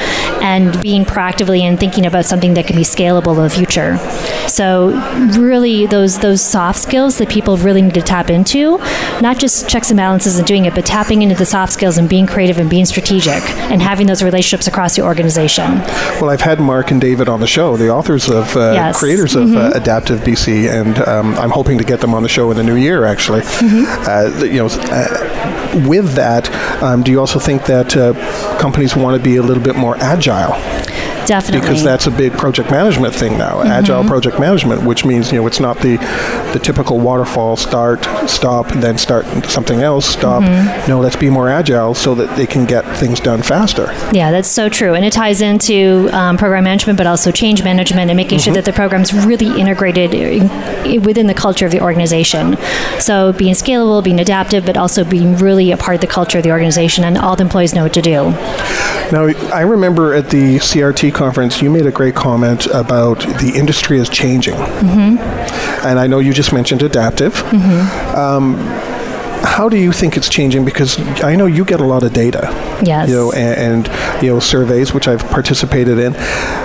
and 0.41 0.81
being 0.81 1.05
proactively 1.05 1.61
and 1.61 1.79
thinking 1.79 2.05
about 2.05 2.25
something 2.25 2.53
that 2.53 2.67
can 2.67 2.75
be 2.75 2.83
scalable 2.83 3.35
in 3.37 3.43
the 3.43 3.49
future. 3.49 3.97
So 4.47 4.89
really, 5.39 5.85
those 5.85 6.19
those 6.19 6.41
soft 6.41 6.79
skills 6.79 7.17
that 7.17 7.29
people 7.29 7.57
really 7.57 7.81
need 7.81 7.93
to 7.95 8.01
tap 8.01 8.29
into, 8.29 8.77
not 9.21 9.39
just 9.39 9.67
checks 9.69 9.89
and 9.89 9.97
balances 9.97 10.37
and 10.37 10.47
doing 10.47 10.65
it, 10.65 10.75
but 10.75 10.85
tapping 10.85 11.21
into 11.21 11.35
the 11.35 11.45
soft 11.45 11.73
skills 11.73 11.97
and 11.97 12.07
being 12.07 12.27
creative 12.27 12.57
and 12.59 12.69
being 12.69 12.85
strategic 12.85 13.41
and 13.71 13.81
having 13.81 14.07
those 14.07 14.21
relationships 14.23 14.67
across 14.67 14.95
the 14.95 15.01
organization. 15.01 15.79
Well, 16.19 16.29
I've 16.29 16.41
had 16.41 16.59
Mark 16.59 16.91
and 16.91 16.99
David 17.01 17.27
on 17.29 17.39
the 17.39 17.47
show, 17.47 17.77
the 17.77 17.89
authors 17.89 18.29
of, 18.29 18.55
uh, 18.55 18.71
Yes. 18.73 18.99
creators 18.99 19.35
of 19.35 19.49
Mhm. 19.49 19.75
uh, 19.75 19.79
Adaptive 20.03 20.27
BC, 20.27 20.69
and 20.69 20.99
um, 21.07 21.33
I'm 21.35 21.49
hoping 21.49 21.77
to 21.77 21.85
get 21.85 22.01
them 22.01 22.13
on 22.13 22.23
the 22.23 22.29
show 22.29 22.51
in 22.51 22.57
the 22.57 22.63
new 22.63 22.75
year. 22.75 23.05
Actually, 23.05 23.41
uh, 23.45 24.43
you 24.43 24.57
know, 24.57 24.67
uh, 24.69 25.87
with 25.87 26.15
that, 26.15 26.51
um, 26.83 27.03
do 27.03 27.11
you 27.11 27.21
also 27.21 27.39
think 27.39 27.65
that 27.67 27.95
uh, 27.95 28.13
companies 28.59 28.97
want 28.97 29.15
to 29.15 29.23
be 29.23 29.37
a 29.37 29.41
little 29.41 29.63
bit 29.63 29.77
more 29.77 29.95
agile? 29.97 30.51
Definitely. 31.25 31.61
Because 31.61 31.83
that's 31.83 32.07
a 32.07 32.11
big 32.11 32.33
project 32.33 32.69
management 32.71 33.13
thing 33.15 33.37
now, 33.37 33.61
agile 33.63 34.03
Mhm. 34.03 34.07
project 34.07 34.39
management, 34.39 34.83
which 34.83 35.05
means 35.05 35.31
you 35.31 35.39
know 35.39 35.47
it's 35.47 35.59
not 35.59 35.79
the 35.79 35.97
the 36.53 36.59
typical 36.59 36.99
waterfall 36.99 37.55
start, 37.55 38.05
stop, 38.27 38.67
then 38.73 38.97
start 38.97 39.25
something 39.47 39.81
else, 39.81 40.05
stop. 40.05 40.43
Mhm. 40.43 40.87
No, 40.87 40.99
let's 40.99 41.15
be 41.15 41.29
more 41.29 41.49
agile 41.49 41.93
so 41.95 42.13
that 42.15 42.35
they 42.35 42.45
can 42.45 42.65
get 42.65 42.85
things 42.97 43.19
done 43.19 43.41
faster. 43.41 43.91
Yeah, 44.11 44.31
that's 44.31 44.47
so 44.49 44.69
true. 44.69 44.93
And 44.93 45.03
it 45.05 45.13
ties 45.13 45.41
into 45.41 46.09
um, 46.13 46.37
program 46.37 46.63
management, 46.65 46.97
but 46.97 47.07
also 47.07 47.31
change 47.31 47.63
management 47.63 48.09
and 48.11 48.17
making 48.17 48.39
sure 48.39 48.51
Mhm. 48.51 48.57
that 48.57 48.65
the 48.65 48.73
program's 48.73 49.13
really 49.13 49.47
integrated 49.59 50.13
in, 50.13 50.49
in- 50.85 51.01
within 51.03 51.27
the 51.27 51.33
culture 51.33 51.65
of 51.65 51.71
the 51.71 51.81
organization. 51.81 52.57
So 52.99 53.33
being 53.33 53.53
scalable, 53.55 54.03
being 54.03 54.19
adaptive, 54.19 54.65
but 54.65 54.77
also 54.77 55.03
being 55.03 55.37
really 55.37 55.71
a 55.71 55.77
part 55.77 55.95
of 55.95 56.01
the 56.01 56.07
culture 56.07 56.37
of 56.37 56.43
the 56.43 56.51
organization, 56.51 57.03
and 57.03 57.17
all 57.17 57.35
the 57.35 57.43
employees 57.43 57.73
know 57.73 57.83
what 57.83 57.93
to 57.93 58.01
do. 58.01 58.33
Now, 59.11 59.29
I 59.53 59.61
remember 59.61 60.13
at 60.13 60.29
the 60.29 60.57
CRT 60.59 61.12
conference, 61.13 61.61
you 61.61 61.69
made 61.69 61.85
a 61.85 61.91
great 61.91 62.15
comment 62.15 62.65
about 62.67 63.19
the 63.39 63.51
industry 63.55 63.97
is 63.99 64.09
changing. 64.09 64.55
hmm 64.55 65.17
And 65.87 65.99
I 65.99 66.07
know 66.07 66.19
you 66.19 66.33
just 66.33 66.53
mentioned 66.53 66.81
adaptive. 66.83 67.35
hmm 67.37 68.15
Um, 68.17 68.55
how 69.43 69.69
do 69.69 69.77
you 69.77 69.91
think 69.91 70.17
it's 70.17 70.29
changing? 70.29 70.65
Because 70.65 70.97
I 71.23 71.35
know 71.35 71.45
you 71.45 71.65
get 71.65 71.79
a 71.79 71.83
lot 71.85 72.03
of 72.03 72.13
data. 72.13 72.49
Yes. 72.83 73.09
You 73.09 73.15
know, 73.15 73.31
and, 73.33 73.87
and 73.87 74.23
you 74.23 74.29
know 74.33 74.39
surveys, 74.39 74.93
which 74.93 75.07
I've 75.07 75.23
participated 75.29 75.99
in. 75.99 76.13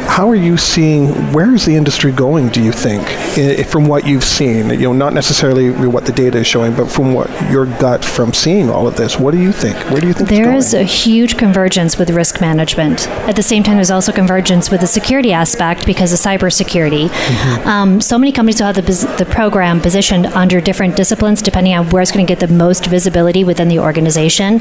How 0.09 0.29
are 0.31 0.35
you 0.35 0.57
seeing? 0.57 1.09
Where 1.33 1.55
is 1.55 1.65
the 1.65 1.77
industry 1.77 2.13
going? 2.13 2.49
Do 2.49 2.63
you 2.63 2.73
think, 2.73 3.05
i- 3.39 3.63
from 3.65 3.87
what 3.87 4.07
you've 4.07 4.25
seen? 4.25 4.71
You 4.71 4.79
know, 4.89 4.93
not 4.93 5.13
necessarily 5.13 5.71
what 5.71 6.07
the 6.07 6.13
data 6.13 6.39
is 6.39 6.47
showing, 6.47 6.75
but 6.75 6.91
from 6.91 7.15
what 7.15 7.29
your 7.51 7.67
gut 7.67 8.05
from 8.05 8.33
seeing 8.33 8.71
all 8.71 8.87
of 8.87 8.97
this. 8.97 9.19
What 9.19 9.33
do 9.33 9.39
you 9.41 9.53
think? 9.53 9.77
Where 9.91 10.01
do 10.01 10.07
you 10.07 10.13
think 10.13 10.29
There 10.29 10.55
is 10.55 10.75
a 10.75 10.83
huge 10.83 11.37
convergence 11.37 11.99
with 11.99 12.11
risk 12.11 12.41
management. 12.41 13.07
At 13.29 13.37
the 13.37 13.43
same 13.43 13.63
time, 13.63 13.77
there's 13.77 13.91
also 13.91 14.13
convergence 14.13 14.71
with 14.71 14.81
the 14.81 14.87
security 14.87 15.33
aspect 15.33 15.85
because 15.87 16.13
of 16.13 16.19
cybersecurity. 16.19 17.09
Mm-hmm. 17.09 17.69
Um, 17.69 18.01
so 18.01 18.19
many 18.19 18.33
companies 18.33 18.61
will 18.61 18.67
have 18.73 18.77
the, 18.77 19.15
the 19.19 19.27
program 19.27 19.81
positioned 19.81 20.27
under 20.27 20.61
different 20.61 20.97
disciplines 20.97 21.43
depending 21.43 21.75
on 21.75 21.89
where 21.91 22.03
it's 22.03 22.11
going 22.13 22.27
to 22.27 22.31
get 22.35 22.41
the 22.41 22.53
most 22.53 22.68
visibility 22.77 23.45
within 23.45 23.69
the 23.69 23.79
organization. 23.79 24.59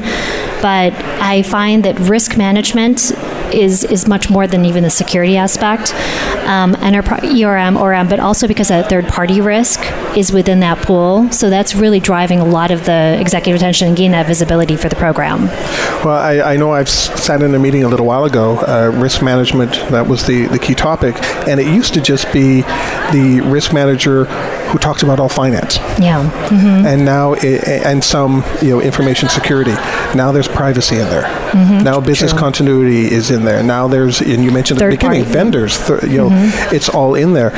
But 0.60 0.92
I 1.22 1.42
find 1.42 1.84
that 1.84 1.98
risk 2.00 2.36
management 2.36 3.12
is, 3.52 3.84
is 3.84 4.06
much 4.06 4.30
more 4.30 4.46
than 4.46 4.64
even 4.64 4.82
the 4.82 4.90
security 4.90 5.36
aspect. 5.36 5.94
Um, 6.46 6.74
enterprise, 6.76 7.22
ERM, 7.24 7.76
ORM, 7.76 8.08
but 8.08 8.20
also 8.20 8.48
because 8.48 8.68
that 8.68 8.88
third 8.88 9.06
party 9.06 9.40
risk 9.40 9.80
is 10.16 10.32
within 10.32 10.60
that 10.60 10.78
pool. 10.78 11.30
So 11.32 11.50
that's 11.50 11.74
really 11.74 12.00
driving 12.00 12.40
a 12.40 12.44
lot 12.44 12.70
of 12.70 12.84
the 12.84 13.16
executive 13.20 13.56
attention 13.56 13.88
and 13.88 13.96
getting 13.96 14.12
that 14.12 14.26
visibility 14.26 14.76
for 14.76 14.88
the 14.88 14.96
program. 14.96 15.46
Well, 16.04 16.10
I, 16.10 16.54
I 16.54 16.56
know 16.56 16.72
I've 16.72 16.88
sat 16.88 17.42
in 17.42 17.54
a 17.54 17.58
meeting 17.58 17.84
a 17.84 17.88
little 17.88 18.06
while 18.06 18.24
ago, 18.24 18.58
uh, 18.58 18.90
risk 18.94 19.22
management, 19.22 19.72
that 19.90 20.06
was 20.06 20.26
the, 20.26 20.46
the 20.46 20.58
key 20.58 20.74
topic, 20.74 21.16
and 21.48 21.60
it 21.60 21.66
used 21.66 21.94
to 21.94 22.00
just 22.00 22.32
be 22.32 22.62
the 23.12 23.42
risk 23.44 23.72
manager 23.72 24.26
who 24.68 24.78
talks 24.78 25.02
about 25.02 25.18
all 25.20 25.28
finance. 25.28 25.78
Yeah. 25.98 26.22
hmm 26.48 26.86
And 26.86 27.04
now, 27.04 27.34
i- 27.34 27.38
i- 27.66 27.82
and 27.90 28.02
some, 28.04 28.44
you 28.62 28.70
know, 28.70 28.80
information 28.80 29.28
security. 29.28 29.74
Now 30.14 30.32
there's 30.32 30.48
privacy 30.48 30.96
in 30.98 31.08
there. 31.08 31.24
Mhm, 31.52 31.82
Now 31.82 32.00
business 32.00 32.30
true. 32.32 32.40
continuity 32.40 33.10
is 33.10 33.30
in 33.30 33.44
there. 33.44 33.62
Now 33.62 33.88
there's, 33.88 34.20
and 34.20 34.44
you 34.44 34.50
mentioned 34.50 34.80
at 34.82 34.84
the 34.90 34.96
beginning, 34.96 35.24
party. 35.24 35.32
vendors, 35.38 35.78
th- 35.86 36.02
you 36.04 36.18
know, 36.18 36.30
Mhm. 36.30 36.72
it's 36.72 36.88
all 36.88 37.14
in 37.14 37.32
there. 37.34 37.52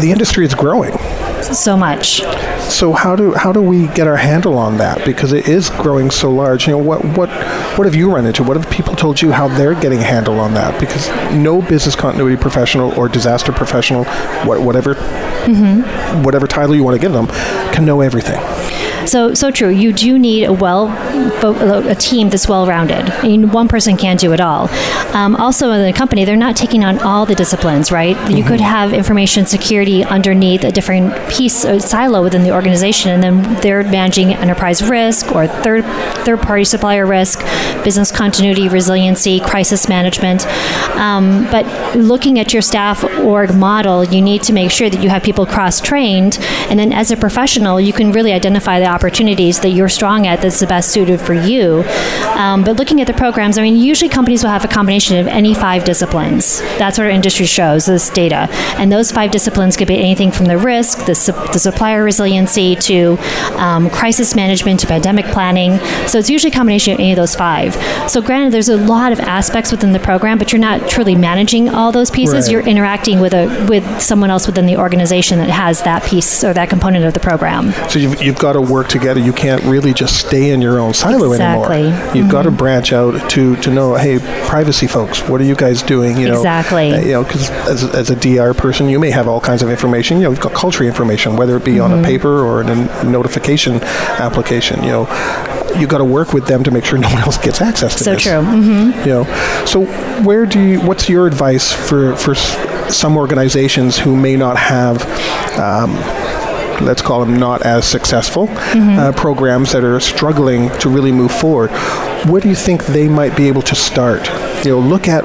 The 0.00 0.10
industry 0.10 0.44
is 0.44 0.54
growing. 0.54 0.98
So 1.52 1.76
much. 1.76 2.22
So 2.70 2.92
how 2.92 3.14
do 3.14 3.34
how 3.34 3.52
do 3.52 3.60
we 3.60 3.86
get 3.88 4.06
our 4.06 4.16
handle 4.16 4.56
on 4.56 4.78
that? 4.78 5.04
Because 5.04 5.32
it 5.32 5.48
is 5.48 5.70
growing 5.70 6.10
so 6.10 6.30
large. 6.30 6.66
You 6.66 6.72
know 6.72 6.78
what 6.78 7.04
what 7.16 7.28
what 7.76 7.86
have 7.86 7.94
you 7.94 8.10
run 8.10 8.26
into? 8.26 8.42
What 8.42 8.56
have 8.56 8.70
people 8.70 8.94
told 8.94 9.20
you 9.20 9.32
how 9.32 9.48
they're 9.48 9.74
getting 9.74 10.00
a 10.00 10.04
handle 10.04 10.40
on 10.40 10.54
that? 10.54 10.80
Because 10.80 11.08
no 11.34 11.60
business 11.60 11.94
continuity 11.94 12.40
professional 12.40 12.92
or 12.98 13.08
disaster 13.08 13.52
professional, 13.52 14.04
what, 14.46 14.60
whatever 14.62 14.94
hmm 15.44 15.82
whatever 16.22 16.46
title 16.46 16.74
you 16.74 16.82
want 16.84 16.94
to 16.94 17.00
give 17.00 17.12
them, 17.12 17.26
can 17.72 17.84
know 17.84 18.00
everything. 18.00 18.40
So, 19.06 19.34
so 19.34 19.50
true. 19.50 19.68
You 19.68 19.92
do 19.92 20.18
need 20.18 20.44
a 20.44 20.52
well, 20.52 20.88
a 21.44 21.94
team 21.94 22.30
that's 22.30 22.48
well-rounded. 22.48 23.10
I 23.10 23.22
mean, 23.22 23.50
one 23.50 23.68
person 23.68 23.96
can't 23.96 24.18
do 24.18 24.32
it 24.32 24.40
all. 24.40 24.68
Um, 25.14 25.36
also, 25.36 25.70
in 25.72 25.86
a 25.86 25.92
company, 25.92 26.24
they're 26.24 26.36
not 26.36 26.56
taking 26.56 26.84
on 26.84 26.98
all 27.00 27.26
the 27.26 27.34
disciplines, 27.34 27.92
right? 27.92 28.16
You 28.30 28.44
could 28.44 28.60
have 28.60 28.92
information 28.92 29.46
security 29.46 30.04
underneath 30.04 30.64
a 30.64 30.72
different 30.72 31.14
piece 31.30 31.64
or 31.64 31.80
silo 31.80 32.22
within 32.22 32.42
the 32.42 32.52
organization, 32.52 33.10
and 33.10 33.22
then 33.22 33.60
they're 33.60 33.82
managing 33.82 34.32
enterprise 34.34 34.82
risk 34.88 35.32
or 35.32 35.46
third 35.46 35.84
third-party 36.24 36.64
supplier 36.64 37.06
risk, 37.06 37.40
business 37.84 38.10
continuity, 38.10 38.68
resiliency, 38.68 39.40
crisis 39.40 39.88
management. 39.88 40.46
Um, 40.96 41.46
but 41.50 41.66
looking 41.96 42.38
at 42.38 42.52
your 42.52 42.62
staff 42.62 43.04
org 43.20 43.54
model, 43.54 44.04
you 44.04 44.22
need 44.22 44.42
to 44.44 44.52
make 44.52 44.70
sure 44.70 44.88
that 44.88 45.02
you 45.02 45.10
have 45.10 45.22
people 45.22 45.44
cross-trained, 45.44 46.38
and 46.70 46.78
then 46.78 46.92
as 46.92 47.10
a 47.10 47.16
professional, 47.16 47.80
you 47.80 47.92
can 47.92 48.12
really 48.12 48.32
identify 48.32 48.80
the 48.80 48.86
opportunities 48.94 49.60
that 49.60 49.70
you're 49.70 49.88
strong 49.88 50.26
at 50.26 50.40
that's 50.40 50.60
the 50.60 50.66
best 50.66 50.90
suited 50.90 51.20
for 51.20 51.34
you. 51.34 51.84
Um, 52.42 52.64
but 52.64 52.76
looking 52.76 53.00
at 53.00 53.06
the 53.06 53.14
programs, 53.24 53.58
I 53.58 53.62
mean, 53.62 53.76
usually 53.76 54.08
companies 54.08 54.42
will 54.42 54.50
have 54.50 54.64
a 54.64 54.68
combination 54.68 55.16
of 55.18 55.26
any 55.26 55.54
five 55.54 55.84
disciplines. 55.84 56.60
That's 56.78 56.98
what 56.98 57.04
our 57.04 57.10
industry 57.10 57.46
shows, 57.46 57.86
this 57.86 58.10
data. 58.10 58.48
And 58.78 58.90
those 58.90 59.10
five 59.10 59.30
disciplines 59.30 59.76
could 59.76 59.88
be 59.88 59.98
anything 59.98 60.30
from 60.30 60.46
the 60.46 60.58
risk, 60.58 61.06
the, 61.06 61.14
sup- 61.14 61.52
the 61.52 61.58
supplier 61.58 62.02
resiliency, 62.04 62.76
to 62.76 63.16
um, 63.56 63.90
crisis 63.90 64.34
management, 64.34 64.80
to 64.80 64.86
pandemic 64.86 65.26
planning. 65.26 65.78
So 66.06 66.18
it's 66.18 66.30
usually 66.30 66.52
a 66.52 66.54
combination 66.54 66.94
of 66.94 67.00
any 67.00 67.12
of 67.12 67.16
those 67.16 67.34
five. 67.34 67.74
So 68.10 68.20
granted, 68.20 68.52
there's 68.52 68.68
a 68.68 68.76
lot 68.76 69.12
of 69.12 69.20
aspects 69.20 69.70
within 69.72 69.92
the 69.92 69.98
program, 69.98 70.38
but 70.38 70.52
you're 70.52 70.60
not 70.60 70.88
truly 70.88 71.14
managing 71.14 71.68
all 71.68 71.92
those 71.92 72.10
pieces. 72.10 72.46
Right. 72.46 72.52
You're 72.52 72.66
interacting 72.66 73.20
with 73.20 73.34
a 73.34 73.44
with 73.68 73.84
someone 74.00 74.30
else 74.30 74.46
within 74.46 74.66
the 74.66 74.76
organization 74.76 75.38
that 75.38 75.50
has 75.50 75.82
that 75.82 76.02
piece 76.04 76.44
or 76.44 76.52
that 76.52 76.68
component 76.68 77.04
of 77.04 77.14
the 77.14 77.20
program. 77.20 77.72
So 77.88 77.98
you've, 77.98 78.22
you've 78.22 78.38
got 78.38 78.54
to 78.54 78.60
work 78.60 78.83
work 78.84 78.90
together. 78.90 79.20
You 79.20 79.32
can't 79.32 79.62
really 79.64 79.92
just 79.94 80.18
stay 80.18 80.50
in 80.50 80.60
your 80.60 80.78
own 80.78 80.92
silo 80.94 81.32
Exactly. 81.32 81.86
anymore. 81.86 82.14
You've 82.16 82.28
got 82.30 82.42
to 82.42 82.48
Mm-hmm. 82.50 82.56
branch 82.58 82.92
out 82.92 83.30
to 83.30 83.56
to 83.56 83.70
know, 83.70 83.94
hey, 83.96 84.18
privacy 84.46 84.86
folks, 84.86 85.20
what 85.28 85.40
are 85.40 85.44
you 85.44 85.54
guys 85.56 85.82
doing? 85.82 86.16
You 86.18 86.28
know, 86.28 86.36
Exactly. 86.36 86.92
uh, 86.92 87.00
you 87.00 87.12
know, 87.12 87.24
because 87.24 87.50
as, 87.68 87.82
as 87.94 88.10
a 88.10 88.16
DR 88.16 88.52
person, 88.56 88.88
you 88.88 88.98
may 89.00 89.10
have 89.10 89.26
all 89.28 89.40
kinds 89.40 89.62
of 89.62 89.70
information. 89.70 90.18
You 90.18 90.24
know, 90.24 90.30
you've 90.30 90.40
got 90.40 90.52
culture 90.52 90.84
information, 90.84 91.36
whether 91.36 91.56
it 91.56 91.64
be 91.64 91.80
on 91.80 91.92
a 91.92 91.96
Mhm. 91.96 92.04
paper 92.04 92.44
or 92.44 92.60
in 92.60 92.68
a 92.68 93.04
notification 93.04 93.82
application. 94.20 94.82
You 94.84 94.90
know, 94.90 95.04
you 95.78 95.86
got 95.86 95.98
to 95.98 96.04
work 96.04 96.32
with 96.32 96.46
them 96.46 96.62
to 96.64 96.70
make 96.70 96.84
sure 96.84 96.98
no 97.06 97.08
one 97.08 97.22
else 97.22 97.38
gets 97.38 97.60
access 97.60 97.94
to 97.96 98.04
So 98.04 98.12
this. 98.12 98.22
true. 98.22 98.42
hmm 98.42 98.90
You 99.06 99.12
know, 99.14 99.24
so 99.66 99.84
where 100.22 100.44
do 100.46 100.60
you? 100.60 100.80
What's 100.80 101.08
your 101.08 101.26
advice 101.26 101.72
for 101.72 102.14
for 102.16 102.34
some 102.88 103.16
organizations 103.16 103.98
who 103.98 104.14
may 104.16 104.36
not 104.36 104.56
have? 104.58 104.96
Um, 105.58 105.90
Let's 106.80 107.02
call 107.02 107.20
them 107.24 107.36
not 107.38 107.62
as 107.62 107.84
successful 107.86 108.46
Mm-hmm. 108.74 108.98
uh, 108.98 109.12
programs 109.12 109.72
that 109.72 109.84
are 109.84 110.00
struggling 110.00 110.68
to 110.78 110.88
really 110.88 111.12
move 111.12 111.30
forward. 111.32 111.70
Where 112.28 112.40
do 112.40 112.48
you 112.48 112.54
think 112.56 112.86
they 112.86 113.08
might 113.08 113.36
be 113.36 113.46
able 113.48 113.62
to 113.62 113.74
start? 113.74 114.26
You 114.64 114.72
know, 114.72 114.80
look 114.80 115.06
at 115.08 115.24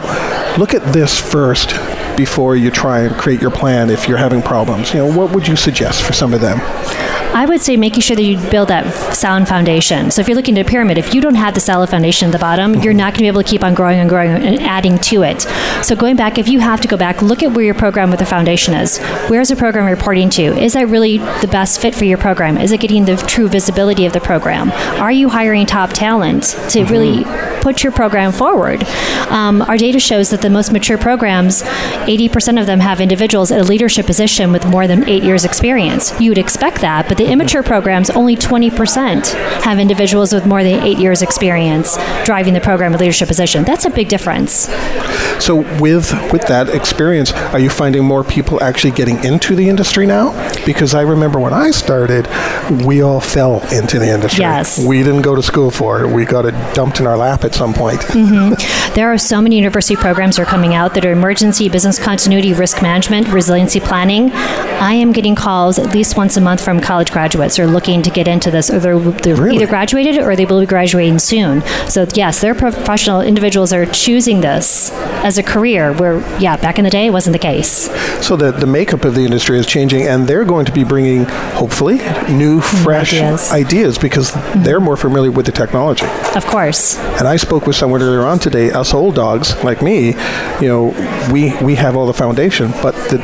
look 0.60 0.74
at 0.74 0.84
this 0.94 1.20
first 1.20 1.72
before 2.20 2.58
you 2.58 2.70
try 2.70 3.00
and 3.00 3.16
create 3.16 3.40
your 3.40 3.50
plan. 3.50 3.90
If 3.90 4.06
you're 4.06 4.18
having 4.18 4.42
problems, 4.42 4.94
you 4.94 5.00
know, 5.00 5.18
what 5.18 5.34
would 5.34 5.48
you 5.48 5.56
suggest 5.56 6.04
for 6.04 6.12
some 6.12 6.34
of 6.34 6.42
them? 6.42 6.60
I 7.34 7.46
would 7.46 7.62
say 7.62 7.78
making 7.78 8.02
sure 8.02 8.18
that 8.18 8.24
you 8.24 8.38
build 8.50 8.68
that 8.68 8.92
sound 9.16 9.48
foundation. 9.48 10.12
So 10.12 10.20
if 10.20 10.28
you're 10.28 10.36
looking 10.36 10.58
at 10.58 10.66
a 10.66 10.70
pyramid, 10.70 10.98
if 10.98 11.14
you 11.14 11.22
don't 11.22 11.36
have 11.36 11.54
the 11.54 11.62
solid 11.62 11.90
foundation 11.90 12.28
at 12.28 12.32
the 12.34 12.40
bottom, 12.40 12.76
you're 12.82 12.94
not 12.94 13.14
going 13.14 13.20
to 13.20 13.24
be 13.24 13.28
able 13.28 13.42
to 13.42 13.48
keep 13.48 13.64
on 13.64 13.74
growing 13.74 14.00
and 14.00 14.10
growing 14.10 14.32
and 14.32 14.60
adding 14.62 14.98
to 14.98 15.24
it. 15.24 15.44
So 15.86 15.96
going 15.96 16.18
back, 16.18 16.38
if 16.38 16.50
you 16.50 16.60
have 16.60 16.82
to 16.82 16.90
go 16.90 16.98
back, 16.98 17.22
look 17.22 17.42
at 17.42 17.54
where 17.54 17.64
your 17.64 17.76
program 17.76 18.10
with 18.10 18.20
the 18.20 18.26
foundation 18.26 18.74
is. 18.74 18.98
Where's 19.30 19.48
the 19.48 19.56
program 19.56 19.86
reporting 19.86 20.30
to? 20.32 20.42
Is 20.42 20.74
that 20.74 20.88
really 20.88 21.20
the 21.20 21.48
best 21.50 21.80
fit 21.80 21.96
for 21.96 22.04
your 22.04 22.18
program? 22.18 22.58
Is 22.58 22.74
it 22.74 22.82
getting 22.82 23.06
the 23.06 23.16
true 23.16 23.48
visibility 23.48 24.06
of 24.06 24.12
the 24.12 24.20
program? 24.20 24.72
Are 25.00 25.12
you 25.12 25.30
hiring 25.30 25.66
top 25.66 25.92
talent 25.94 26.44
to 26.72 26.84
really 26.86 27.24
mm-hmm. 27.24 27.59
Put 27.62 27.84
your 27.84 27.92
program 27.92 28.32
forward? 28.32 28.84
Um, 29.30 29.62
our 29.64 29.78
data 29.78 30.00
shows 30.00 30.30
that 30.32 30.42
the 30.42 30.50
most 30.50 30.72
mature 30.72 30.98
programs, 30.98 31.64
80% 31.64 32.60
of 32.60 32.66
them 32.66 32.80
have 32.80 33.00
individuals 33.02 33.52
at 33.52 33.60
a 33.60 33.64
leadership 33.64 34.06
position 34.06 34.52
with 34.52 34.66
more 34.66 34.88
than 34.88 35.08
eight 35.08 35.24
years 35.24 35.46
experience. 35.46 36.20
You 36.20 36.32
would 36.32 36.38
expect 36.38 36.82
that, 36.82 37.08
but 37.08 37.18
the 37.18 37.26
immature 37.26 37.64
programs, 37.64 38.10
only 38.10 38.36
20% 38.36 39.34
have 39.64 39.80
individuals 39.80 40.34
with 40.34 40.46
more 40.46 40.64
than 40.64 40.82
eight 40.84 40.98
years 40.98 41.22
experience 41.22 41.98
driving 42.26 42.54
the 42.54 42.62
program 42.62 42.94
at 42.94 43.00
leadership 43.00 43.28
position. 43.28 43.64
That's 43.64 43.86
a 43.86 43.90
big 43.90 44.10
difference. 44.10 44.70
So 45.40 45.58
with 45.80 46.12
with 46.34 46.48
that 46.48 46.70
experience, 46.70 47.32
are 47.32 47.60
you 47.60 47.70
finding 47.70 48.04
more 48.04 48.24
people 48.24 48.62
actually 48.62 48.92
getting 48.92 49.24
into 49.24 49.56
the 49.56 49.70
industry 49.70 50.06
now? 50.06 50.32
Because 50.66 50.94
I 50.94 51.02
remember 51.02 51.40
when 51.40 51.54
I 51.54 51.72
started, 51.72 52.28
we 52.86 53.02
all 53.02 53.22
fell 53.22 53.62
into 53.74 54.00
the 54.00 54.10
industry. 54.14 54.42
Yes. 54.42 54.84
We 54.86 55.02
didn't 55.04 55.22
go 55.22 55.36
to 55.36 55.42
school 55.42 55.72
for 55.72 56.04
it. 56.04 56.08
We 56.14 56.26
got 56.26 56.46
it 56.46 56.54
dumped 56.74 57.00
in 57.00 57.08
our 57.08 57.18
lap 57.18 57.44
at 57.50 57.56
some 57.56 57.74
point. 57.74 58.02
hmm 58.04 58.54
There 58.94 59.12
are 59.12 59.18
so 59.18 59.42
many 59.42 59.56
university 59.58 59.96
programs 59.96 60.36
that 60.36 60.44
are 60.44 60.52
coming 60.56 60.74
out 60.74 60.94
that 60.94 61.06
are 61.06 61.12
emergency 61.12 61.70
business 61.70 61.98
continuity, 62.00 62.54
risk 62.54 62.82
management, 62.82 63.28
resiliency 63.30 63.80
planning. 63.80 64.32
I 64.32 64.94
am 64.94 65.12
getting 65.12 65.36
calls 65.36 65.78
at 65.80 65.94
least 65.94 66.16
once 66.18 66.38
a 66.38 66.42
month 66.42 66.64
from 66.64 66.80
college 66.80 67.12
graduates 67.12 67.58
who 67.58 67.64
are 67.64 67.68
looking 67.68 68.02
to 68.04 68.10
get 68.10 68.28
into 68.28 68.52
this, 68.52 68.70
or 68.70 68.80
they're, 68.80 69.00
they're 69.00 69.50
either 69.50 69.68
graduated 69.68 70.18
or 70.20 70.36
they 70.36 70.46
will 70.46 70.60
be 70.62 70.66
graduating 70.66 71.20
soon. 71.20 71.62
So 71.88 72.08
yes, 72.14 72.42
they're 72.42 72.56
professional 72.56 73.22
individuals 73.22 73.72
that 73.72 73.80
are 73.80 73.92
choosing 73.92 74.42
this 74.42 74.92
as 75.24 75.38
a 75.38 75.44
career. 75.44 75.94
Where 75.94 76.20
yeah, 76.40 76.56
back 76.58 76.78
in 76.78 76.84
the 76.86 76.90
day, 76.90 77.08
it 77.08 77.12
wasn't 77.12 77.34
the 77.34 77.40
case. 77.40 77.90
So 78.26 78.36
the, 78.36 78.52
the 78.52 78.68
makeup 78.68 79.06
of 79.06 79.16
the 79.16 79.22
industry 79.22 79.58
is 79.58 79.66
changing, 79.66 80.08
and 80.08 80.28
they're 80.28 80.46
going 80.46 80.66
to 80.66 80.72
be 80.72 80.84
bringing, 80.84 81.26
hopefully, 81.56 81.98
new, 82.30 82.62
fresh 82.62 83.14
ideas. 83.14 83.52
ideas, 83.52 83.98
because 83.98 84.34
they're 84.64 84.80
more 84.80 84.98
familiar 84.98 85.32
with 85.32 85.46
the 85.46 85.52
technology. 85.52 86.06
Of 86.36 86.46
course. 86.46 86.98
And 87.18 87.28
I 87.28 87.38
spoke 87.40 87.66
with 87.66 87.76
someone 87.76 88.02
earlier 88.02 88.26
on 88.26 88.40
today. 88.40 88.72
Us 88.72 88.94
old 88.94 89.16
dogs 89.16 89.56
like 89.64 89.82
me, 89.82 90.10
you 90.62 90.68
know, 90.68 90.84
we 91.32 91.56
we 91.64 91.76
have 91.76 91.96
all 91.96 92.06
the 92.08 92.14
foundation, 92.14 92.72
but 92.82 92.94
the 93.10 93.18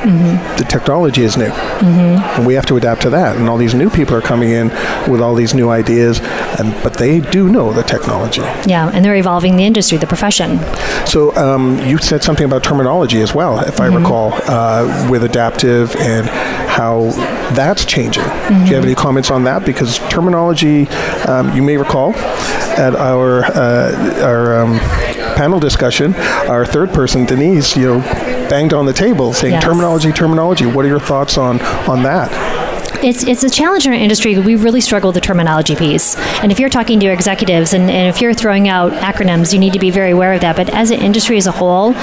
the 0.58 0.66
technology 0.68 1.24
is 1.24 1.38
new, 1.38 1.52
Mm-hmm. 1.76 2.38
and 2.38 2.48
we 2.48 2.54
have 2.56 2.66
to 2.68 2.78
adapt 2.78 3.02
to 3.04 3.10
that. 3.12 3.36
And 3.38 3.50
all 3.50 3.58
these 3.58 3.74
new 3.76 3.90
people 3.90 4.16
are 4.16 4.22
coming 4.22 4.50
in 4.50 4.70
with 5.12 5.22
all 5.22 5.36
these 5.36 5.54
new 5.54 5.70
ideas, 5.70 6.20
and 6.60 6.74
but 6.84 6.94
they 6.96 7.20
do 7.20 7.50
know 7.50 7.74
the 7.74 7.84
technology. 7.84 8.42
Yeah, 8.66 8.90
and 8.94 9.04
they're 9.04 9.16
evolving 9.16 9.58
the 9.58 9.66
industry, 9.66 9.98
the 9.98 10.08
profession. 10.08 10.60
So 11.06 11.36
um, 11.36 11.80
you 11.86 11.98
said 11.98 12.24
something 12.24 12.46
about 12.46 12.64
terminology 12.64 13.22
as 13.22 13.34
well, 13.36 13.60
if 13.60 13.80
I 13.80 13.88
recall, 13.88 14.34
uh, 14.48 15.08
with 15.12 15.24
adaptive 15.24 15.96
and 15.98 16.28
how 16.28 17.12
that's 17.54 17.86
changing. 17.86 18.24
Do 18.24 18.54
you 18.70 18.76
have 18.76 18.84
any 18.86 18.96
comments 18.96 19.32
on 19.32 19.44
that? 19.46 19.66
Because 19.66 20.00
terminology, 20.10 20.88
um, 21.28 21.56
you 21.56 21.62
may 21.64 21.78
recall, 21.78 22.14
at 22.78 22.96
our 22.96 23.46
uh, 23.46 24.05
our 24.22 24.62
um, 24.62 24.78
panel 25.36 25.60
discussion, 25.60 26.16
our 26.16 26.66
third 26.66 26.92
person, 26.94 27.26
Denise, 27.26 27.76
you 27.76 27.86
know, 27.88 28.00
banged 28.50 28.74
on 28.74 28.86
the 28.86 28.94
table 28.94 29.34
saying 29.34 29.54
Yes. 29.54 29.64
terminology, 29.64 30.12
terminology. 30.12 30.66
What 30.66 30.86
are 30.86 30.88
your 30.88 31.00
thoughts 31.00 31.38
on 31.38 31.62
on 31.90 32.04
that? 32.04 32.30
It's, 33.06 33.24
it's 33.24 33.44
a 33.44 33.52
challenge 33.52 33.86
in 33.86 33.94
our 33.94 34.00
industry. 34.00 34.40
We 34.40 34.56
really 34.56 34.82
struggle 34.82 35.10
with 35.10 35.14
the 35.14 35.22
terminology 35.22 35.76
piece. 35.76 36.16
And 36.42 36.52
if 36.52 36.60
you're 36.60 36.70
talking 36.70 37.00
to 37.00 37.06
your 37.06 37.14
executives 37.14 37.72
and, 37.74 37.88
and 37.88 38.08
if 38.08 38.20
you're 38.20 38.34
throwing 38.34 38.68
out 38.68 38.94
acronyms, 38.94 39.54
you 39.54 39.60
need 39.60 39.74
to 39.74 39.80
be 39.80 39.92
very 39.92 40.10
aware 40.10 40.34
of 40.34 40.42
that. 40.42 40.56
But 40.56 40.72
as 40.72 40.90
an 40.90 41.00
industry 41.02 41.38
as 41.38 41.46
a 41.46 41.52
whole, 41.52 41.94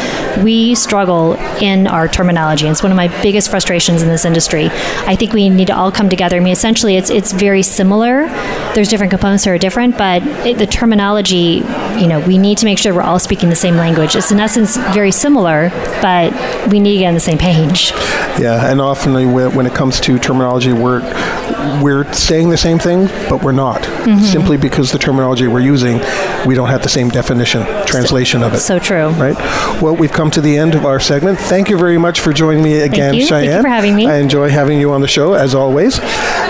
we 0.45 0.77
struggle 0.77 1.35
in 1.61 1.89
our 1.89 2.07
terminology. 2.07 2.69
It's 2.69 2.85
one 2.85 2.93
of 2.93 2.97
my 2.97 3.09
biggest 3.21 3.51
frustrations 3.51 4.01
in 4.03 4.07
this 4.07 4.25
industry. 4.25 4.69
I 5.07 5.17
think 5.17 5.33
we 5.33 5.49
need 5.49 5.67
to 5.67 5.77
all 5.77 5.91
come 5.91 6.09
together. 6.09 6.37
I 6.37 6.41
mean, 6.41 6.53
essentially, 6.53 6.95
it's, 6.95 7.11
it's 7.11 7.33
very 7.33 7.65
similar. 7.65 8.29
There's 8.75 8.89
different 8.89 9.11
components 9.11 9.43
that 9.43 9.51
are 9.51 9.59
different, 9.59 9.99
but 9.99 10.23
it, 10.47 10.59
the 10.59 10.69
terminology, 10.69 11.65
you 11.99 12.07
know, 12.07 12.21
we 12.29 12.39
need 12.39 12.59
to 12.59 12.65
make 12.65 12.79
sure 12.79 12.95
we're 12.95 13.03
all 13.03 13.19
speaking 13.19 13.49
the 13.49 13.57
same 13.57 13.75
language. 13.75 14.15
It's 14.15 14.31
in 14.31 14.39
essence 14.39 14.77
very 14.95 15.11
similar, 15.11 15.71
but 16.01 16.33
we 16.71 16.79
need 16.79 16.93
to 16.93 16.99
get 17.01 17.09
on 17.09 17.15
the 17.15 17.21
same 17.21 17.39
page. 17.39 17.91
Yeah, 18.39 18.71
and 18.71 18.81
often 18.81 19.13
when 19.33 19.53
when 19.57 19.67
it 19.67 19.75
comes 19.75 20.01
to 20.01 20.19
terminology, 20.19 20.73
we're 20.73 20.92
we're 21.01 22.11
saying 22.13 22.51
the 22.51 22.57
same 22.57 22.79
thing, 22.79 23.07
but 23.29 23.43
we're 23.43 23.53
not. 23.53 23.83
Mhm. 23.83 24.21
Simply 24.21 24.57
because 24.57 24.93
the 24.93 24.99
terminology 24.99 25.47
we're 25.47 25.61
using, 25.61 26.01
we 26.47 26.55
don't 26.55 26.69
have 26.69 26.83
the 26.83 26.89
same 26.89 27.09
definition, 27.09 27.65
translation 27.87 28.43
of 28.43 28.55
it. 28.55 28.61
So 28.61 28.79
true. 28.79 29.09
Right. 29.11 29.37
Well, 29.81 29.95
we've 29.97 30.13
come 30.13 30.31
to 30.33 30.41
the 30.41 30.57
end 30.57 30.75
of 30.75 30.85
our 30.85 31.01
segment. 31.01 31.39
Thank 31.39 31.69
you 31.71 31.79
very 31.79 31.99
much 31.99 32.21
for 32.21 32.33
joining 32.33 32.63
me 32.63 32.81
again, 32.81 33.15
you. 33.15 33.27
Thank 33.27 33.45
you 33.45 33.51
Cheyenne. 33.51 33.63
for 33.63 33.69
having 33.69 33.95
me. 33.97 34.07
I 34.07 34.17
enjoy 34.17 34.49
having 34.49 34.79
you 34.81 34.93
on 34.93 35.01
the 35.01 35.09
show 35.09 35.35
as 35.35 35.55
always. 35.55 35.99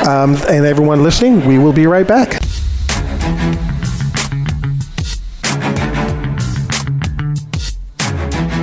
Um, 0.07 0.37
and 0.49 0.67
everyone 0.67 1.03
listening, 1.03 1.47
we 1.47 1.59
will 1.59 1.73
be 1.73 1.87
right 1.87 2.07
back. 2.07 2.41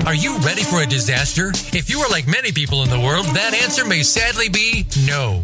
Are 0.06 0.16
you 0.16 0.38
ready 0.40 0.64
for 0.64 0.82
a 0.82 0.88
disaster? 0.88 1.52
If 1.72 1.90
you 1.90 2.00
are 2.00 2.10
like 2.10 2.28
many 2.28 2.52
people 2.52 2.82
in 2.84 2.90
the 2.90 3.00
world, 3.00 3.26
that 3.36 3.54
answer 3.54 3.86
may 3.86 4.02
sadly 4.02 4.50
be 4.50 4.88
no. 5.06 5.44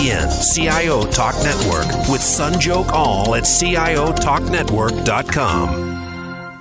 CIO 0.01 1.03
Talk 1.03 1.35
Network 1.43 1.85
with 2.09 2.21
Sanjog 2.21 2.91
Aul 2.91 3.35
at 3.35 3.43
CIOTalkNetwork.com. 3.43 6.10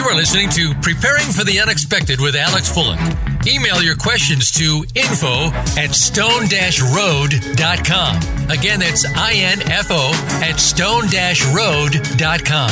You 0.00 0.06
are 0.06 0.14
listening 0.14 0.48
to 0.52 0.72
Preparing 0.80 1.26
for 1.26 1.44
the 1.44 1.60
Unexpected 1.60 2.22
with 2.22 2.34
Alex 2.34 2.72
Fullick. 2.72 2.98
Email 3.46 3.82
your 3.82 3.94
questions 3.94 4.50
to 4.52 4.82
info 4.94 5.50
at 5.78 5.94
stone-road.com. 5.94 8.16
Again, 8.48 8.80
that's 8.80 9.04
I-N-F-O 9.14 10.40
at 10.42 10.58
stone-road.com. 10.58 12.70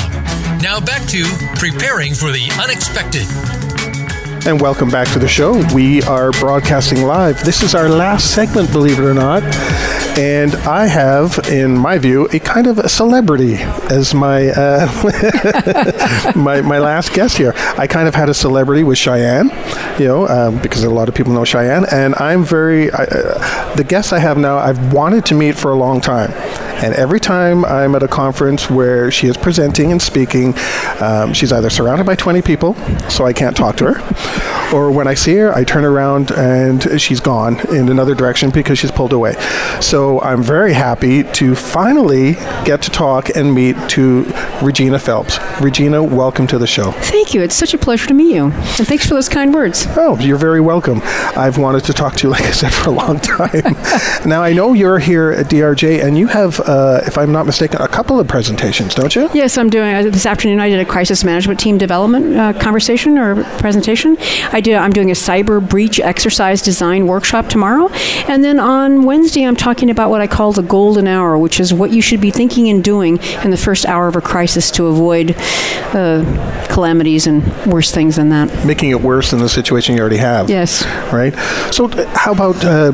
Now 0.63 0.81
back 0.81 1.07
to 1.09 1.25
Preparing 1.57 2.15
for 2.15 2.33
the 2.33 2.51
Unexpected. 2.63 3.27
And 4.49 4.59
welcome 4.59 4.89
back 4.89 5.13
to 5.13 5.19
the 5.19 5.29
show. 5.29 5.63
We 5.75 6.03
are 6.05 6.33
broadcasting 6.33 7.03
live. 7.03 7.45
This 7.45 7.63
is 7.63 7.75
our 7.75 7.91
last 7.91 8.35
segment, 8.35 8.73
believe 8.73 8.99
it 8.99 9.05
or 9.05 9.13
not. 9.13 9.43
And 10.19 10.57
I 10.57 10.87
have, 10.89 11.39
in 11.49 11.79
my 11.79 11.97
view, 11.97 12.27
a 12.33 12.41
kind 12.41 12.67
of 12.67 12.81
a 12.81 12.89
celebrity 12.89 13.55
as 13.89 14.15
my 14.15 14.49
uh, 14.49 16.33
my, 16.35 16.61
my 16.61 16.81
last 16.81 17.13
guest 17.13 17.37
here. 17.37 17.53
I 17.77 17.87
kind 17.87 18.09
of 18.09 18.17
had 18.17 18.29
a 18.29 18.35
celebrity 18.35 18.83
with 18.83 18.99
Cheyenne, 18.99 19.51
you 19.97 20.09
know, 20.09 20.27
um, 20.27 20.59
because 20.59 20.83
a 20.83 20.91
lot 20.91 21.09
of 21.09 21.15
people 21.15 21.33
know 21.33 21.45
Cheyenne. 21.45 21.87
And 21.93 22.17
I'm 22.17 22.43
very, 22.43 22.91
I, 22.91 23.05
uh, 23.05 23.75
the 23.77 23.85
guest 23.85 24.13
I 24.13 24.19
have 24.19 24.37
now, 24.37 24.59
I've 24.59 24.93
wanted 24.93 25.25
to 25.27 25.37
meet 25.37 25.57
for 25.57 25.71
a 25.71 25.77
long 25.77 26.01
time. 26.01 26.33
And 26.83 26.95
every 26.95 27.19
time 27.21 27.65
I'm 27.65 27.95
at 27.95 28.03
a 28.03 28.09
conference 28.09 28.71
where 28.71 29.11
she 29.11 29.27
is 29.27 29.37
presenting 29.37 29.91
and 29.91 30.01
speaking, 30.01 30.55
um, 31.01 31.33
she's 31.35 31.53
either 31.53 31.71
surrounded 31.71 32.05
by 32.07 32.15
20 32.15 32.41
people, 32.43 32.75
so 33.11 33.27
I 33.27 33.33
can't 33.33 33.57
talk 33.57 33.77
to 33.79 33.93
her, 33.93 34.75
or 34.77 34.91
when 34.93 35.09
I 35.09 35.15
see 35.15 35.35
her, 35.37 35.53
I 35.55 35.65
turn 35.65 35.85
around 35.85 36.31
and 36.31 37.01
she's 37.01 37.21
gone 37.21 37.59
in 37.75 37.89
another 37.89 38.15
direction 38.15 38.51
because 38.51 38.79
she's 38.79 38.91
pulled 38.93 39.13
away. 39.13 39.35
So 39.81 40.21
I'm 40.21 40.43
very 40.43 40.73
happy 40.73 41.25
to 41.25 41.55
finally 41.55 42.35
get 42.65 42.83
to 42.83 42.91
talk 42.91 43.31
and 43.35 43.53
meet 43.55 43.77
to 43.91 44.25
Regina 44.63 44.99
Phelps. 44.99 45.39
Regina, 45.61 46.03
welcome 46.03 46.47
to 46.47 46.59
the 46.59 46.67
show. 46.67 46.93
Thank 46.93 47.35
you. 47.35 47.43
It's 47.43 47.55
such 47.55 47.75
a 47.75 47.79
pleasure 47.79 48.07
to 48.07 48.15
meet 48.15 48.35
you. 48.35 48.45
And 48.45 48.87
thanks 48.87 49.07
for 49.07 49.15
those 49.15 49.29
kind 49.29 49.53
words. 49.53 49.87
Oh, 49.97 50.17
you're 50.21 50.37
very 50.39 50.61
welcome. 50.61 51.01
I've 51.05 51.59
wanted 51.59 51.85
to 51.85 51.93
talk 51.93 52.15
to 52.17 52.29
you, 52.29 52.31
like 52.31 52.43
I 52.45 52.53
said, 52.53 52.73
for 52.73 52.91
a 52.91 52.93
long 52.93 53.19
time. 53.21 53.75
now, 54.27 54.43
I 54.43 54.53
know 54.53 54.75
you're 54.75 54.99
here 54.99 55.33
at 55.33 55.47
DRJ 55.47 56.05
and 56.05 56.17
you 56.17 56.29
have 56.29 56.61
uh, 56.69 57.03
if 57.07 57.17
I'm 57.17 57.33
not 57.33 57.47
mistaken, 57.47 57.81
a 57.81 57.89
couple 57.89 58.21
of 58.21 58.29
presentations, 58.29 58.95
don't 58.95 59.15
you? 59.17 59.31
Yes, 59.33 59.57
I'm 59.57 59.71
doing. 59.71 59.95
Uh, 59.95 60.03
this 60.03 60.27
afternoon, 60.27 60.61
I 60.61 60.69
did 60.69 60.79
a 60.79 60.85
crisis 60.85 61.25
management 61.25 61.59
team 61.59 61.79
development 61.79 62.37
uh, 62.37 62.53
conversation 62.53 63.17
or 63.17 63.43
presentation. 63.59 64.19
I 64.53 64.61
did. 64.61 64.75
I'm 64.75 64.93
doing 64.93 65.11
a 65.11 65.15
cyber 65.15 65.67
breach 65.67 65.99
exercise 65.99 66.61
design 66.61 67.07
workshop 67.07 67.49
tomorrow, 67.49 67.89
and 68.29 68.45
then 68.45 68.61
on 68.61 69.03
Wednesday, 69.05 69.45
I'm 69.45 69.57
talking 69.57 69.89
about 69.89 70.11
what 70.11 70.21
I 70.21 70.27
call 70.27 70.53
the 70.53 70.63
golden 70.63 71.07
hour, 71.07 71.39
which 71.39 71.59
is 71.59 71.73
what 71.73 71.91
you 71.91 72.03
should 72.03 72.21
be 72.21 72.31
thinking 72.31 72.69
and 72.69 72.85
doing 72.85 73.19
in 73.43 73.51
the 73.51 73.57
first 73.57 73.87
hour 73.87 74.07
of 74.07 74.17
a 74.17 74.21
crisis 74.21 74.71
to 74.73 74.87
avoid 74.87 75.35
uh, 75.95 76.67
calamities 76.69 77.27
and 77.27 77.43
worse 77.67 77.91
things 77.91 78.17
than 78.17 78.29
that. 78.29 78.67
Making 78.67 78.91
it 78.91 79.01
worse 79.01 79.31
than 79.31 79.41
the 79.41 79.49
situation 79.49 79.95
you 79.95 80.01
already 80.03 80.19
have. 80.19 80.51
Yes. 80.51 80.85
Right. 81.11 81.35
So, 81.73 81.89
how 82.15 82.33
about 82.33 82.63
uh, 82.63 82.93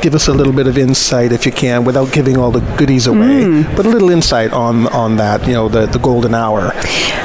give 0.00 0.14
us 0.14 0.28
a 0.28 0.32
little 0.32 0.52
bit 0.52 0.68
of 0.68 0.78
insight, 0.78 1.32
if 1.32 1.44
you 1.44 1.52
can, 1.52 1.84
without 1.84 2.12
giving 2.12 2.36
all 2.36 2.52
the 2.52 2.60
goodies 2.76 3.07
away, 3.08 3.42
mm. 3.44 3.76
but 3.76 3.86
a 3.86 3.88
little 3.88 4.10
insight 4.10 4.52
on 4.52 4.86
on 4.88 5.16
that. 5.16 5.46
You 5.46 5.54
know, 5.54 5.68
the 5.68 5.86
the 5.86 5.98
golden 5.98 6.34
hour. 6.34 6.72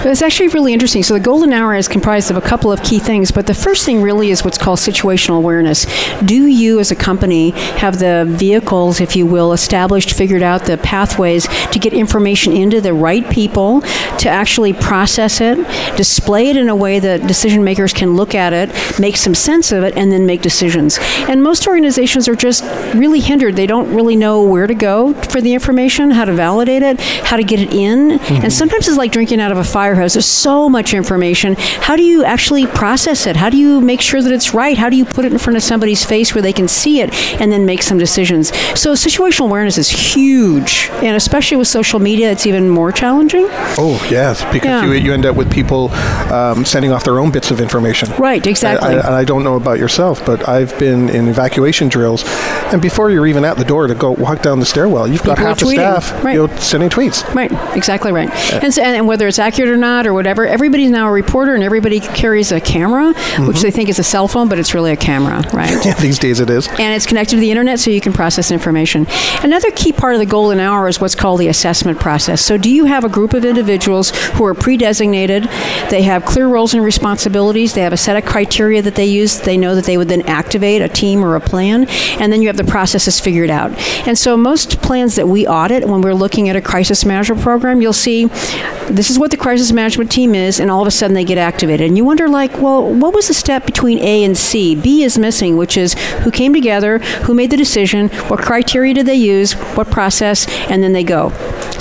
It's 0.06 0.22
actually 0.22 0.50
really 0.50 0.74
interesting. 0.74 1.02
So 1.04 1.14
the 1.14 1.20
golden 1.20 1.54
hour 1.54 1.76
is 1.76 1.88
comprised 1.88 2.30
of 2.30 2.36
a 2.36 2.42
couple 2.42 2.72
of 2.72 2.84
key 2.84 3.00
things, 3.00 3.32
but 3.32 3.48
the 3.48 3.54
first 3.54 3.86
thing 3.86 4.02
really 4.02 4.32
is 4.32 4.44
what's 4.44 4.58
called 4.58 4.80
situational 4.80 5.38
awareness. 5.38 5.86
Do 6.22 6.48
you, 6.48 6.80
as 6.80 6.92
a 6.92 6.96
company, 6.96 7.52
have 7.52 8.00
the 8.00 8.26
vehicles, 8.28 9.00
if 9.00 9.16
you 9.16 9.26
will, 9.26 9.54
established, 9.54 10.12
figured 10.12 10.42
out 10.42 10.66
the 10.66 10.78
pathways 10.78 11.48
to 11.72 11.80
get 11.80 11.94
information 11.94 12.52
into 12.52 12.82
the 12.82 12.94
right 12.94 13.30
people, 13.30 13.82
to 14.20 14.30
actually 14.30 14.74
process 14.74 15.40
it, 15.40 15.58
display 15.96 16.50
it 16.50 16.58
in 16.58 16.68
a 16.70 16.76
way 16.76 17.00
that 17.00 17.28
decision 17.28 17.64
makers 17.64 17.94
can 17.94 18.16
look 18.16 18.36
at 18.36 18.52
it, 18.52 18.70
make 19.00 19.16
some 19.16 19.36
sense 19.36 19.72
of 19.72 19.84
it, 19.84 19.96
and 19.96 20.12
then 20.12 20.26
make 20.26 20.42
decisions. 20.42 21.00
And 21.30 21.42
most 21.42 21.68
organizations 21.68 22.28
are 22.28 22.36
just 22.36 22.64
really 22.94 23.20
hindered. 23.20 23.56
They 23.56 23.68
don't 23.68 23.94
really 23.94 24.16
know 24.16 24.44
where 24.44 24.68
to 24.68 24.76
go 24.76 25.14
for 25.14 25.40
the 25.40 25.54
information, 25.54 25.73
how 25.78 26.26
to 26.26 26.34
validate 26.34 26.84
it, 26.84 27.00
how 27.00 27.38
to 27.38 27.44
get 27.44 27.60
it 27.60 27.74
in. 27.74 28.20
Mm-hmm. 28.20 28.44
And 28.44 28.54
sometimes 28.54 28.88
it's 28.88 28.98
like 28.98 29.12
drinking 29.12 29.42
out 29.42 29.52
of 29.52 29.58
a 29.58 29.64
fire 29.64 29.96
hose. 29.96 30.14
There's 30.14 30.26
so 30.26 30.70
much 30.70 30.94
information. 30.94 31.56
How 31.58 31.96
do 31.96 32.04
you 32.04 32.24
actually 32.24 32.68
process 32.68 33.26
it? 33.28 33.36
How 33.36 33.50
do 33.50 33.58
you 33.58 33.82
make 33.82 34.02
sure 34.02 34.22
that 34.22 34.32
it's 34.32 34.54
right? 34.54 34.78
How 34.78 34.90
do 34.90 34.96
you 34.96 35.06
put 35.06 35.26
it 35.26 35.32
in 35.32 35.38
front 35.38 35.58
of 35.58 35.64
somebody's 35.64 36.06
face 36.06 36.34
where 36.34 36.42
they 36.42 36.54
can 36.54 36.68
see 36.68 37.02
it 37.02 37.14
and 37.42 37.52
then 37.52 37.66
make 37.66 37.82
some 37.82 37.98
decisions? 37.98 38.50
So 38.80 38.94
situational 38.94 39.46
awareness 39.46 39.78
is 39.78 39.90
huge, 39.90 40.90
and 41.02 41.16
especially 41.16 41.58
with 41.58 41.68
social 41.68 42.00
media, 42.00 42.32
it's 42.32 42.46
even 42.46 42.70
more 42.70 42.92
challenging. 42.92 43.48
Oh 43.78 44.06
yes, 44.10 44.44
because 44.54 44.66
yeah. 44.66 44.86
you, 44.86 44.94
you 44.94 45.14
end 45.14 45.26
up 45.26 45.36
with 45.36 45.52
people 45.52 45.90
um, 46.32 46.66
sending 46.66 46.92
off 46.92 47.04
their 47.04 47.20
own 47.20 47.32
bits 47.32 47.52
of 47.52 47.60
information. 47.60 48.10
Right, 48.18 48.46
exactly. 48.46 48.94
And 48.94 49.02
I, 49.02 49.20
I, 49.20 49.24
don't 49.24 49.44
know 49.44 49.56
about 49.56 49.80
yourself, 49.80 50.26
but 50.26 50.48
I've 50.48 50.78
been 50.80 51.10
in 51.10 51.28
evacuation 51.28 51.90
drills, 51.90 52.24
and 52.72 52.82
before 52.82 53.10
you're 53.10 53.28
even 53.28 53.46
at 53.46 53.58
the 53.58 53.66
door 53.66 53.88
to 53.88 53.96
go 53.96 54.12
walk 54.12 54.42
down 54.42 54.60
the 54.60 54.66
stairwell, 54.66 55.08
you've 55.08 55.24
got 55.24 55.38
half 55.38 55.60
the 55.64 55.72
staff 55.72 56.24
right. 56.24 56.34
you 56.34 56.48
know, 56.48 56.56
sending 56.58 56.90
tweets. 56.90 57.24
Right, 57.34 57.52
exactly 57.76 58.12
right. 58.12 58.30
Uh, 58.54 58.60
and, 58.64 58.74
so, 58.74 58.82
and 58.82 59.08
whether 59.08 59.28
it's 59.28 59.40
accurate 59.40 59.70
or 59.70 59.78
not 59.78 60.08
or 60.08 60.14
whatever. 60.14 60.46
Everybody's 60.46 60.92
now 60.92 61.08
a 61.08 61.12
reporter, 61.12 61.56
and 61.56 61.64
everybody 61.64 62.00
carries 62.00 62.52
a 62.52 62.60
camera, 62.62 63.14
mm-hmm. 63.14 63.48
which 63.48 63.62
they 63.62 63.72
think 63.72 63.90
is 63.90 64.00
a 64.00 64.04
cell 64.04 64.28
phone, 64.28 64.50
but 64.50 64.60
it's 64.60 64.74
really 64.74 64.92
a 64.92 64.96
camera, 64.96 65.42
right? 65.54 65.74
yeah, 65.86 65.94
these 65.96 66.20
days 66.20 66.40
it 66.40 66.50
is. 66.50 66.68
And 66.68 66.94
it's 66.94 67.06
connected 67.06 67.36
to 67.36 67.40
the 67.40 67.52
internet, 67.52 67.80
so 67.80 67.92
you 67.92 68.02
can 68.02 68.14
process 68.14 68.52
information. 68.52 69.08
Another 69.44 69.72
key 69.72 69.92
part 69.92 70.14
of 70.14 70.20
the 70.20 70.26
golden 70.26 70.60
hour 70.60 70.88
is 70.88 71.00
what's 71.00 71.16
called 71.16 71.40
the 71.40 71.48
assessment 71.48 72.00
process. 72.00 72.42
So, 72.42 72.58
do 72.58 72.70
you 72.70 72.86
have 72.86 73.04
a 73.04 73.10
group 73.10 73.34
of 73.34 73.46
individuals 73.46 74.12
who 74.34 74.46
are 74.46 74.54
pre-designated? 74.54 75.44
They 75.90 76.04
have 76.04 76.26
clear 76.26 76.48
roles 76.48 76.74
and 76.74 76.84
responsibilities. 76.84 77.74
They 77.74 77.82
have 77.82 77.94
a 77.94 77.98
set 77.98 78.18
of 78.18 78.26
criteria 78.26 78.82
that 78.82 78.96
they 78.96 79.06
use. 79.06 79.40
They 79.40 79.58
know 79.58 79.76
that 79.76 79.86
they 79.86 79.98
would 79.98 80.10
then 80.10 80.24
activate 80.24 80.82
a 80.82 80.90
team 80.90 81.24
or 81.24 81.36
a 81.36 81.42
plan, 81.42 81.88
and 82.20 82.32
then 82.32 82.42
you 82.42 82.48
have 82.48 82.58
the 82.58 82.64
processes 82.64 83.20
figured 83.20 83.50
out. 83.50 83.72
And 84.08 84.18
so, 84.18 84.38
most 84.38 84.82
plans 84.82 85.16
that 85.16 85.28
we 85.28 85.46
audit 85.54 85.88
when 85.88 86.02
we're 86.02 86.14
looking 86.14 86.50
at 86.50 86.56
a 86.56 86.62
crisis 86.62 87.06
management 87.06 87.42
program, 87.42 87.82
you'll 87.82 87.94
see 87.94 88.26
this 88.90 89.10
is 89.10 89.20
what 89.20 89.32
the 89.32 89.38
crisis 89.38 89.72
management 89.72 90.12
team 90.12 90.36
is, 90.36 90.60
and 90.60 90.70
all 90.70 90.82
of 90.82 90.88
a 90.88 90.92
sudden 90.92 91.14
they 91.14 91.24
get 91.24 91.38
activated. 91.38 91.88
And 91.88 91.98
you 91.98 92.04
wonder, 92.04 92.28
like, 92.28 92.58
well, 92.58 92.92
what 92.94 93.14
was 93.14 93.28
the 93.28 93.34
step 93.34 93.66
between 93.66 94.00
A 94.00 94.24
and 94.24 94.38
C? 94.38 94.76
B 94.76 95.04
is 95.04 95.18
missing, 95.18 95.56
which 95.56 95.78
is 95.78 95.94
who 96.24 96.32
came 96.32 96.54
together, 96.54 97.00
who 97.26 97.34
made 97.34 97.52
the 97.52 97.58
decision, 97.58 98.10
what 98.28 98.40
criteria 98.40 98.94
did 98.94 99.06
they 99.06 99.16
use, 99.16 99.54
what 99.76 99.90
process, 99.90 100.48
and 100.70 100.82
then 100.84 100.94
they 100.94 101.04
go. 101.04 101.30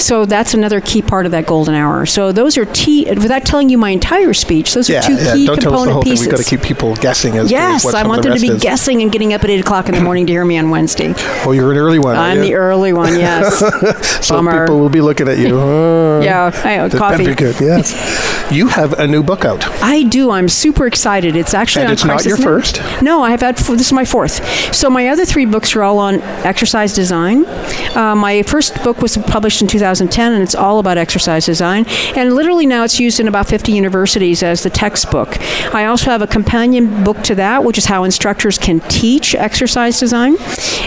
So 0.02 0.24
that's 0.24 0.52
another 0.52 0.80
key 0.80 1.00
part 1.00 1.26
of 1.26 1.32
that 1.32 1.46
golden 1.46 1.74
hour. 1.74 2.06
So 2.06 2.32
those 2.32 2.58
are 2.58 2.64
t 2.64 3.04
without 3.08 3.44
telling 3.44 3.68
you 3.68 3.78
my 3.78 3.90
entire 3.90 4.34
speech. 4.34 4.74
Those 4.74 4.88
yeah, 4.88 4.98
are 4.98 5.02
two 5.02 5.14
yeah. 5.14 5.32
key 5.32 5.46
Don't 5.46 5.60
component 5.60 6.02
pieces. 6.02 6.26
We've 6.26 6.30
got 6.32 6.42
to 6.42 6.50
keep 6.50 6.62
people 6.62 6.96
guessing 6.96 7.38
as 7.38 7.50
yes, 7.50 7.84
I 7.86 8.06
want 8.06 8.22
the 8.22 8.30
them 8.30 8.38
to 8.38 8.42
be 8.42 8.52
is. 8.54 8.62
guessing 8.62 9.00
and 9.00 9.12
getting 9.12 9.32
up 9.32 9.44
at 9.44 9.50
eight 9.50 9.60
o'clock 9.60 9.88
in 9.88 9.94
the 9.94 10.00
morning 10.08 10.26
to 10.26 10.32
hear 10.32 10.44
me 10.44 10.58
on 10.58 10.70
Wednesday. 10.70 11.14
Oh, 11.44 11.52
you're 11.52 11.70
an 11.70 11.78
early 11.78 12.00
one. 12.00 12.16
I'm 12.16 12.40
the 12.40 12.54
early 12.54 12.92
one. 12.92 13.14
Yes. 13.14 13.58
so 14.26 14.34
Bummer. 14.34 14.66
people 14.66 14.80
will 14.80 14.88
be 14.88 15.00
looking 15.00 15.28
at 15.28 15.38
you. 15.38 15.56
Oh, 15.56 16.20
yeah, 16.24 16.50
I 16.64 16.76
know, 16.76 16.90
coffee. 16.90 17.26
Be 17.26 17.34
good. 17.34 17.60
Yes. 17.60 18.50
you 18.50 18.68
have 18.68 18.94
a 18.94 19.06
new 19.06 19.22
book 19.22 19.44
out. 19.44 19.64
I 19.82 20.02
do. 20.02 20.30
I'm 20.30 20.48
super 20.48 20.86
excited. 20.86 21.36
It's 21.36 21.54
actually 21.54 21.82
and 21.82 21.90
on 21.90 21.92
it's 21.92 22.04
not 22.04 22.24
your 22.24 22.36
first. 22.36 22.80
No, 23.02 23.22
I 23.22 23.30
have 23.30 23.40
had. 23.40 23.56
This 23.56 23.86
is 23.86 23.92
my 23.92 24.04
fourth. 24.04 24.74
So 24.74 24.90
my 24.90 25.08
other 25.08 25.24
three 25.24 25.46
books 25.46 25.76
are 25.76 25.82
all 25.82 25.98
on 25.98 26.20
exercise 26.44 26.92
design. 26.92 27.46
Uh, 27.94 28.16
my 28.16 28.42
first 28.42 28.82
book 28.82 29.00
was 29.00 29.16
published 29.16 29.62
in 29.62 29.68
2010, 29.92 30.32
and 30.32 30.42
it's 30.42 30.54
all 30.54 30.78
about 30.78 30.98
exercise 30.98 31.46
design. 31.46 31.84
And 32.16 32.34
literally 32.34 32.66
now 32.66 32.84
it's 32.84 32.98
used 32.98 33.20
in 33.20 33.28
about 33.28 33.46
50 33.46 33.72
universities 33.72 34.42
as 34.42 34.62
the 34.62 34.70
textbook. 34.70 35.38
I 35.74 35.86
also 35.86 36.10
have 36.10 36.22
a 36.22 36.26
companion 36.26 37.04
book 37.04 37.22
to 37.24 37.34
that, 37.36 37.64
which 37.64 37.78
is 37.78 37.86
how 37.86 38.04
instructors 38.04 38.58
can 38.58 38.80
teach 38.80 39.34
exercise 39.34 40.00
design. 40.00 40.36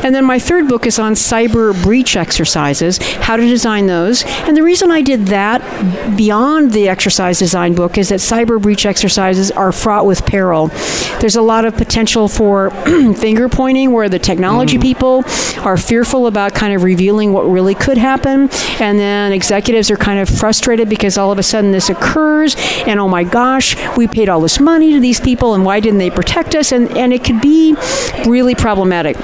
And 0.03 0.13
then 0.13 0.25
my 0.25 0.39
third 0.39 0.67
book 0.67 0.85
is 0.85 0.99
on 0.99 1.13
cyber 1.13 1.81
breach 1.83 2.15
exercises, 2.15 2.97
how 2.97 3.37
to 3.37 3.45
design 3.45 3.87
those. 3.87 4.23
And 4.23 4.57
the 4.57 4.63
reason 4.63 4.91
I 4.91 5.01
did 5.01 5.27
that 5.27 5.61
beyond 6.17 6.71
the 6.71 6.89
exercise 6.89 7.39
design 7.39 7.75
book 7.75 7.97
is 7.97 8.09
that 8.09 8.19
cyber 8.19 8.61
breach 8.61 8.85
exercises 8.85 9.51
are 9.51 9.71
fraught 9.71 10.05
with 10.05 10.25
peril. 10.25 10.67
There's 11.19 11.35
a 11.35 11.41
lot 11.41 11.65
of 11.65 11.75
potential 11.75 12.27
for 12.27 12.71
finger 13.15 13.49
pointing 13.49 13.91
where 13.91 14.09
the 14.09 14.19
technology 14.19 14.77
mm. 14.77 14.81
people 14.81 15.23
are 15.65 15.77
fearful 15.77 16.27
about 16.27 16.53
kind 16.53 16.73
of 16.73 16.83
revealing 16.83 17.33
what 17.33 17.43
really 17.43 17.75
could 17.75 17.97
happen. 17.97 18.49
And 18.85 18.99
then 18.99 19.31
executives 19.31 19.89
are 19.89 19.97
kind 19.97 20.19
of 20.19 20.29
frustrated 20.29 20.89
because 20.89 21.17
all 21.17 21.31
of 21.31 21.39
a 21.39 21.43
sudden 21.43 21.71
this 21.71 21.89
occurs 21.89 22.55
and 22.85 22.99
oh 22.99 23.07
my 23.07 23.23
gosh, 23.23 23.75
we 23.97 24.07
paid 24.07 24.29
all 24.29 24.39
this 24.39 24.59
money 24.59 24.93
to 24.93 24.99
these 24.99 25.19
people 25.19 25.55
and 25.55 25.65
why 25.65 25.79
didn't 25.79 25.97
they 25.97 26.11
protect 26.11 26.53
us? 26.53 26.71
And, 26.71 26.95
and 26.95 27.11
it 27.11 27.23
could 27.23 27.41
be 27.41 27.75
really 28.27 28.53
problematic. 28.53 29.17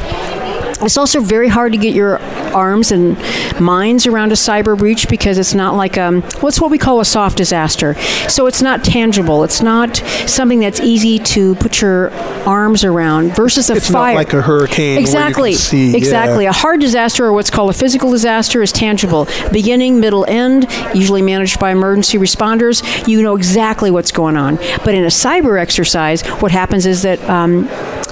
It's 0.84 0.98
also 0.98 1.22
very 1.22 1.48
hard 1.48 1.72
to 1.74 1.78
get 1.78 1.94
your 1.94 2.20
arms 2.54 2.92
and 2.92 3.18
minds 3.60 4.08
around 4.08 4.32
a 4.32 4.36
cyber 4.36 4.78
breach 4.78 5.08
because 5.08 5.38
it's 5.38 5.54
not 5.54 5.76
like 5.76 5.98
um, 5.98 6.22
what's 6.42 6.60
what 6.60 6.72
we 6.72 6.78
call 6.78 7.00
a 7.00 7.06
soft 7.06 7.38
disaster. 7.38 7.94
So 8.30 8.48
it's 8.48 8.62
not 8.62 8.84
tangible. 8.84 9.44
It's 9.44 9.62
not 9.62 9.98
something 10.28 10.60
that's 10.60 10.80
easy 10.80 11.20
to 11.20 11.56
put 11.56 11.82
your 11.82 12.12
arms 12.48 12.84
around 12.84 13.36
versus 13.36 13.70
a 13.70 13.76
It's 13.76 13.90
fire. 13.90 14.14
not 14.14 14.18
like 14.18 14.34
a 14.34 14.42
hurricane. 14.42 14.98
Exactly. 14.98 15.42
Where 15.42 15.50
you 15.52 15.56
can 15.56 15.62
see, 15.62 15.96
exactly. 15.96 16.44
yeah. 16.46 16.50
A 16.50 16.54
hard 16.54 16.80
disaster 16.82 17.26
or 17.26 17.34
what's 17.34 17.50
called 17.50 17.70
a 17.70 17.74
physical 17.74 18.12
disaster 18.12 18.62
is 18.62 18.72
tangible. 18.72 19.28
Beginning, 19.52 20.00
middle, 20.00 20.26
end, 20.28 20.68
usually 20.94 21.22
managed 21.22 21.60
by 21.60 21.72
emergency 21.72 22.18
responders. 22.18 23.08
You 23.08 23.22
know 23.22 23.36
exactly 23.36 23.92
what's 23.92 24.12
going 24.12 24.36
on. 24.38 24.56
But 24.84 24.96
in 24.96 25.04
a 25.04 25.08
cyber 25.08 25.60
exercise, 25.60 26.22
what 26.42 26.52
happens 26.52 26.86
is 26.86 27.04
that 27.04 27.22
um, 27.30 27.68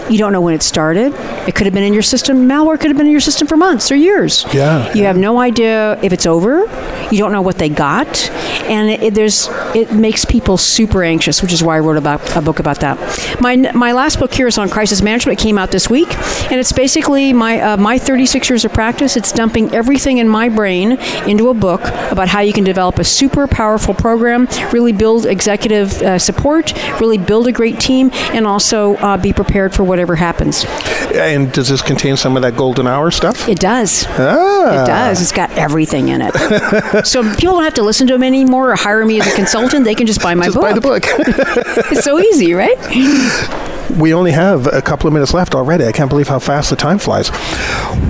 you 0.10 0.18
don't 0.18 0.34
know 0.34 0.42
when 0.42 0.54
it 0.54 0.64
started. 0.64 1.14
It 1.48 1.56
could 1.56 1.66
have 1.66 1.74
been 1.74 1.84
in 1.84 1.94
your 1.94 2.02
system. 2.02 2.48
Malware 2.48 2.80
could 2.80 2.90
have 2.90 2.98
been 2.98 3.06
in 3.06 3.12
your 3.12 3.22
system 3.22 3.48
for 3.48 3.58
months 3.58 3.92
or 3.92 3.96
years. 3.96 4.46
Yeah. 4.54 4.94
You 4.94 5.04
have 5.04 5.18
no 5.18 5.40
idea 5.40 6.00
if 6.02 6.14
it's 6.14 6.26
over. 6.26 6.66
You 7.12 7.18
don't 7.20 7.32
know 7.32 7.42
what 7.42 7.58
they 7.58 7.70
got, 7.70 8.30
and 8.70 8.90
it, 8.90 9.04
it- 9.04 9.14
there's 9.16 9.50
it 9.76 9.92
makes 9.94 10.26
people 10.26 10.58
super 10.58 11.04
anxious, 11.04 11.42
which 11.42 11.52
is 11.54 11.64
why 11.64 11.78
I 11.78 11.80
wrote 11.80 11.98
about 11.98 12.36
a 12.36 12.42
book 12.42 12.60
about 12.60 12.80
that. 12.82 12.98
My 13.42 13.56
my 13.74 13.92
last 13.92 14.20
book 14.20 14.34
here 14.34 14.48
is 14.48 14.58
on 14.58 14.70
crisis 14.70 15.02
management. 15.02 15.40
It 15.40 15.44
came 15.44 15.58
out 15.58 15.72
this 15.72 15.90
week, 15.90 16.08
and 16.52 16.60
it's 16.60 16.72
basically 16.72 17.34
my 17.34 17.60
uh, 17.62 17.78
my 17.78 17.98
36 17.98 18.50
years 18.50 18.66
of 18.66 18.74
practice. 18.74 19.18
It's 19.18 19.32
dumping 19.32 19.74
everything 19.74 20.18
in 20.20 20.28
my 20.30 20.50
brain 20.50 20.94
into 21.28 21.50
a 21.50 21.54
book 21.54 21.82
about 22.12 22.28
how 22.30 22.42
you 22.42 22.54
can 22.54 22.64
develop 22.64 23.00
a 23.00 23.04
super 23.04 23.48
powerful 23.48 23.94
program, 23.94 24.48
really 24.72 24.92
build 24.94 25.26
executive 25.26 26.02
uh, 26.02 26.20
support, 26.20 26.74
really 27.02 27.18
build 27.18 27.48
a 27.48 27.52
great 27.52 27.80
team, 27.80 28.12
and 28.34 28.46
also 28.48 28.96
uh, 28.98 29.18
be 29.18 29.34
prepared 29.34 29.74
for 29.74 29.84
whatever 29.84 30.16
happens. 30.16 30.66
And 31.16 31.52
does 31.52 31.70
this 31.70 31.82
contain 31.82 32.18
some 32.18 32.36
of 32.36 32.44
that 32.44 32.56
golden 32.56 32.88
hour 32.88 33.12
stuff? 33.12 33.48
It 33.50 33.60
does. 33.60 34.06
Ah. 34.10 34.84
It 34.84 34.88
does. 34.88 35.22
It's 35.22 35.32
got 35.32 35.50
everything 35.58 36.10
in 36.10 36.22
it. 36.24 37.06
so 37.06 37.24
people 37.36 37.56
don't 37.56 37.64
have 37.64 37.74
to 37.76 37.84
listen 37.84 38.08
to 38.08 38.14
them 38.14 38.24
anymore 38.24 38.72
or 38.72 38.76
hire 38.76 39.06
me 39.06 39.20
as 39.20 39.28
a 39.28 39.36
consultant. 39.36 39.86
They 39.86 39.96
can 39.96 40.08
just 40.08 40.22
buy 40.22 40.36
my 40.36 40.46
Just 40.46 40.56
book. 40.56 40.64
buy 40.64 40.74
the 40.74 40.82
book. 40.82 41.04
it's 41.92 42.04
so 42.04 42.20
easy, 42.20 42.54
right? 42.54 42.78
We 43.98 44.14
only 44.14 44.32
have 44.32 44.68
a 44.68 44.82
couple 44.82 45.08
of 45.08 45.14
minutes 45.14 45.34
left 45.34 45.56
already. 45.56 45.86
I 45.86 45.92
can't 45.92 46.10
believe 46.10 46.28
how 46.28 46.40
fast 46.40 46.70
the 46.70 46.76
time 46.76 47.00
flies. 47.00 47.30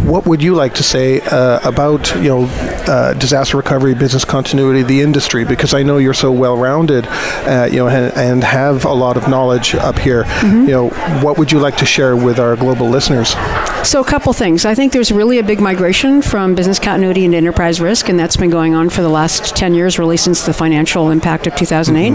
What 0.05 0.25
would 0.25 0.41
you 0.43 0.53
like 0.55 0.73
to 0.75 0.83
say 0.83 1.21
uh, 1.21 1.59
about 1.67 2.13
you 2.15 2.29
know 2.29 2.45
uh, 2.89 3.13
disaster 3.13 3.55
recovery, 3.57 3.93
business 3.93 4.25
continuity, 4.25 4.83
the 4.83 5.01
industry? 5.01 5.45
Because 5.45 5.73
I 5.73 5.83
know 5.83 5.97
you're 5.97 6.13
so 6.13 6.31
well-rounded, 6.31 7.07
uh, 7.07 7.69
you 7.71 7.77
know, 7.77 7.87
and, 7.87 8.13
and 8.17 8.43
have 8.43 8.85
a 8.85 8.93
lot 8.93 9.15
of 9.15 9.29
knowledge 9.29 9.75
up 9.75 9.97
here. 9.97 10.23
Mm-hmm. 10.23 10.61
You 10.61 10.71
know, 10.71 10.89
what 11.21 11.37
would 11.37 11.51
you 11.51 11.59
like 11.59 11.77
to 11.77 11.85
share 11.85 12.15
with 12.15 12.39
our 12.39 12.55
global 12.55 12.89
listeners? 12.89 13.35
So, 13.83 14.01
a 14.01 14.05
couple 14.05 14.33
things. 14.33 14.65
I 14.65 14.75
think 14.75 14.91
there's 14.91 15.11
really 15.11 15.39
a 15.39 15.43
big 15.43 15.61
migration 15.61 16.21
from 16.21 16.55
business 16.55 16.79
continuity 16.79 17.23
into 17.23 17.37
enterprise 17.37 17.79
risk, 17.79 18.09
and 18.09 18.19
that's 18.19 18.35
been 18.35 18.49
going 18.49 18.73
on 18.73 18.89
for 18.89 19.01
the 19.01 19.09
last 19.09 19.55
10 19.55 19.73
years, 19.73 19.97
really 19.97 20.17
since 20.17 20.45
the 20.45 20.53
financial 20.53 21.11
impact 21.11 21.47
of 21.47 21.55
2008. 21.55 22.13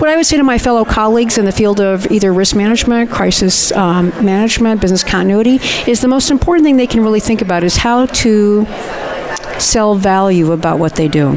What 0.00 0.10
I 0.10 0.16
would 0.16 0.26
say 0.26 0.36
to 0.36 0.42
my 0.42 0.58
fellow 0.58 0.84
colleagues 0.84 1.38
in 1.38 1.44
the 1.44 1.52
field 1.52 1.80
of 1.80 2.10
either 2.10 2.32
risk 2.32 2.56
management, 2.56 3.10
crisis 3.10 3.70
um, 3.72 4.10
management, 4.24 4.80
business 4.80 5.04
continuity, 5.04 5.60
is 5.88 6.00
the 6.00 6.08
most 6.08 6.30
important 6.30 6.64
thing 6.64 6.76
they 6.76 6.88
can 6.88 7.00
really 7.00 7.20
think 7.20 7.40
about 7.40 7.62
is 7.62 7.76
how 7.76 8.06
to 8.06 8.66
sell 9.58 9.94
value 9.94 10.52
about 10.52 10.78
what 10.78 10.96
they 10.96 11.08
do. 11.08 11.36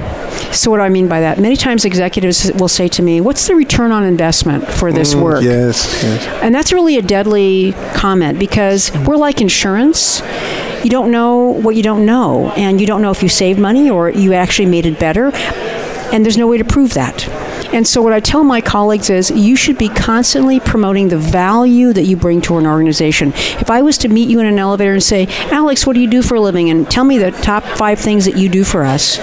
So, 0.52 0.72
what 0.72 0.78
do 0.78 0.84
I 0.84 0.90
mean 0.90 1.08
by 1.08 1.20
that? 1.22 1.40
Many 1.40 1.56
times 1.56 1.86
executives 1.86 2.52
will 2.54 2.68
say 2.68 2.88
to 2.90 3.02
me, 3.04 3.22
What's 3.22 3.48
the 3.48 3.56
return 3.56 3.92
on 3.92 4.04
investment 4.04 4.68
for 4.68 4.92
this 4.92 5.14
Mm, 5.14 5.22
work? 5.22 5.44
Yes, 5.44 6.02
yes. 6.04 6.26
And 6.42 6.54
that's 6.56 6.72
really 6.72 6.98
a 6.98 7.02
deadly 7.02 7.74
comment 7.94 8.40
because 8.40 8.92
we're 9.06 9.18
like 9.18 9.42
insurance. 9.42 10.22
You 10.84 10.90
don't 10.90 11.12
know 11.12 11.38
what 11.38 11.76
you 11.76 11.84
don't 11.84 12.06
know, 12.06 12.52
and 12.52 12.80
you 12.80 12.88
don't 12.88 13.02
know 13.02 13.12
if 13.12 13.22
you 13.22 13.30
saved 13.30 13.60
money 13.60 13.90
or 13.90 14.10
you 14.10 14.34
actually 14.34 14.68
made 14.68 14.86
it 14.86 15.00
better, 15.00 15.32
and 16.14 16.24
there's 16.24 16.38
no 16.38 16.48
way 16.48 16.58
to 16.58 16.64
prove 16.66 16.94
that. 16.94 17.28
And 17.74 17.88
so, 17.88 18.02
what 18.02 18.14
I 18.14 18.20
tell 18.20 18.44
my 18.44 18.62
colleagues 18.62 19.10
is 19.10 19.30
you 19.32 19.56
should 19.56 19.78
be 19.78 19.90
constantly 19.90 20.60
promoting 20.60 21.10
the 21.10 21.18
value 21.18 21.94
that 21.94 22.04
you 22.04 22.16
bring 22.16 22.42
to 22.42 22.58
an 22.58 22.66
organization. 22.66 23.34
If 23.36 23.70
I 23.70 23.82
was 23.82 23.98
to 24.00 24.08
meet 24.08 24.30
you 24.30 24.40
in 24.40 24.46
an 24.46 24.60
elevator 24.60 24.94
and 24.94 25.04
say, 25.04 25.28
Alex, 25.52 25.86
what 25.86 25.94
do 25.94 26.00
you 26.00 26.10
do 26.10 26.22
for 26.22 26.36
a 26.36 26.42
living? 26.42 26.70
And 26.70 26.90
tell 26.90 27.04
me 27.04 27.18
the 27.18 27.32
top 27.32 27.64
five 27.64 28.00
things 28.00 28.26
that 28.26 28.38
you 28.38 28.50
do 28.50 28.64
for 28.64 28.84
us. 28.84 29.18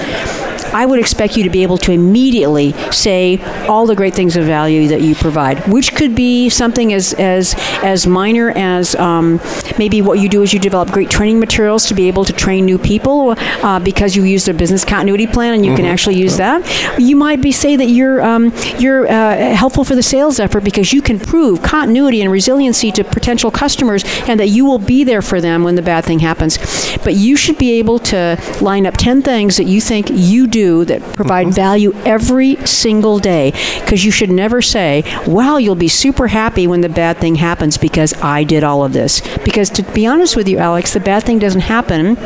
I 0.75 0.85
would 0.87 0.99
expect 0.99 1.37
you 1.37 1.45
to 1.45 1.51
be 1.51 1.63
able 1.63 1.79
to 1.79 1.93
immediately 1.93 2.73
say 2.91 3.39
all 3.69 3.87
the 3.87 3.95
great 3.95 4.15
things 4.15 4.37
of 4.37 4.45
value 4.45 4.89
that 4.89 5.01
you 5.03 5.15
provide, 5.15 5.67
which 5.69 5.95
could 5.95 6.15
be 6.15 6.49
something 6.51 6.93
as 6.93 7.13
as 7.15 7.55
as 7.83 8.07
minor 8.07 8.51
as 8.51 8.95
um, 8.97 9.41
maybe 9.79 10.03
what 10.03 10.19
you 10.19 10.29
do 10.29 10.43
is 10.43 10.53
you 10.53 10.59
develop 10.59 10.91
great 10.91 11.09
training 11.11 11.39
materials 11.39 11.87
to 11.87 11.95
be 11.95 12.09
able 12.09 12.25
to 12.25 12.33
train 12.33 12.65
new 12.65 12.79
people 12.79 13.35
uh, 13.39 13.79
because 13.79 14.17
you 14.17 14.25
use 14.25 14.49
a 14.49 14.55
business 14.55 14.85
continuity 14.85 15.27
plan 15.27 15.55
and 15.55 15.65
you 15.65 15.75
can 15.77 15.85
Mhm. 15.85 15.93
actually 15.95 16.17
use 16.17 16.37
that. 16.39 16.59
You 16.99 17.17
might 17.17 17.41
be 17.41 17.53
say 17.53 17.77
that 17.77 17.89
you're 17.97 18.21
um, 18.31 18.53
you're 18.79 19.07
uh, 19.07 19.55
helpful 19.63 19.85
for 19.85 19.95
the 19.95 20.03
sales 20.03 20.41
effort 20.41 20.65
because 20.65 20.93
you 20.93 21.01
can 21.09 21.19
prove 21.21 21.63
continuity 21.63 22.21
and 22.23 22.31
resiliency 22.33 22.91
to 22.93 23.05
potential 23.05 23.51
customers 23.51 24.03
and 24.29 24.41
that 24.41 24.49
you 24.49 24.65
will 24.65 24.79
be 24.95 25.05
there 25.05 25.23
for 25.23 25.41
them 25.41 25.63
when 25.65 25.75
the 25.77 25.83
bad 25.93 26.05
thing 26.05 26.21
happens. 26.31 26.59
But 27.07 27.15
you 27.15 27.37
should 27.37 27.59
be 27.59 27.71
able 27.79 27.99
to 28.13 28.21
line 28.61 28.87
up 28.87 28.97
10 28.97 29.23
things 29.23 29.57
that 29.59 29.65
you 29.75 29.81
think 29.81 30.09
you 30.11 30.47
do 30.47 30.64
that 30.85 31.03
provide 31.15 31.49
value 31.55 31.93
every 32.05 32.57
single 32.67 33.19
day 33.19 33.53
because 33.81 34.05
you 34.05 34.11
should 34.11 34.31
never 34.31 34.63
say, 34.63 35.03
wow, 35.27 35.57
you'll 35.59 35.75
be 35.75 35.89
super 35.89 36.29
happy 36.29 36.67
when 36.67 36.81
the 36.81 36.89
bad 36.89 37.19
thing 37.19 37.35
happens 37.37 37.77
because 37.77 38.15
I 38.23 38.45
did 38.45 38.65
all 38.65 38.85
of 38.85 38.93
this. 38.93 39.21
Because 39.45 39.69
to 39.71 39.83
be 39.83 40.07
honest 40.07 40.37
with 40.37 40.49
you, 40.49 40.59
Alex, 40.59 40.93
the 40.95 41.01
bad 41.01 41.23
thing 41.25 41.39
doesn't 41.39 41.63
happen 41.63 42.17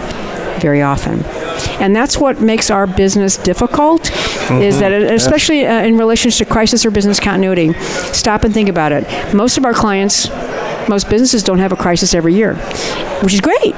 very 0.60 0.82
often. 0.82 1.24
And 1.80 1.94
that's 1.94 2.18
what 2.18 2.40
makes 2.40 2.70
our 2.70 2.86
business 2.86 3.36
difficult 3.36 4.10
is 4.50 4.76
Mhm. 4.76 4.80
that, 4.80 4.92
it, 4.92 5.12
especially 5.12 5.66
uh, 5.66 5.82
in 5.82 5.96
relation 5.96 6.30
to 6.30 6.44
crisis 6.44 6.84
or 6.84 6.90
business 6.90 7.20
continuity, 7.20 7.74
stop 8.12 8.44
and 8.44 8.52
think 8.54 8.68
about 8.68 8.90
it. 8.92 9.04
Most 9.34 9.56
of 9.58 9.64
our 9.64 9.72
clients, 9.74 10.28
most 10.88 11.08
businesses 11.10 11.42
don't 11.42 11.58
have 11.58 11.72
a 11.72 11.76
crisis 11.76 12.12
every 12.14 12.34
year, 12.34 12.54
which 13.22 13.34
is 13.34 13.40
great. 13.40 13.74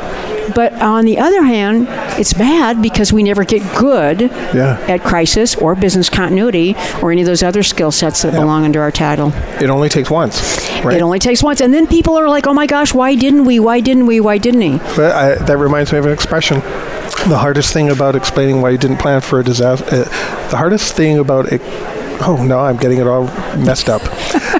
But 0.54 0.72
on 0.74 1.04
the 1.04 1.18
other 1.18 1.42
hand, 1.42 1.86
it's 2.18 2.32
bad 2.32 2.82
because 2.82 3.12
we 3.12 3.22
never 3.22 3.44
get 3.44 3.62
good 3.76 4.22
Yeah. 4.54 4.78
at 4.88 5.02
crisis 5.04 5.54
or 5.56 5.74
business 5.74 6.08
continuity 6.08 6.76
or 7.02 7.12
any 7.12 7.22
of 7.22 7.26
those 7.26 7.42
other 7.42 7.62
skill 7.62 7.90
sets 7.90 8.22
that 8.22 8.32
belong 8.32 8.64
under 8.64 8.82
our 8.82 8.90
title. 8.90 9.32
It 9.60 9.70
only 9.70 9.88
takes 9.88 10.10
once, 10.10 10.40
right? 10.84 10.96
It 10.96 11.02
only 11.02 11.18
takes 11.18 11.42
once. 11.42 11.60
And 11.60 11.72
then 11.72 11.86
people 11.86 12.16
are 12.18 12.28
like, 12.28 12.46
oh 12.46 12.54
my 12.54 12.66
gosh, 12.66 12.92
why 12.94 13.14
didn't 13.14 13.44
we? 13.44 13.58
Why 13.60 13.80
didn't 13.80 14.06
we? 14.06 14.20
Why 14.20 14.38
didn't 14.38 14.60
he? 14.62 14.78
But 14.96 15.12
I, 15.12 15.34
that 15.36 15.56
reminds 15.58 15.92
me 15.92 15.98
of 15.98 16.06
an 16.06 16.12
expression. 16.12 16.60
The 17.28 17.38
hardest 17.38 17.72
thing 17.72 17.90
about 17.90 18.16
explaining 18.16 18.62
why 18.62 18.70
you 18.70 18.78
didn't 18.78 18.96
plan 18.98 19.20
for 19.20 19.40
a 19.40 19.44
disaster, 19.44 19.84
uh, 19.86 20.04
the 20.50 20.56
hardest 20.56 20.94
thing 20.94 21.18
about 21.18 21.52
it, 21.52 21.60
oh 22.22 22.42
no, 22.46 22.58
I'm 22.60 22.76
getting 22.76 22.98
it 22.98 23.06
all 23.06 23.24
messed 23.56 23.88
up. 23.88 24.02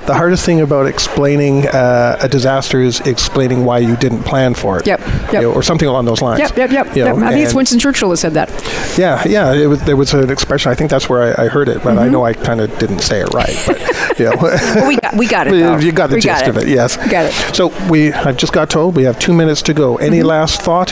the 0.06 0.14
hardest 0.14 0.44
thing 0.44 0.61
about 0.61 0.86
explaining 0.86 1.66
uh, 1.68 2.18
a 2.20 2.28
disaster 2.28 2.80
is 2.80 3.00
explaining 3.00 3.64
why 3.64 3.78
you 3.78 3.96
didn't 3.96 4.22
plan 4.24 4.54
for 4.54 4.78
it. 4.78 4.86
Yep, 4.86 5.00
You 5.32 5.40
know, 5.42 5.52
or 5.52 5.62
something 5.62 5.88
along 5.88 6.04
those 6.06 6.22
lines. 6.22 6.40
Yep, 6.40 6.56
yep, 6.56 6.70
yep. 6.70 6.86
You 6.96 7.04
yep. 7.04 7.16
know, 7.16 7.24
I 7.26 7.32
think 7.32 7.44
it's 7.44 7.54
Winston 7.54 7.78
Churchill 7.78 8.11
that 8.11 8.16
said 8.18 8.34
that. 8.34 8.50
Yeah, 8.98 9.22
yeah. 9.26 9.52
It 9.52 9.66
was, 9.66 9.80
there 9.82 9.96
was 9.96 10.12
an 10.14 10.30
expression. 10.30 10.70
I 10.72 10.74
think 10.74 10.90
that's 10.90 11.08
where 11.08 11.38
I, 11.38 11.44
I 11.44 11.48
heard 11.48 11.68
it, 11.68 11.82
but 11.82 11.98
I 11.98 12.08
Mhm. 12.08 12.12
know 12.12 12.24
I 12.24 12.32
kind 12.32 12.61
of 12.61 12.76
didn't 12.78 13.00
say 13.00 13.20
it 13.20 13.28
right. 13.34 13.56
But 13.66 13.78
you 14.18 14.24
know, 14.26 14.36
Well, 14.40 14.88
we 14.88 14.96
got, 14.96 15.14
we 15.16 15.26
got 15.28 15.46
it. 15.46 15.50
though. 15.61 15.76
you 15.78 15.92
got 15.92 16.08
the 16.11 16.16
We 16.16 16.20
gist 16.22 16.46
of 16.46 16.56
it. 16.56 16.68
Yes, 16.68 16.96
Got 16.96 17.26
it. 17.26 17.32
So 17.54 17.68
we, 17.88 18.12
I 18.12 18.32
just 18.32 18.52
got 18.52 18.70
told 18.70 18.96
we 18.96 19.04
have 19.04 19.18
two 19.18 19.32
minutes 19.32 19.62
to 19.62 19.74
go. 19.74 19.96
Any 19.96 20.18
Mm-hmm. 20.18 20.26
last 20.28 20.61
thought? 20.62 20.90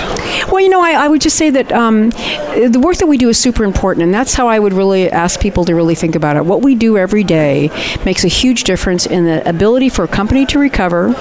Well, 0.51 0.61
you 0.61 0.69
know, 0.69 0.81
I, 0.83 0.93
I 0.93 1.09
would 1.09 1.21
just 1.21 1.37
say 1.37 1.51
that 1.51 1.73
um, 1.73 2.11
the 2.11 2.81
work 2.83 2.97
that 2.99 3.07
we 3.07 3.19
do 3.19 3.29
is 3.29 3.39
super 3.39 3.65
important, 3.65 4.05
and 4.05 4.15
that's 4.15 4.35
how 4.35 4.49
I 4.49 4.59
would 4.59 4.73
really 4.73 5.11
ask 5.11 5.41
people 5.41 5.65
to 5.67 5.75
really 5.75 5.95
think 5.95 6.15
about 6.15 6.37
it. 6.37 6.45
What 6.45 6.58
we 6.63 6.75
do 6.75 6.97
every 6.99 7.25
day 7.25 7.71
makes 8.05 8.25
a 8.25 8.29
huge 8.29 8.65
difference 8.65 9.07
in 9.07 9.25
the 9.25 9.47
ability 9.49 9.89
for 9.89 10.05
a 10.05 10.09
company 10.09 10.47
to 10.47 10.59
recover, 10.59 11.13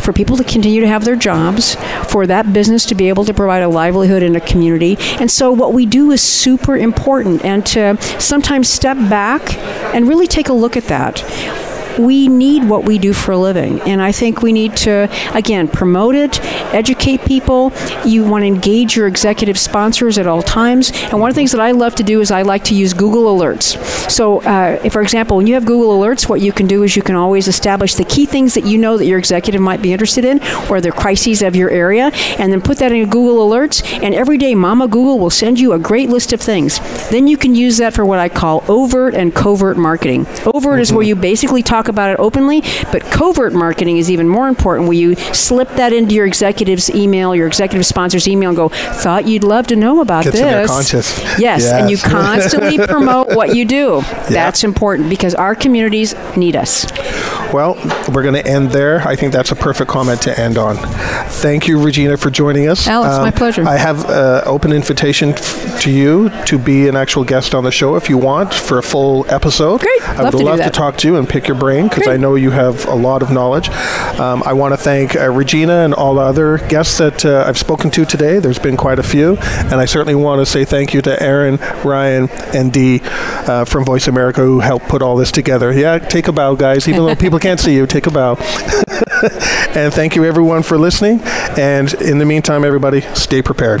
for 0.00 0.12
people 0.12 0.36
to 0.36 0.44
continue 0.44 0.80
to 0.80 0.88
have 0.88 1.04
their 1.04 1.16
jobs, 1.16 1.76
for 2.08 2.26
that 2.26 2.52
business 2.52 2.84
to 2.86 2.94
be 2.94 3.08
able 3.08 3.24
to 3.24 3.34
provide 3.34 3.62
a 3.62 3.68
livelihood 3.68 4.22
in 4.22 4.36
a 4.36 4.40
community. 4.40 4.96
And 5.20 5.30
so, 5.30 5.52
what 5.52 5.72
we 5.72 5.86
do 5.86 6.10
is 6.10 6.20
super 6.20 6.76
important, 6.76 7.44
and 7.44 7.64
to 7.66 7.96
sometimes 8.20 8.68
step 8.68 8.96
back 9.08 9.56
and 9.94 10.08
really 10.08 10.26
take 10.26 10.48
a 10.48 10.52
look 10.52 10.76
at 10.76 10.84
that 10.84 11.22
we 11.98 12.28
need 12.28 12.68
what 12.68 12.84
we 12.84 12.98
do 12.98 13.12
for 13.12 13.32
a 13.32 13.38
living. 13.38 13.80
And 13.82 14.02
I 14.02 14.12
think 14.12 14.42
we 14.42 14.52
need 14.52 14.76
to, 14.78 15.08
again, 15.34 15.68
promote 15.68 16.14
it, 16.14 16.42
educate 16.74 17.24
people. 17.24 17.72
You 18.04 18.24
want 18.24 18.42
to 18.42 18.46
engage 18.46 18.96
your 18.96 19.06
executive 19.06 19.58
sponsors 19.58 20.18
at 20.18 20.26
all 20.26 20.42
times. 20.42 20.90
And 20.94 21.20
one 21.20 21.30
of 21.30 21.34
the 21.34 21.38
things 21.38 21.52
that 21.52 21.60
I 21.60 21.70
love 21.72 21.94
to 21.96 22.02
do 22.02 22.20
is 22.20 22.30
I 22.30 22.42
like 22.42 22.64
to 22.64 22.74
use 22.74 22.92
Google 22.92 23.36
Alerts. 23.36 23.78
So, 24.10 24.42
uh, 24.42 24.80
if, 24.84 24.92
for 24.92 25.02
example, 25.02 25.36
when 25.36 25.46
you 25.46 25.54
have 25.54 25.64
Google 25.64 25.98
Alerts, 25.98 26.28
what 26.28 26.40
you 26.40 26.52
can 26.52 26.66
do 26.66 26.82
is 26.82 26.96
you 26.96 27.02
can 27.02 27.14
always 27.14 27.48
establish 27.48 27.94
the 27.94 28.04
key 28.04 28.26
things 28.26 28.54
that 28.54 28.64
you 28.64 28.78
know 28.78 28.96
that 28.96 29.06
your 29.06 29.18
executive 29.18 29.60
might 29.60 29.82
be 29.82 29.92
interested 29.92 30.24
in 30.24 30.42
or 30.70 30.80
the 30.80 30.92
crises 30.92 31.42
of 31.42 31.56
your 31.56 31.70
area, 31.70 32.10
and 32.38 32.52
then 32.52 32.60
put 32.60 32.78
that 32.78 32.92
in 32.92 33.08
Google 33.08 33.48
Alerts. 33.48 33.82
And 34.02 34.14
every 34.14 34.38
day, 34.38 34.54
Mama 34.54 34.88
Google 34.88 35.18
will 35.18 35.30
send 35.30 35.58
you 35.58 35.72
a 35.72 35.78
great 35.78 36.08
list 36.08 36.32
of 36.32 36.40
things. 36.40 36.78
Then 37.10 37.26
you 37.26 37.36
can 37.36 37.54
use 37.54 37.78
that 37.78 37.94
for 37.94 38.04
what 38.04 38.18
I 38.18 38.28
call 38.28 38.64
overt 38.68 39.14
and 39.14 39.34
covert 39.34 39.76
marketing. 39.76 40.26
Overt 40.46 40.74
mm-hmm. 40.74 40.80
is 40.80 40.92
where 40.92 41.02
you 41.02 41.16
basically 41.16 41.62
talk 41.62 41.83
about 41.88 42.10
it 42.10 42.18
openly, 42.18 42.62
but 42.92 43.02
covert 43.02 43.52
marketing 43.52 43.98
is 43.98 44.10
even 44.10 44.28
more 44.28 44.48
important 44.48 44.88
where 44.88 44.96
you 44.96 45.14
slip 45.14 45.68
that 45.70 45.92
into 45.92 46.14
your 46.14 46.26
executive's 46.26 46.90
email, 46.90 47.34
your 47.34 47.46
executive 47.46 47.86
sponsor's 47.86 48.26
email, 48.28 48.50
and 48.50 48.56
go, 48.56 48.68
thought 48.68 49.26
you'd 49.26 49.44
love 49.44 49.66
to 49.68 49.76
know 49.76 50.00
about 50.00 50.24
Gets 50.24 50.38
this. 50.38 50.70
Conscious. 50.70 51.18
Yes, 51.38 51.62
yes. 51.62 51.72
and 51.72 51.90
you 51.90 51.96
constantly 52.02 52.78
promote 52.78 53.28
what 53.34 53.54
you 53.54 53.64
do. 53.64 54.02
Yeah. 54.04 54.28
That's 54.30 54.64
important 54.64 55.08
because 55.08 55.34
our 55.34 55.54
communities 55.54 56.14
need 56.36 56.56
us. 56.56 56.86
Well, 57.52 57.74
we're 58.12 58.22
going 58.22 58.34
to 58.34 58.46
end 58.46 58.70
there. 58.70 59.06
I 59.06 59.14
think 59.16 59.32
that's 59.32 59.52
a 59.52 59.56
perfect 59.56 59.90
comment 59.90 60.22
to 60.22 60.38
end 60.38 60.58
on. 60.58 60.76
Thank 61.28 61.68
you, 61.68 61.80
Regina, 61.80 62.16
for 62.16 62.30
joining 62.30 62.68
us. 62.68 62.86
Alex, 62.88 63.14
um, 63.14 63.22
my 63.22 63.30
pleasure. 63.30 63.64
I 63.66 63.76
have 63.76 64.04
an 64.06 64.10
uh, 64.10 64.42
open 64.46 64.72
invitation 64.72 65.30
f- 65.30 65.80
to 65.82 65.90
you 65.90 66.30
to 66.46 66.58
be 66.58 66.88
an 66.88 66.96
actual 66.96 67.24
guest 67.24 67.54
on 67.54 67.62
the 67.64 67.70
show 67.70 67.96
if 67.96 68.08
you 68.08 68.18
want 68.18 68.52
for 68.52 68.78
a 68.78 68.82
full 68.82 69.24
episode. 69.30 69.80
Great. 69.80 70.02
I 70.08 70.22
love 70.22 70.34
would 70.34 70.40
to 70.40 70.44
love 70.44 70.60
to 70.60 70.70
talk 70.70 70.96
to 70.98 71.08
you 71.08 71.16
and 71.16 71.28
pick 71.28 71.46
your 71.46 71.56
brain 71.56 71.73
because 71.82 72.06
I 72.06 72.16
know 72.16 72.36
you 72.36 72.50
have 72.50 72.86
a 72.86 72.94
lot 72.94 73.22
of 73.22 73.30
knowledge. 73.30 73.68
Um, 74.18 74.42
I 74.44 74.52
want 74.52 74.72
to 74.72 74.76
thank 74.76 75.16
uh, 75.16 75.28
Regina 75.30 75.84
and 75.84 75.92
all 75.94 76.14
the 76.14 76.22
other 76.22 76.58
guests 76.68 76.98
that 76.98 77.24
uh, 77.24 77.44
I've 77.46 77.58
spoken 77.58 77.90
to 77.92 78.04
today. 78.04 78.38
There's 78.38 78.58
been 78.58 78.76
quite 78.76 78.98
a 78.98 79.02
few. 79.02 79.36
And 79.36 79.74
I 79.74 79.84
certainly 79.84 80.14
want 80.14 80.40
to 80.40 80.46
say 80.46 80.64
thank 80.64 80.94
you 80.94 81.02
to 81.02 81.22
Aaron, 81.22 81.56
Ryan, 81.84 82.28
and 82.54 82.72
Dee 82.72 83.00
uh, 83.02 83.64
from 83.64 83.84
Voice 83.84 84.06
America 84.06 84.40
who 84.40 84.60
helped 84.60 84.88
put 84.88 85.02
all 85.02 85.16
this 85.16 85.32
together. 85.32 85.72
Yeah, 85.72 85.98
take 85.98 86.28
a 86.28 86.32
bow, 86.32 86.54
guys. 86.54 86.88
Even 86.88 87.04
though 87.04 87.16
people 87.16 87.38
can't 87.38 87.60
see 87.60 87.74
you, 87.74 87.86
take 87.86 88.06
a 88.06 88.10
bow. 88.10 88.34
and 89.74 89.92
thank 89.92 90.14
you, 90.16 90.24
everyone, 90.24 90.62
for 90.62 90.78
listening. 90.78 91.20
And 91.58 91.92
in 91.94 92.18
the 92.18 92.24
meantime, 92.24 92.64
everybody, 92.64 93.00
stay 93.14 93.42
prepared. 93.42 93.80